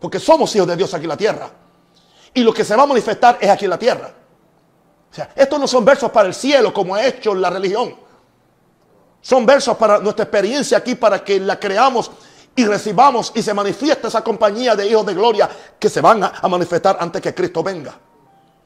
Porque 0.00 0.20
somos 0.20 0.54
hijos 0.54 0.68
de 0.68 0.76
Dios 0.76 0.92
aquí 0.92 1.04
en 1.04 1.08
la 1.08 1.16
tierra. 1.16 1.50
Y 2.34 2.42
lo 2.42 2.52
que 2.52 2.64
se 2.64 2.76
va 2.76 2.82
a 2.82 2.86
manifestar 2.86 3.38
es 3.40 3.48
aquí 3.48 3.64
en 3.64 3.70
la 3.70 3.78
tierra 3.78 4.14
estos 5.34 5.58
no 5.58 5.66
son 5.66 5.84
versos 5.84 6.10
para 6.10 6.28
el 6.28 6.34
cielo 6.34 6.72
como 6.72 6.94
ha 6.94 7.04
hecho 7.04 7.34
la 7.34 7.50
religión. 7.50 7.94
Son 9.20 9.44
versos 9.44 9.76
para 9.76 9.98
nuestra 9.98 10.24
experiencia 10.24 10.78
aquí, 10.78 10.94
para 10.94 11.24
que 11.24 11.40
la 11.40 11.58
creamos 11.58 12.10
y 12.54 12.64
recibamos 12.64 13.32
y 13.34 13.42
se 13.42 13.52
manifieste 13.52 14.08
esa 14.08 14.22
compañía 14.22 14.74
de 14.76 14.88
hijos 14.88 15.04
de 15.04 15.14
gloria 15.14 15.48
que 15.78 15.88
se 15.88 16.00
van 16.00 16.22
a, 16.22 16.48
manifestar 16.48 16.96
antes 17.00 17.20
que 17.20 17.34
Cristo 17.34 17.62
venga. 17.62 17.98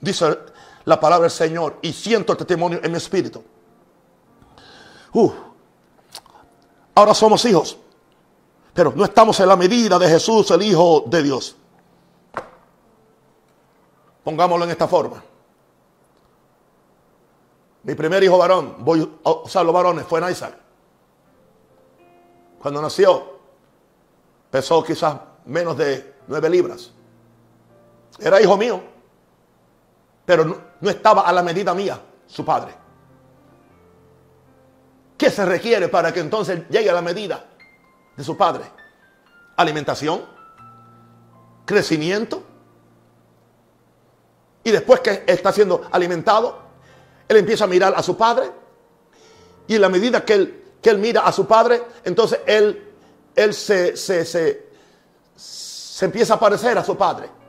Dice 0.01 0.39
la 0.85 0.99
palabra 0.99 1.25
del 1.25 1.31
Señor 1.31 1.79
y 1.83 1.93
siento 1.93 2.33
el 2.33 2.39
testimonio 2.39 2.81
en 2.83 2.91
mi 2.91 2.97
espíritu. 2.97 3.43
Uh, 5.13 5.31
ahora 6.95 7.15
somos 7.15 7.45
hijos, 7.45 7.77
pero 8.73 8.93
no 8.95 9.05
estamos 9.05 9.39
en 9.41 9.49
la 9.49 9.57
medida 9.57 9.99
de 9.99 10.09
Jesús, 10.09 10.51
el 10.51 10.63
Hijo 10.63 11.05
de 11.07 11.23
Dios. 11.23 11.57
Pongámoslo 14.25 14.65
en 14.65 14.71
esta 14.71 14.87
forma. 14.87 15.23
Mi 17.83 17.95
primer 17.95 18.23
hijo 18.23 18.37
varón, 18.37 18.77
voy 18.81 19.11
a 19.25 19.31
usar 19.31 19.65
los 19.65 19.75
varones, 19.75 20.07
fue 20.07 20.21
Isaac. 20.31 20.55
Cuando 22.61 22.83
nació, 22.83 23.39
pesó 24.51 24.85
quizás 24.85 25.19
menos 25.47 25.77
de 25.79 26.15
nueve 26.27 26.51
libras. 26.51 26.91
Era 28.19 28.41
hijo 28.41 28.57
mío, 28.59 28.83
pero 30.31 30.45
no, 30.45 30.89
estaba 30.89 31.23
a 31.23 31.33
la 31.33 31.43
medida 31.43 31.75
mía, 31.75 32.01
su 32.29 32.45
padre. 32.45 32.73
¿Qué 35.19 35.29
se 35.29 35.45
requiere 35.45 35.89
para 35.89 36.13
que 36.13 36.21
entonces 36.21 36.69
llegue 36.69 36.89
a 36.89 36.93
la 36.93 37.03
medida 37.03 37.47
de 38.17 38.23
su 38.23 38.37
padre? 38.37 38.63
Alimentación, 39.57 40.23
crecimiento. 41.65 42.45
Y 44.63 44.71
después 44.71 45.01
que 45.01 45.25
está 45.27 45.51
siendo 45.51 45.89
alimentado, 45.91 46.61
él 47.27 47.39
empieza 47.39 47.65
a 47.65 47.67
mirar 47.67 47.95
a 47.97 48.01
su 48.01 48.17
padre. 48.17 48.53
Y 49.67 49.75
en 49.75 49.81
la 49.81 49.89
medida 49.89 50.25
que 50.25 50.35
él, 50.35 50.65
que 50.81 50.91
él 50.91 50.99
mira 50.99 51.23
a 51.23 51.33
su 51.33 51.45
padre, 51.45 51.83
entonces 52.05 52.39
él, 52.47 52.89
él 53.35 53.53
se, 53.53 53.97
se, 53.97 54.25
se, 54.25 56.05
empieza 56.05 56.35
a 56.35 56.39
parecer 56.39 56.79
a 56.79 56.85
su 56.85 56.97
padre. 56.97 57.40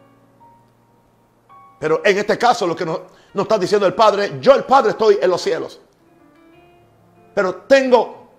Pero 1.82 2.02
en 2.06 2.16
este 2.16 2.38
caso 2.38 2.68
lo 2.68 2.76
que 2.76 2.86
nos, 2.86 3.00
está 3.34 3.58
diciendo 3.58 3.88
el 3.88 3.96
padre, 3.96 4.38
yo 4.40 4.54
el 4.54 4.66
padre 4.66 4.92
estoy 4.92 5.18
en 5.20 5.32
los 5.32 5.42
cielos. 5.42 5.82
Pero 7.34 7.56
tengo, 7.68 8.30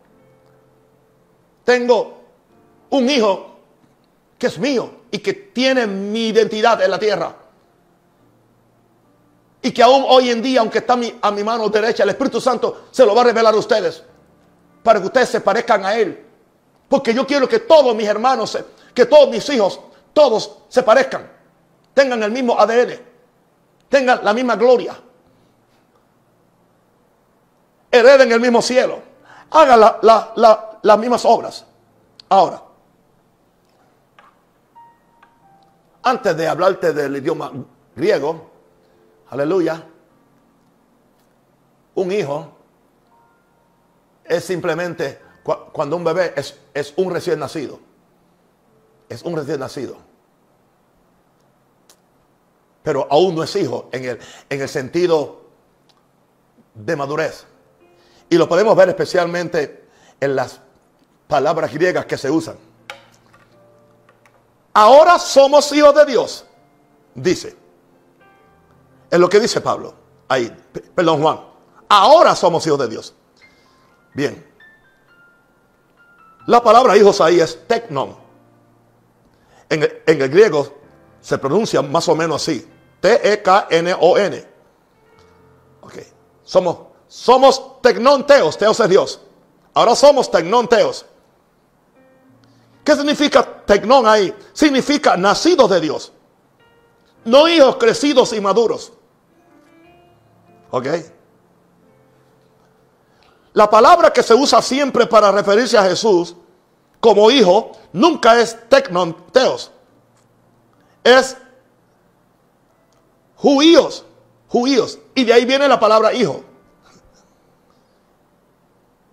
tengo 1.64 2.20
un 2.90 3.10
hijo 3.10 3.56
que 4.38 4.46
es 4.46 4.56
mío 4.60 4.88
y 5.10 5.18
que 5.18 5.32
tiene 5.32 5.88
mi 5.88 6.28
identidad 6.28 6.80
en 6.82 6.90
la 6.92 7.00
tierra. 7.00 7.34
Y 9.60 9.72
que 9.72 9.82
aún 9.82 10.04
hoy 10.06 10.30
en 10.30 10.40
día, 10.40 10.60
aunque 10.60 10.78
está 10.78 10.92
a 10.92 11.30
mi, 11.32 11.42
mano 11.42 11.68
derecha, 11.68 12.04
el 12.04 12.10
Espíritu 12.10 12.40
Santo 12.40 12.84
se 12.92 13.04
lo 13.04 13.12
va 13.12 13.22
a 13.22 13.24
revelar 13.24 13.52
a 13.54 13.56
ustedes. 13.56 14.04
Para 14.84 15.00
que 15.00 15.06
ustedes 15.06 15.30
se 15.30 15.40
parezcan 15.40 15.84
a 15.84 15.96
Él. 15.96 16.24
Porque 16.88 17.12
yo 17.12 17.26
quiero 17.26 17.48
que 17.48 17.58
todos 17.58 17.92
mis 17.96 18.06
hermanos, 18.06 18.56
que 18.94 19.04
todos 19.04 19.28
mis 19.28 19.48
hijos, 19.48 19.80
todos 20.12 20.58
se 20.68 20.84
parezcan. 20.84 21.28
Tengan 21.92 22.22
el 22.22 22.30
mismo 22.30 22.56
ADN. 22.56 23.11
Tengan 23.92 24.24
la 24.24 24.32
misma 24.32 24.56
gloria. 24.56 24.96
hereden 27.90 28.32
el 28.32 28.40
mismo 28.40 28.62
cielo, 28.62 29.00
hagan 29.50 29.78
las 30.82 30.98
mismas 30.98 31.26
obras. 31.26 31.66
Ahora, 32.30 32.62
antes 36.02 36.34
de 36.34 36.48
hablarte 36.48 36.94
del 36.94 37.18
idioma 37.18 37.52
griego, 37.94 38.50
aleluya, 39.28 39.84
un 41.94 42.12
hijo 42.12 42.48
es 44.24 44.42
simplemente 44.42 45.20
cuando 45.72 45.96
un 45.96 46.04
bebé 46.04 46.32
es, 46.34 46.58
es 46.72 46.94
un 46.96 47.12
recién 47.12 47.38
nacido. 47.38 47.78
Es 49.10 49.22
un 49.22 49.36
recién 49.36 49.60
nacido. 49.60 49.98
Pero 52.82 53.06
aún 53.10 53.34
no 53.34 53.42
es 53.42 53.54
hijo 53.56 53.88
en 53.92 54.04
el, 54.04 54.18
en 54.48 54.60
el 54.60 54.68
sentido 54.68 55.42
de 56.74 56.96
madurez. 56.96 57.46
Y 58.28 58.36
lo 58.36 58.48
podemos 58.48 58.76
ver 58.76 58.88
especialmente 58.88 59.88
en 60.20 60.34
las 60.34 60.60
palabras 61.28 61.72
griegas 61.72 62.06
que 62.06 62.16
se 62.16 62.30
usan. 62.30 62.56
Ahora 64.74 65.18
somos 65.18 65.70
hijos 65.72 65.94
de 65.94 66.06
Dios, 66.06 66.46
dice. 67.14 67.56
Es 69.10 69.18
lo 69.18 69.28
que 69.28 69.38
dice 69.38 69.60
Pablo. 69.60 69.94
Ahí, 70.28 70.50
perdón 70.94 71.20
Juan. 71.20 71.40
Ahora 71.88 72.34
somos 72.34 72.66
hijos 72.66 72.78
de 72.78 72.88
Dios. 72.88 73.14
Bien. 74.14 74.50
La 76.46 76.62
palabra 76.62 76.96
hijos 76.96 77.20
ahí 77.20 77.38
es 77.38 77.66
teknon. 77.68 78.16
En, 79.68 79.82
en 79.82 80.22
el 80.22 80.28
griego 80.30 80.72
se 81.20 81.36
pronuncia 81.36 81.82
más 81.82 82.08
o 82.08 82.16
menos 82.16 82.42
así. 82.42 82.66
T-E-K-N-O-N. 83.02 84.46
Ok. 85.80 85.94
Somos, 86.44 86.78
somos 87.08 87.82
tecnonteos. 87.82 88.56
Teos 88.56 88.78
es 88.78 88.88
Dios. 88.88 89.20
Ahora 89.74 89.96
somos 89.96 90.30
tecnonteos. 90.30 91.04
¿Qué 92.84 92.94
significa 92.94 93.42
tecnón 93.66 94.06
ahí? 94.06 94.34
Significa 94.52 95.16
nacidos 95.16 95.68
de 95.70 95.80
Dios. 95.80 96.12
No 97.24 97.48
hijos 97.48 97.76
crecidos 97.76 98.32
y 98.32 98.40
maduros. 98.40 98.92
¿Ok? 100.70 100.86
La 103.52 103.68
palabra 103.68 104.12
que 104.12 104.22
se 104.22 104.34
usa 104.34 104.62
siempre 104.62 105.06
para 105.06 105.30
referirse 105.32 105.76
a 105.76 105.82
Jesús 105.82 106.36
como 107.00 107.32
hijo 107.32 107.72
nunca 107.92 108.40
es 108.40 108.56
tecnon 108.68 109.26
teos. 109.32 109.72
Es 111.02 111.36
Juíos, 113.42 114.04
juíos. 114.46 115.00
Y 115.16 115.24
de 115.24 115.32
ahí 115.32 115.44
viene 115.44 115.66
la 115.66 115.80
palabra 115.80 116.14
hijo. 116.14 116.44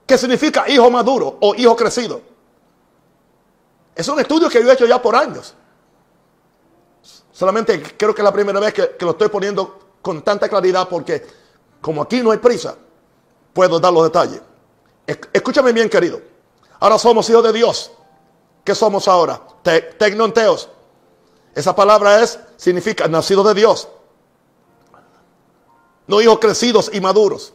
¿Qué 0.06 0.18
significa 0.20 0.70
hijo 0.70 0.90
maduro 0.92 1.38
o 1.42 1.56
hijo 1.56 1.76
crecido? 1.76 2.22
Es 3.96 4.08
un 4.08 4.20
estudio 4.20 4.48
que 4.48 4.62
yo 4.62 4.70
he 4.70 4.74
hecho 4.74 4.86
ya 4.86 5.02
por 5.02 5.16
años. 5.16 5.56
Solamente 7.32 7.82
creo 7.98 8.14
que 8.14 8.22
es 8.22 8.24
la 8.24 8.32
primera 8.32 8.60
vez 8.60 8.72
que, 8.72 8.96
lo 9.00 9.12
estoy 9.12 9.30
poniendo 9.30 9.80
con 10.00 10.22
tanta 10.22 10.48
claridad 10.48 10.88
porque 10.88 11.26
como 11.82 12.04
aquí 12.04 12.22
no 12.22 12.30
hay 12.30 12.38
prisa, 12.38 12.76
puedo 13.52 13.80
dar 13.80 13.92
los 13.92 14.04
detalles. 14.04 14.42
Escúchame 15.34 15.74
bien, 15.74 15.90
querido. 15.90 16.22
Ahora 16.80 17.00
somos 17.00 17.28
hijos 17.32 17.44
de 17.44 17.54
Dios. 17.54 17.92
¿Qué 18.64 18.76
somos 18.76 19.08
ahora? 19.08 19.42
tecnonteos. 19.64 20.70
Esa 21.56 21.76
palabra 21.76 22.22
es, 22.22 22.40
significa 22.58 23.08
nacido 23.08 23.44
de 23.44 23.56
Dios 23.56 23.88
no 26.10 26.20
hijos 26.20 26.40
crecidos 26.40 26.90
y 26.92 27.00
maduros. 27.00 27.54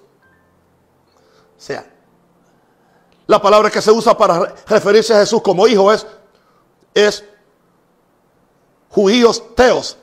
O 1.58 1.60
sea, 1.60 1.84
la 3.26 3.42
palabra 3.42 3.68
que 3.68 3.82
se 3.82 3.90
usa 3.90 4.16
para 4.16 4.54
referirse 4.68 5.12
a 5.12 5.18
Jesús 5.18 5.42
como 5.42 5.66
hijo 5.66 5.92
es, 5.92 6.06
es 6.94 7.24
judíos 8.90 9.42
teos. 9.56 9.96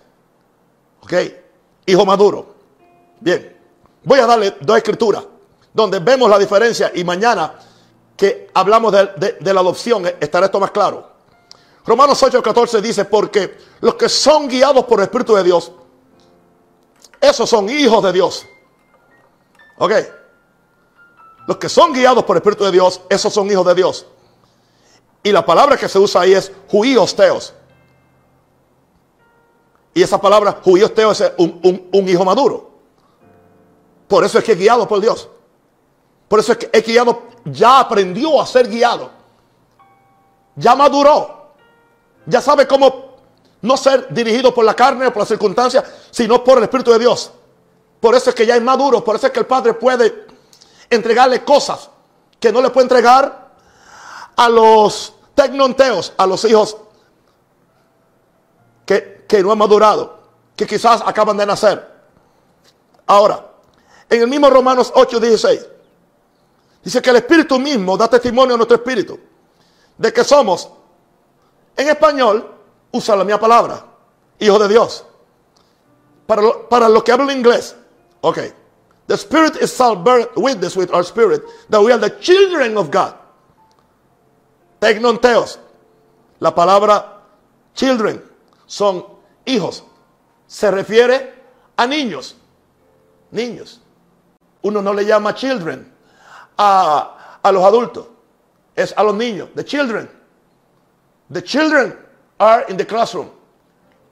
¿Ok? 1.01 1.13
Hijo 1.85 2.05
maduro. 2.05 2.53
Bien. 3.21 3.57
Voy 4.03 4.19
a 4.19 4.25
darle 4.25 4.57
dos 4.59 4.75
escrituras 4.75 5.23
donde 5.73 5.99
vemos 5.99 6.29
la 6.29 6.37
diferencia 6.37 6.91
y 6.93 7.05
mañana 7.05 7.53
que 8.17 8.49
hablamos 8.53 8.91
de, 8.91 9.37
de 9.39 9.53
la 9.53 9.61
adopción 9.61 10.05
estará 10.19 10.47
esto 10.47 10.59
más 10.59 10.71
claro. 10.71 11.09
Romanos 11.85 12.21
8:14 12.21 12.81
dice, 12.81 13.05
porque 13.05 13.57
los 13.79 13.95
que 13.95 14.09
son 14.09 14.49
guiados 14.49 14.83
por 14.83 14.99
el 14.99 15.03
Espíritu 15.03 15.35
de 15.35 15.43
Dios, 15.43 15.71
esos 17.21 17.49
son 17.49 17.69
hijos 17.69 18.03
de 18.03 18.11
Dios. 18.11 18.47
¿Ok? 19.77 19.93
Los 21.47 21.57
que 21.57 21.69
son 21.69 21.93
guiados 21.93 22.23
por 22.23 22.35
el 22.35 22.41
Espíritu 22.41 22.65
de 22.65 22.71
Dios, 22.71 23.01
esos 23.09 23.31
son 23.31 23.49
hijos 23.49 23.65
de 23.65 23.75
Dios. 23.75 24.07
Y 25.23 25.31
la 25.31 25.45
palabra 25.45 25.77
que 25.77 25.87
se 25.87 25.99
usa 25.99 26.21
ahí 26.21 26.33
es 26.33 26.51
juíos 26.67 27.15
teos. 27.15 27.53
Y 29.93 30.01
esa 30.01 30.19
palabra 30.19 30.59
juíos 30.63 30.93
teos 30.93 31.21
es 31.21 31.31
un, 31.37 31.89
un, 31.91 32.09
hijo 32.09 32.25
maduro. 32.25 32.71
Por 34.07 34.23
eso 34.23 34.39
es 34.39 34.43
que 34.43 34.53
es 34.53 34.57
guiado 34.57 34.87
por 34.87 34.99
Dios. 34.99 35.29
Por 36.27 36.39
eso 36.39 36.53
es 36.53 36.57
que 36.57 36.69
es 36.71 36.85
guiado, 36.85 37.23
ya 37.45 37.81
aprendió 37.81 38.41
a 38.41 38.47
ser 38.47 38.67
guiado. 38.67 39.11
Ya 40.55 40.75
maduró. 40.75 41.53
Ya 42.25 42.41
sabe 42.41 42.67
cómo 42.67 43.10
no 43.61 43.77
ser 43.77 44.07
dirigido 44.13 44.53
por 44.53 44.65
la 44.65 44.75
carne 44.75 45.07
o 45.07 45.13
por 45.13 45.21
las 45.21 45.29
circunstancias, 45.29 45.83
sino 46.09 46.43
por 46.43 46.57
el 46.57 46.63
Espíritu 46.63 46.91
de 46.91 46.99
Dios. 46.99 47.31
Por 47.99 48.15
eso 48.15 48.31
es 48.31 48.35
que 48.35 48.45
ya 48.45 48.55
es 48.55 48.61
maduro, 48.61 49.03
por 49.03 49.15
eso 49.15 49.27
es 49.27 49.33
que 49.33 49.39
el 49.39 49.45
Padre 49.45 49.73
puede 49.73 50.25
entregarle 50.89 51.43
cosas 51.43 51.89
que 52.39 52.51
no 52.51 52.61
le 52.61 52.71
puede 52.71 52.85
entregar 52.85 53.51
a 54.35 54.49
los 54.49 55.13
tecnonteos, 55.35 56.13
a 56.17 56.25
los 56.25 56.43
hijos 56.45 56.77
que, 58.85 59.25
que 59.27 59.43
no 59.43 59.51
han 59.51 59.57
madurado, 59.57 60.19
que 60.55 60.65
quizás 60.65 61.03
acaban 61.05 61.37
de 61.37 61.45
nacer. 61.45 61.87
Ahora, 63.05 63.45
en 64.09 64.21
el 64.21 64.27
mismo 64.27 64.49
Romanos 64.49 64.91
8, 64.95 65.19
16, 65.19 65.67
dice 66.83 67.01
que 67.01 67.09
el 67.11 67.17
Espíritu 67.17 67.59
mismo 67.59 67.95
da 67.95 68.07
testimonio 68.07 68.55
a 68.55 68.57
nuestro 68.57 68.77
Espíritu 68.77 69.19
de 69.97 70.11
que 70.11 70.23
somos, 70.23 70.67
en 71.77 71.89
español, 71.89 72.60
usa 72.91 73.15
la 73.15 73.23
misma 73.23 73.39
palabra, 73.39 73.85
hijo 74.39 74.59
de 74.59 74.67
Dios. 74.67 75.05
Para, 76.25 76.41
lo, 76.41 76.69
para 76.69 76.87
los 76.89 77.03
que 77.03 77.11
hablan 77.11 77.29
inglés, 77.31 77.75
ok. 78.21 78.39
The 79.07 79.17
Spirit 79.17 79.57
is 79.57 79.77
bear 79.77 80.29
witness 80.37 80.77
with 80.77 80.89
our 80.93 81.03
spirit 81.03 81.43
that 81.69 81.81
we 81.81 81.91
are 81.91 81.97
the 81.97 82.11
children 82.21 82.77
of 82.77 82.89
God. 82.91 83.13
Tecnonteos. 84.79 85.59
La 86.39 86.55
palabra 86.55 87.21
children 87.75 88.21
son 88.67 89.05
hijos. 89.45 89.83
Se 90.47 90.71
refiere 90.71 91.33
a 91.77 91.85
niños. 91.85 92.35
Niños. 93.31 93.79
Uno 94.63 94.81
no 94.81 94.93
le 94.93 95.03
llama 95.03 95.33
children 95.33 95.91
a, 96.57 97.39
a 97.43 97.51
los 97.51 97.63
adultos. 97.63 98.07
Es 98.75 98.93
a 98.95 99.03
los 99.03 99.15
niños. 99.15 99.49
The 99.55 99.65
children. 99.65 100.09
The 101.29 101.43
children 101.43 101.97
are 102.41 102.65
in 102.69 102.75
the 102.75 102.85
classroom. 102.85 103.29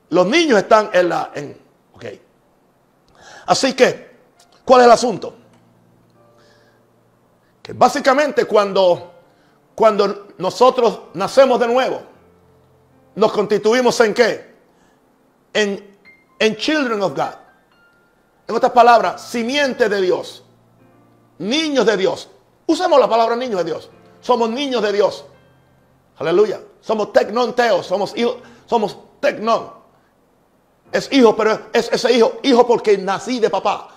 Los 0.09 0.27
niños 0.27 0.59
están 0.59 0.91
en 0.93 1.09
la... 1.09 1.31
En, 1.33 1.57
ok. 1.93 2.05
Así 3.47 3.73
que, 3.73 4.17
¿cuál 4.63 4.81
es 4.81 4.85
el 4.85 4.91
asunto? 4.91 5.35
Que 7.63 7.73
básicamente 7.73 8.45
cuando, 8.45 9.13
cuando 9.73 10.27
nosotros 10.37 11.01
nacemos 11.15 11.59
de 11.59 11.67
nuevo, 11.67 12.01
nos 13.15 13.31
constituimos 13.31 13.99
en 14.01 14.13
qué? 14.13 14.55
En, 15.51 15.97
en 16.37 16.55
children 16.55 17.01
of 17.01 17.15
God. 17.15 17.33
En 18.47 18.55
otras 18.55 18.71
palabras, 18.71 19.21
simiente 19.21 19.89
de 19.89 20.01
Dios. 20.01 20.43
Niños 21.39 21.85
de 21.85 21.97
Dios. 21.97 22.29
Usemos 22.67 22.99
la 22.99 23.09
palabra 23.09 23.35
niños 23.35 23.57
de 23.57 23.71
Dios. 23.71 23.89
Somos 24.21 24.49
niños 24.49 24.83
de 24.83 24.91
Dios. 24.91 25.25
Aleluya. 26.19 26.61
Somos 26.81 27.13
tecnonteos, 27.13 27.85
somos 27.85 28.15
hijos, 28.17 28.37
somos 28.65 28.97
tecnon. 29.19 29.71
Es 30.91 31.11
hijo, 31.11 31.35
pero 31.35 31.67
es 31.71 31.89
ese 31.91 32.11
hijo, 32.13 32.33
hijo 32.43 32.67
porque 32.67 32.97
nací 32.97 33.39
de 33.39 33.49
papá. 33.49 33.89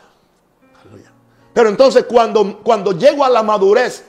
Pero 1.52 1.68
entonces 1.68 2.04
cuando, 2.04 2.60
cuando 2.62 2.92
llego 2.92 3.24
a 3.24 3.28
la 3.28 3.42
madurez 3.42 4.04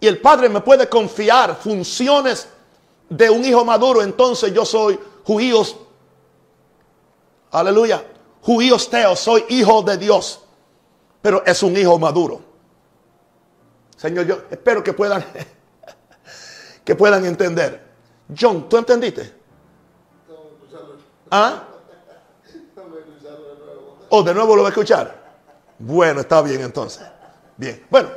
y 0.00 0.06
el 0.06 0.20
padre 0.20 0.48
me 0.48 0.60
puede 0.60 0.88
confiar 0.88 1.56
funciones 1.56 2.48
de 3.08 3.30
un 3.30 3.44
hijo 3.44 3.64
maduro, 3.64 4.02
entonces 4.02 4.52
yo 4.52 4.64
soy 4.64 4.98
judíos. 5.24 5.76
Aleluya. 7.50 8.04
Judíos 8.42 8.88
teos, 8.88 9.18
soy 9.18 9.44
hijo 9.50 9.82
de 9.82 9.98
Dios. 9.98 10.40
Pero 11.20 11.42
es 11.44 11.62
un 11.62 11.76
hijo 11.76 11.98
maduro. 11.98 12.40
Señor, 13.96 14.26
yo 14.26 14.38
espero 14.50 14.82
que 14.82 14.92
puedan 14.92 15.24
que 16.88 16.94
puedan 16.94 17.22
entender. 17.26 17.86
John, 18.34 18.66
¿tú 18.66 18.78
entendiste? 18.78 19.30
¿Ah? 21.30 21.64
¿O 24.08 24.16
oh, 24.16 24.22
de 24.22 24.32
nuevo 24.32 24.56
lo 24.56 24.62
va 24.62 24.68
a 24.68 24.70
escuchar? 24.70 25.14
Bueno, 25.78 26.22
está 26.22 26.40
bien 26.40 26.62
entonces. 26.62 27.04
Bien, 27.58 27.84
bueno, 27.90 28.08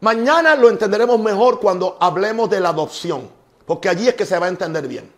mañana 0.00 0.54
lo 0.54 0.70
entenderemos 0.70 1.20
mejor 1.20 1.60
cuando 1.60 1.98
hablemos 2.00 2.48
de 2.48 2.60
la 2.60 2.70
adopción, 2.70 3.28
porque 3.66 3.90
allí 3.90 4.08
es 4.08 4.14
que 4.14 4.24
se 4.24 4.38
va 4.38 4.46
a 4.46 4.48
entender 4.48 4.88
bien. 4.88 5.12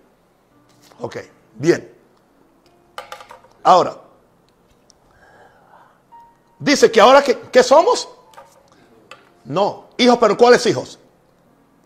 Ok, 1.03 1.19
bien. 1.55 1.89
Ahora, 3.63 3.97
dice 6.59 6.91
que 6.91 7.01
ahora 7.01 7.23
que, 7.23 7.39
¿qué 7.43 7.63
somos? 7.63 8.09
No, 9.45 9.91
hijos, 9.99 10.19
pero 10.19 10.37
¿cuáles 10.37 10.67
hijos? 10.67 10.99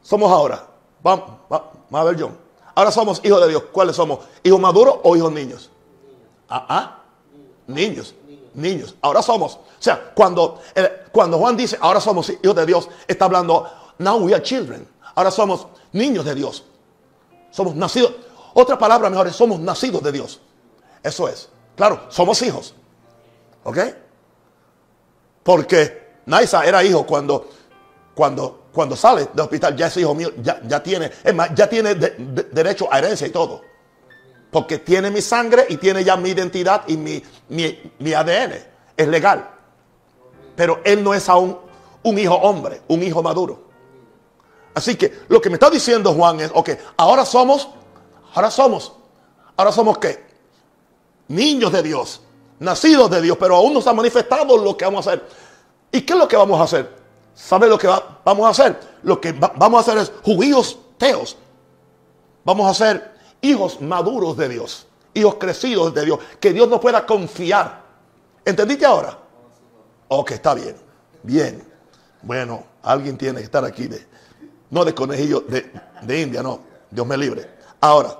Somos 0.00 0.32
ahora. 0.32 0.75
Vamos, 1.06 1.24
vamos 1.48 1.70
a 1.92 2.02
ver, 2.02 2.20
John. 2.20 2.36
Ahora 2.74 2.90
somos 2.90 3.20
hijos 3.24 3.40
de 3.40 3.48
Dios. 3.48 3.62
¿Cuáles 3.70 3.94
somos? 3.94 4.18
¿Hijos 4.42 4.58
maduros 4.58 4.96
o 5.04 5.14
hijos 5.14 5.30
niños? 5.30 5.70
Ah, 6.48 6.66
ah. 6.68 7.02
Niños. 7.68 8.12
Niños. 8.54 8.96
Ahora 9.00 9.22
somos. 9.22 9.54
O 9.54 9.60
sea, 9.78 10.10
cuando, 10.12 10.60
cuando 11.12 11.38
Juan 11.38 11.56
dice, 11.56 11.78
ahora 11.80 12.00
somos 12.00 12.28
hijos 12.30 12.56
de 12.56 12.66
Dios, 12.66 12.88
está 13.06 13.26
hablando, 13.26 13.70
now 13.98 14.16
we 14.16 14.34
are 14.34 14.42
children. 14.42 14.84
Ahora 15.14 15.30
somos 15.30 15.68
niños 15.92 16.24
de 16.24 16.34
Dios. 16.34 16.64
Somos 17.52 17.76
nacidos. 17.76 18.12
Otra 18.54 18.76
palabra 18.76 19.08
mejor 19.08 19.28
es, 19.28 19.36
somos 19.36 19.60
nacidos 19.60 20.02
de 20.02 20.10
Dios. 20.10 20.40
Eso 21.04 21.28
es. 21.28 21.48
Claro, 21.76 22.06
somos 22.08 22.42
hijos. 22.42 22.74
¿Ok? 23.62 23.78
Porque 25.44 26.16
Naisa 26.26 26.64
era 26.64 26.82
hijo 26.82 27.06
cuando, 27.06 27.48
cuando 28.12 28.65
cuando 28.76 28.94
sale 28.94 29.30
del 29.32 29.40
hospital, 29.40 29.74
ya 29.74 29.86
es 29.86 29.96
hijo 29.96 30.14
mío, 30.14 30.30
ya, 30.36 30.82
tiene, 30.82 31.10
es 31.24 31.34
más, 31.34 31.48
ya 31.54 31.66
tiene 31.66 31.94
derecho 31.94 32.92
a 32.92 32.98
herencia 32.98 33.26
y 33.26 33.30
todo. 33.30 33.62
Porque 34.50 34.80
tiene 34.80 35.10
mi 35.10 35.22
sangre 35.22 35.64
y 35.70 35.78
tiene 35.78 36.04
ya 36.04 36.14
mi 36.18 36.28
identidad 36.28 36.82
y 36.86 36.98
mi, 36.98 37.22
mi, 37.48 38.12
ADN. 38.12 38.52
Es 38.94 39.08
legal. 39.08 39.48
Pero 40.54 40.82
él 40.84 41.02
no 41.02 41.14
es 41.14 41.26
aún 41.30 41.56
un 42.02 42.18
hijo 42.18 42.34
hombre, 42.34 42.82
un 42.88 43.02
hijo 43.02 43.22
maduro. 43.22 43.62
Así 44.74 44.94
que 44.94 45.20
lo 45.28 45.40
que 45.40 45.48
me 45.48 45.54
está 45.54 45.70
diciendo 45.70 46.12
Juan 46.12 46.40
es, 46.40 46.50
ok, 46.52 46.68
ahora 46.98 47.24
somos, 47.24 47.70
ahora 48.34 48.50
somos, 48.50 48.92
ahora 49.56 49.72
somos 49.72 49.96
qué? 49.96 50.22
Niños 51.28 51.72
de 51.72 51.82
Dios, 51.82 52.20
nacidos 52.58 53.10
de 53.10 53.22
Dios, 53.22 53.38
pero 53.40 53.56
aún 53.56 53.72
no 53.72 53.80
se 53.80 53.88
ha 53.88 53.94
manifestado 53.94 54.58
lo 54.58 54.76
que 54.76 54.84
vamos 54.84 55.06
a 55.06 55.12
hacer. 55.12 55.26
¿Y 55.92 56.02
qué 56.02 56.12
es 56.12 56.18
lo 56.18 56.28
que 56.28 56.36
vamos 56.36 56.60
a 56.60 56.64
hacer? 56.64 57.05
¿Sabe 57.36 57.68
lo 57.68 57.76
que 57.76 57.86
vamos 58.24 58.46
a 58.46 58.48
hacer? 58.48 58.80
Lo 59.02 59.20
que 59.20 59.32
vamos 59.32 59.78
a 59.78 59.80
hacer 59.80 60.02
es 60.02 60.12
judíos 60.24 60.78
teos. 60.96 61.36
Vamos 62.44 62.68
a 62.68 62.72
ser 62.72 63.12
hijos 63.42 63.80
maduros 63.82 64.38
de 64.38 64.48
Dios. 64.48 64.86
Hijos 65.12 65.34
crecidos 65.34 65.92
de 65.92 66.06
Dios. 66.06 66.18
Que 66.40 66.54
Dios 66.54 66.66
nos 66.66 66.80
pueda 66.80 67.04
confiar. 67.04 67.82
¿Entendiste 68.42 68.86
ahora? 68.86 69.18
Ok, 70.08 70.30
está 70.30 70.54
bien. 70.54 70.76
Bien. 71.22 71.62
Bueno, 72.22 72.64
alguien 72.82 73.18
tiene 73.18 73.40
que 73.40 73.44
estar 73.44 73.64
aquí 73.66 73.86
de, 73.86 74.06
no 74.70 74.82
de 74.84 74.94
conejillo 74.94 75.40
de, 75.40 75.70
de 76.02 76.20
India, 76.20 76.42
no. 76.42 76.60
Dios 76.90 77.06
me 77.06 77.18
libre. 77.18 77.50
Ahora, 77.82 78.18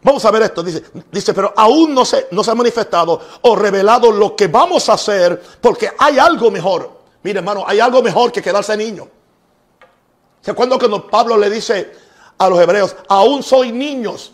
Vamos 0.00 0.24
a 0.24 0.30
ver 0.30 0.42
esto, 0.42 0.62
dice, 0.62 0.84
dice, 1.10 1.34
pero 1.34 1.52
aún 1.56 1.92
no 1.92 2.04
se, 2.04 2.28
no 2.30 2.44
se 2.44 2.52
ha 2.52 2.54
manifestado 2.54 3.20
o 3.42 3.56
revelado 3.56 4.12
lo 4.12 4.36
que 4.36 4.46
vamos 4.46 4.88
a 4.88 4.92
hacer 4.92 5.42
porque 5.60 5.90
hay 5.98 6.20
algo 6.20 6.52
mejor. 6.52 6.97
Mire, 7.22 7.38
hermano, 7.38 7.64
hay 7.66 7.80
algo 7.80 8.02
mejor 8.02 8.32
que 8.32 8.42
quedarse 8.42 8.76
niño. 8.76 9.08
¿Se 10.40 10.50
acuerdan 10.50 10.78
cuando 10.78 11.06
Pablo 11.08 11.36
le 11.36 11.50
dice 11.50 11.92
a 12.38 12.48
los 12.48 12.60
hebreos, 12.60 12.96
aún 13.08 13.42
soy 13.42 13.72
niños? 13.72 14.32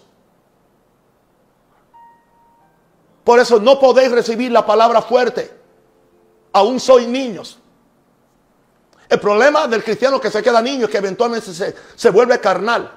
Por 3.24 3.41
eso 3.41 3.59
no 3.59 3.80
podéis 3.80 4.12
recibir 4.12 4.53
la 4.53 4.66
palabra 4.66 5.01
fuerte. 5.01 5.51
Aún 6.53 6.78
soy 6.78 7.07
niños. 7.07 7.59
El 9.09 9.18
problema 9.18 9.66
del 9.66 9.82
cristiano 9.82 10.20
que 10.20 10.30
se 10.30 10.43
queda 10.43 10.61
niño 10.61 10.85
es 10.85 10.91
que 10.91 10.99
eventualmente 10.99 11.53
se, 11.53 11.74
se 11.95 12.11
vuelve 12.11 12.39
carnal. 12.39 12.93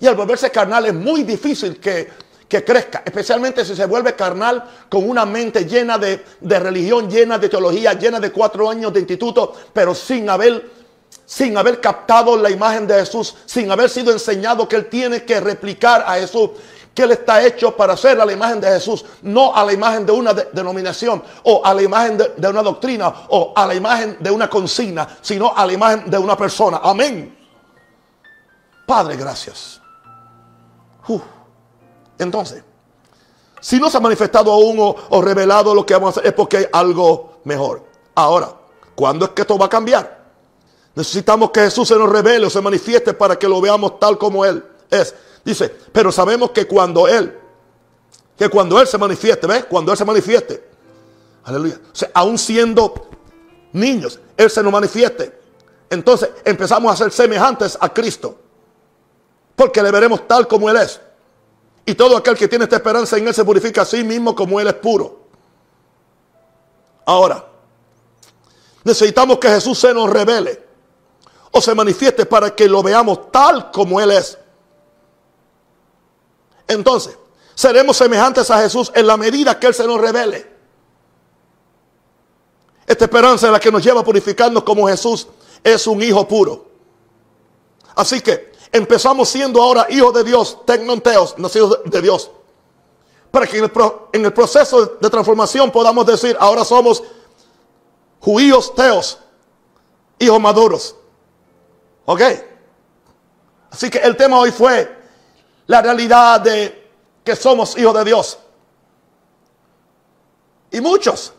Y 0.00 0.06
al 0.06 0.16
volverse 0.16 0.50
carnal 0.50 0.86
es 0.86 0.94
muy 0.94 1.22
difícil 1.22 1.78
que 1.78 2.10
que 2.50 2.64
crezca, 2.64 3.04
especialmente 3.06 3.64
si 3.64 3.76
se 3.76 3.86
vuelve 3.86 4.16
carnal 4.16 4.64
con 4.88 5.08
una 5.08 5.24
mente 5.24 5.66
llena 5.66 5.96
de, 5.98 6.24
religión, 6.40 7.08
llena 7.08 7.38
de 7.38 7.48
teología, 7.48 7.92
llena 7.92 8.18
de 8.18 8.32
cuatro 8.32 8.68
años 8.68 8.92
de 8.92 8.98
instituto, 8.98 9.54
pero 9.72 9.94
sin 9.94 10.28
haber, 10.28 10.68
sin 11.24 11.56
haber 11.56 11.80
captado 11.80 12.36
la 12.36 12.50
imagen 12.50 12.88
de 12.88 12.94
Jesús, 12.94 13.36
sin 13.46 13.70
haber 13.70 13.88
sido 13.88 14.10
enseñado 14.10 14.68
que 14.68 14.74
él 14.74 14.86
tiene 14.86 15.24
que 15.24 15.38
replicar 15.38 16.02
a 16.04 16.14
Jesús 16.14 16.50
que 16.92 17.04
él 17.04 17.12
está 17.12 17.40
hecho 17.46 17.76
para 17.76 17.92
hacer 17.92 18.20
a 18.20 18.26
la 18.26 18.32
imagen 18.32 18.60
de 18.60 18.66
Jesús, 18.66 19.04
no 19.22 19.54
a 19.54 19.64
la 19.64 19.72
imagen 19.72 20.04
de 20.04 20.10
una 20.10 20.34
denominación 20.34 21.22
o 21.44 21.64
a 21.64 21.72
la 21.72 21.82
imagen 21.82 22.18
de, 22.18 22.48
una 22.48 22.64
doctrina 22.64 23.14
o 23.28 23.52
a 23.54 23.64
la 23.64 23.76
imagen 23.76 24.16
de 24.18 24.28
una 24.28 24.50
consigna, 24.50 25.06
sino 25.20 25.56
a 25.56 25.64
la 25.66 25.72
imagen 25.72 26.10
de 26.10 26.18
una 26.18 26.36
persona. 26.36 26.80
Amén. 26.82 27.38
Padre, 28.84 29.16
gracias. 29.16 29.80
Entonces, 32.20 32.62
si 33.60 33.80
no 33.80 33.90
se 33.90 33.96
ha 33.96 34.00
manifestado 34.00 34.52
aún 34.52 34.76
o, 34.78 35.22
revelado 35.22 35.74
lo 35.74 35.84
que 35.86 35.94
vamos 35.94 36.08
a 36.08 36.20
hacer 36.20 36.26
es 36.26 36.34
porque 36.34 36.58
hay 36.58 36.66
algo 36.70 37.40
mejor. 37.44 37.82
Ahora, 38.14 38.54
¿cuándo 38.94 39.24
es 39.24 39.30
que 39.32 39.42
esto 39.42 39.58
va 39.58 39.66
a 39.66 39.70
cambiar? 39.70 40.20
Necesitamos 40.94 41.50
que 41.50 41.60
Jesús 41.60 41.88
se 41.88 41.96
nos 41.96 42.10
revele 42.10 42.46
o 42.46 42.50
se 42.50 42.60
manifieste 42.60 43.14
para 43.14 43.38
que 43.38 43.48
lo 43.48 43.60
veamos 43.60 43.98
tal 43.98 44.18
como 44.18 44.44
Él 44.44 44.62
es. 44.90 45.14
Dice, 45.42 45.74
pero 45.92 46.12
sabemos 46.12 46.50
que 46.50 46.66
cuando 46.66 47.08
Él, 47.08 47.38
que 48.36 48.50
cuando 48.50 48.78
Él 48.78 48.86
se 48.86 48.98
manifieste, 48.98 49.46
¿ves? 49.46 49.64
Cuando 49.64 49.92
Él 49.92 49.96
se 49.98 50.04
manifieste, 50.04 50.68
aleluya, 51.44 51.80
o 51.90 51.94
sea, 51.96 52.10
aún 52.12 52.36
siendo 52.36 53.08
niños, 53.72 54.20
Él 54.36 54.50
se 54.50 54.62
nos 54.62 54.72
manifieste. 54.72 55.38
Entonces 55.88 56.28
empezamos 56.44 56.92
a 56.92 56.96
ser 56.96 57.12
semejantes 57.12 57.78
a 57.80 57.88
Cristo, 57.92 58.38
porque 59.56 59.82
le 59.82 59.90
veremos 59.90 60.28
tal 60.28 60.46
como 60.46 60.68
Él 60.68 60.76
es. 60.76 61.00
Y 61.90 61.96
todo 61.96 62.16
aquel 62.16 62.36
que 62.36 62.46
tiene 62.46 62.66
esta 62.66 62.76
esperanza 62.76 63.18
en 63.18 63.26
Él 63.26 63.34
se 63.34 63.44
purifica 63.44 63.82
a 63.82 63.84
sí 63.84 64.04
mismo 64.04 64.32
como 64.32 64.60
Él 64.60 64.68
es 64.68 64.74
puro. 64.74 65.22
Ahora, 67.04 67.44
necesitamos 68.84 69.40
que 69.40 69.48
Jesús 69.48 69.76
se 69.76 69.92
nos 69.92 70.08
revele 70.08 70.64
o 71.50 71.60
se 71.60 71.74
manifieste 71.74 72.26
para 72.26 72.54
que 72.54 72.68
lo 72.68 72.80
veamos 72.80 73.32
tal 73.32 73.72
como 73.72 74.00
Él 74.00 74.12
es. 74.12 74.38
Entonces, 76.68 77.18
seremos 77.56 77.96
semejantes 77.96 78.48
a 78.52 78.60
Jesús 78.60 78.92
en 78.94 79.08
la 79.08 79.16
medida 79.16 79.58
que 79.58 79.66
Él 79.66 79.74
se 79.74 79.84
nos 79.84 80.00
revele. 80.00 80.48
Esta 82.86 83.04
esperanza 83.06 83.48
es 83.48 83.52
la 83.52 83.58
que 83.58 83.72
nos 83.72 83.82
lleva 83.82 84.02
a 84.02 84.04
purificarnos 84.04 84.62
como 84.62 84.86
Jesús 84.86 85.26
es 85.64 85.88
un 85.88 86.00
hijo 86.00 86.28
puro. 86.28 86.70
Así 87.96 88.20
que 88.20 88.49
Empezamos 88.72 89.28
siendo 89.28 89.60
ahora 89.60 89.86
hijos 89.90 90.14
de 90.14 90.24
Dios, 90.24 90.64
tecnonteos, 90.64 91.36
nacidos 91.38 91.80
de 91.84 92.02
Dios. 92.02 92.30
Para 93.30 93.46
que 93.46 93.58
en 93.58 94.24
el, 94.24 94.32
proceso 94.32 94.86
de 95.00 95.10
transformación 95.10 95.70
podamos 95.70 96.06
decir, 96.06 96.36
ahora 96.38 96.64
somos 96.64 97.02
judíos 98.20 98.74
teos, 98.74 99.18
hijos 100.18 100.40
maduros. 100.40 100.96
¿Ok? 102.06 102.22
Así 103.70 103.88
que 103.88 103.98
el 103.98 104.16
tema 104.16 104.38
hoy 104.38 104.50
fue 104.50 104.98
la 105.66 105.82
realidad 105.82 106.40
de 106.40 106.90
que 107.24 107.36
somos 107.36 107.76
hijos 107.78 107.94
de 107.94 108.04
Dios. 108.04 108.38
Y 110.72 110.80
muchos, 110.80 111.32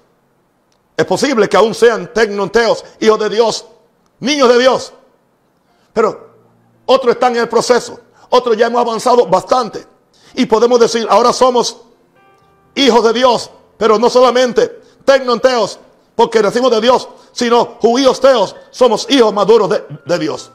es 0.97 1.05
posible 1.05 1.47
que 1.47 1.57
aún 1.57 1.73
sean 1.73 2.13
tecnonteos, 2.13 2.83
hijos 2.99 3.19
de 3.19 3.29
Dios, 3.29 3.65
niños 4.19 4.49
de 4.49 4.59
Dios. 4.59 4.93
Pero 5.93 6.30
otros 6.91 7.13
están 7.15 7.35
en 7.35 7.41
el 7.41 7.49
proceso, 7.49 7.99
otros 8.29 8.57
ya 8.57 8.67
hemos 8.67 8.81
avanzado 8.81 9.25
bastante. 9.27 9.85
Y 10.33 10.45
podemos 10.45 10.79
decir, 10.79 11.07
ahora 11.09 11.33
somos 11.33 11.81
hijos 12.75 13.03
de 13.03 13.13
Dios, 13.13 13.49
pero 13.77 13.97
no 13.99 14.09
solamente 14.09 14.81
tecnonteos, 15.05 15.79
porque 16.15 16.41
decimos 16.41 16.71
de 16.71 16.81
Dios, 16.81 17.09
sino 17.31 17.77
judíos 17.81 18.19
teos, 18.19 18.55
somos 18.69 19.09
hijos 19.09 19.33
maduros 19.33 19.69
de, 19.69 19.83
de 20.05 20.19
Dios. 20.19 20.51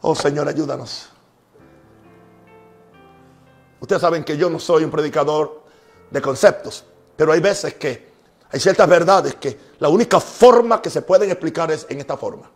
Oh 0.00 0.14
Señor, 0.14 0.48
ayúdanos. 0.48 1.08
Ustedes 3.80 4.00
saben 4.00 4.22
que 4.24 4.36
yo 4.36 4.48
no 4.48 4.58
soy 4.58 4.84
un 4.84 4.90
predicador 4.90 5.62
de 6.10 6.22
conceptos, 6.22 6.84
pero 7.16 7.32
hay 7.32 7.40
veces 7.40 7.74
que 7.74 8.12
hay 8.50 8.60
ciertas 8.60 8.88
verdades 8.88 9.34
que 9.36 9.58
la 9.78 9.88
única 9.88 10.20
forma 10.20 10.82
que 10.82 10.90
se 10.90 11.02
pueden 11.02 11.30
explicar 11.30 11.70
es 11.72 11.86
en 11.88 11.98
esta 12.00 12.16
forma. 12.16 12.50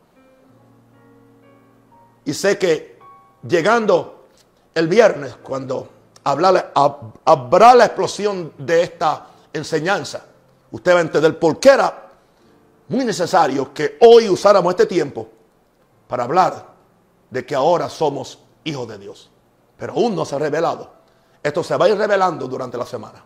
Y 2.27 2.35
sé 2.35 2.59
que 2.59 2.99
llegando 3.49 4.27
el 4.75 4.89
viernes, 4.89 5.37
cuando 5.37 5.89
habrá 6.25 7.75
la 7.75 7.85
explosión 7.87 8.53
de 8.59 8.83
esta 8.83 9.29
enseñanza, 9.53 10.25
usted 10.73 10.93
va 10.93 10.99
a 10.99 11.03
entender 11.03 11.39
por 11.39 11.59
qué 11.59 11.71
era 11.71 12.11
muy 12.89 13.05
necesario 13.05 13.73
que 13.73 13.97
hoy 14.01 14.29
usáramos 14.29 14.73
este 14.73 14.87
tiempo 14.87 15.29
para 16.09 16.25
hablar 16.25 16.67
de 17.31 17.47
que 17.47 17.55
ahora 17.55 17.89
somos 17.89 18.41
hijos 18.65 18.89
de 18.89 18.99
Dios. 18.99 19.31
Pero 19.77 19.93
aún 19.93 20.17
no 20.17 20.25
se 20.25 20.35
ha 20.35 20.39
revelado. 20.39 20.91
Esto 21.43 21.63
se 21.63 21.77
va 21.77 21.87
a 21.87 21.89
ir 21.89 21.97
revelando 21.97 22.49
durante 22.49 22.77
la 22.77 22.87
semana. 22.87 23.25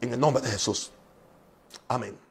En 0.00 0.12
el 0.12 0.20
nombre 0.20 0.42
de 0.42 0.50
Jesús. 0.50 0.92
Amén. 1.88 2.29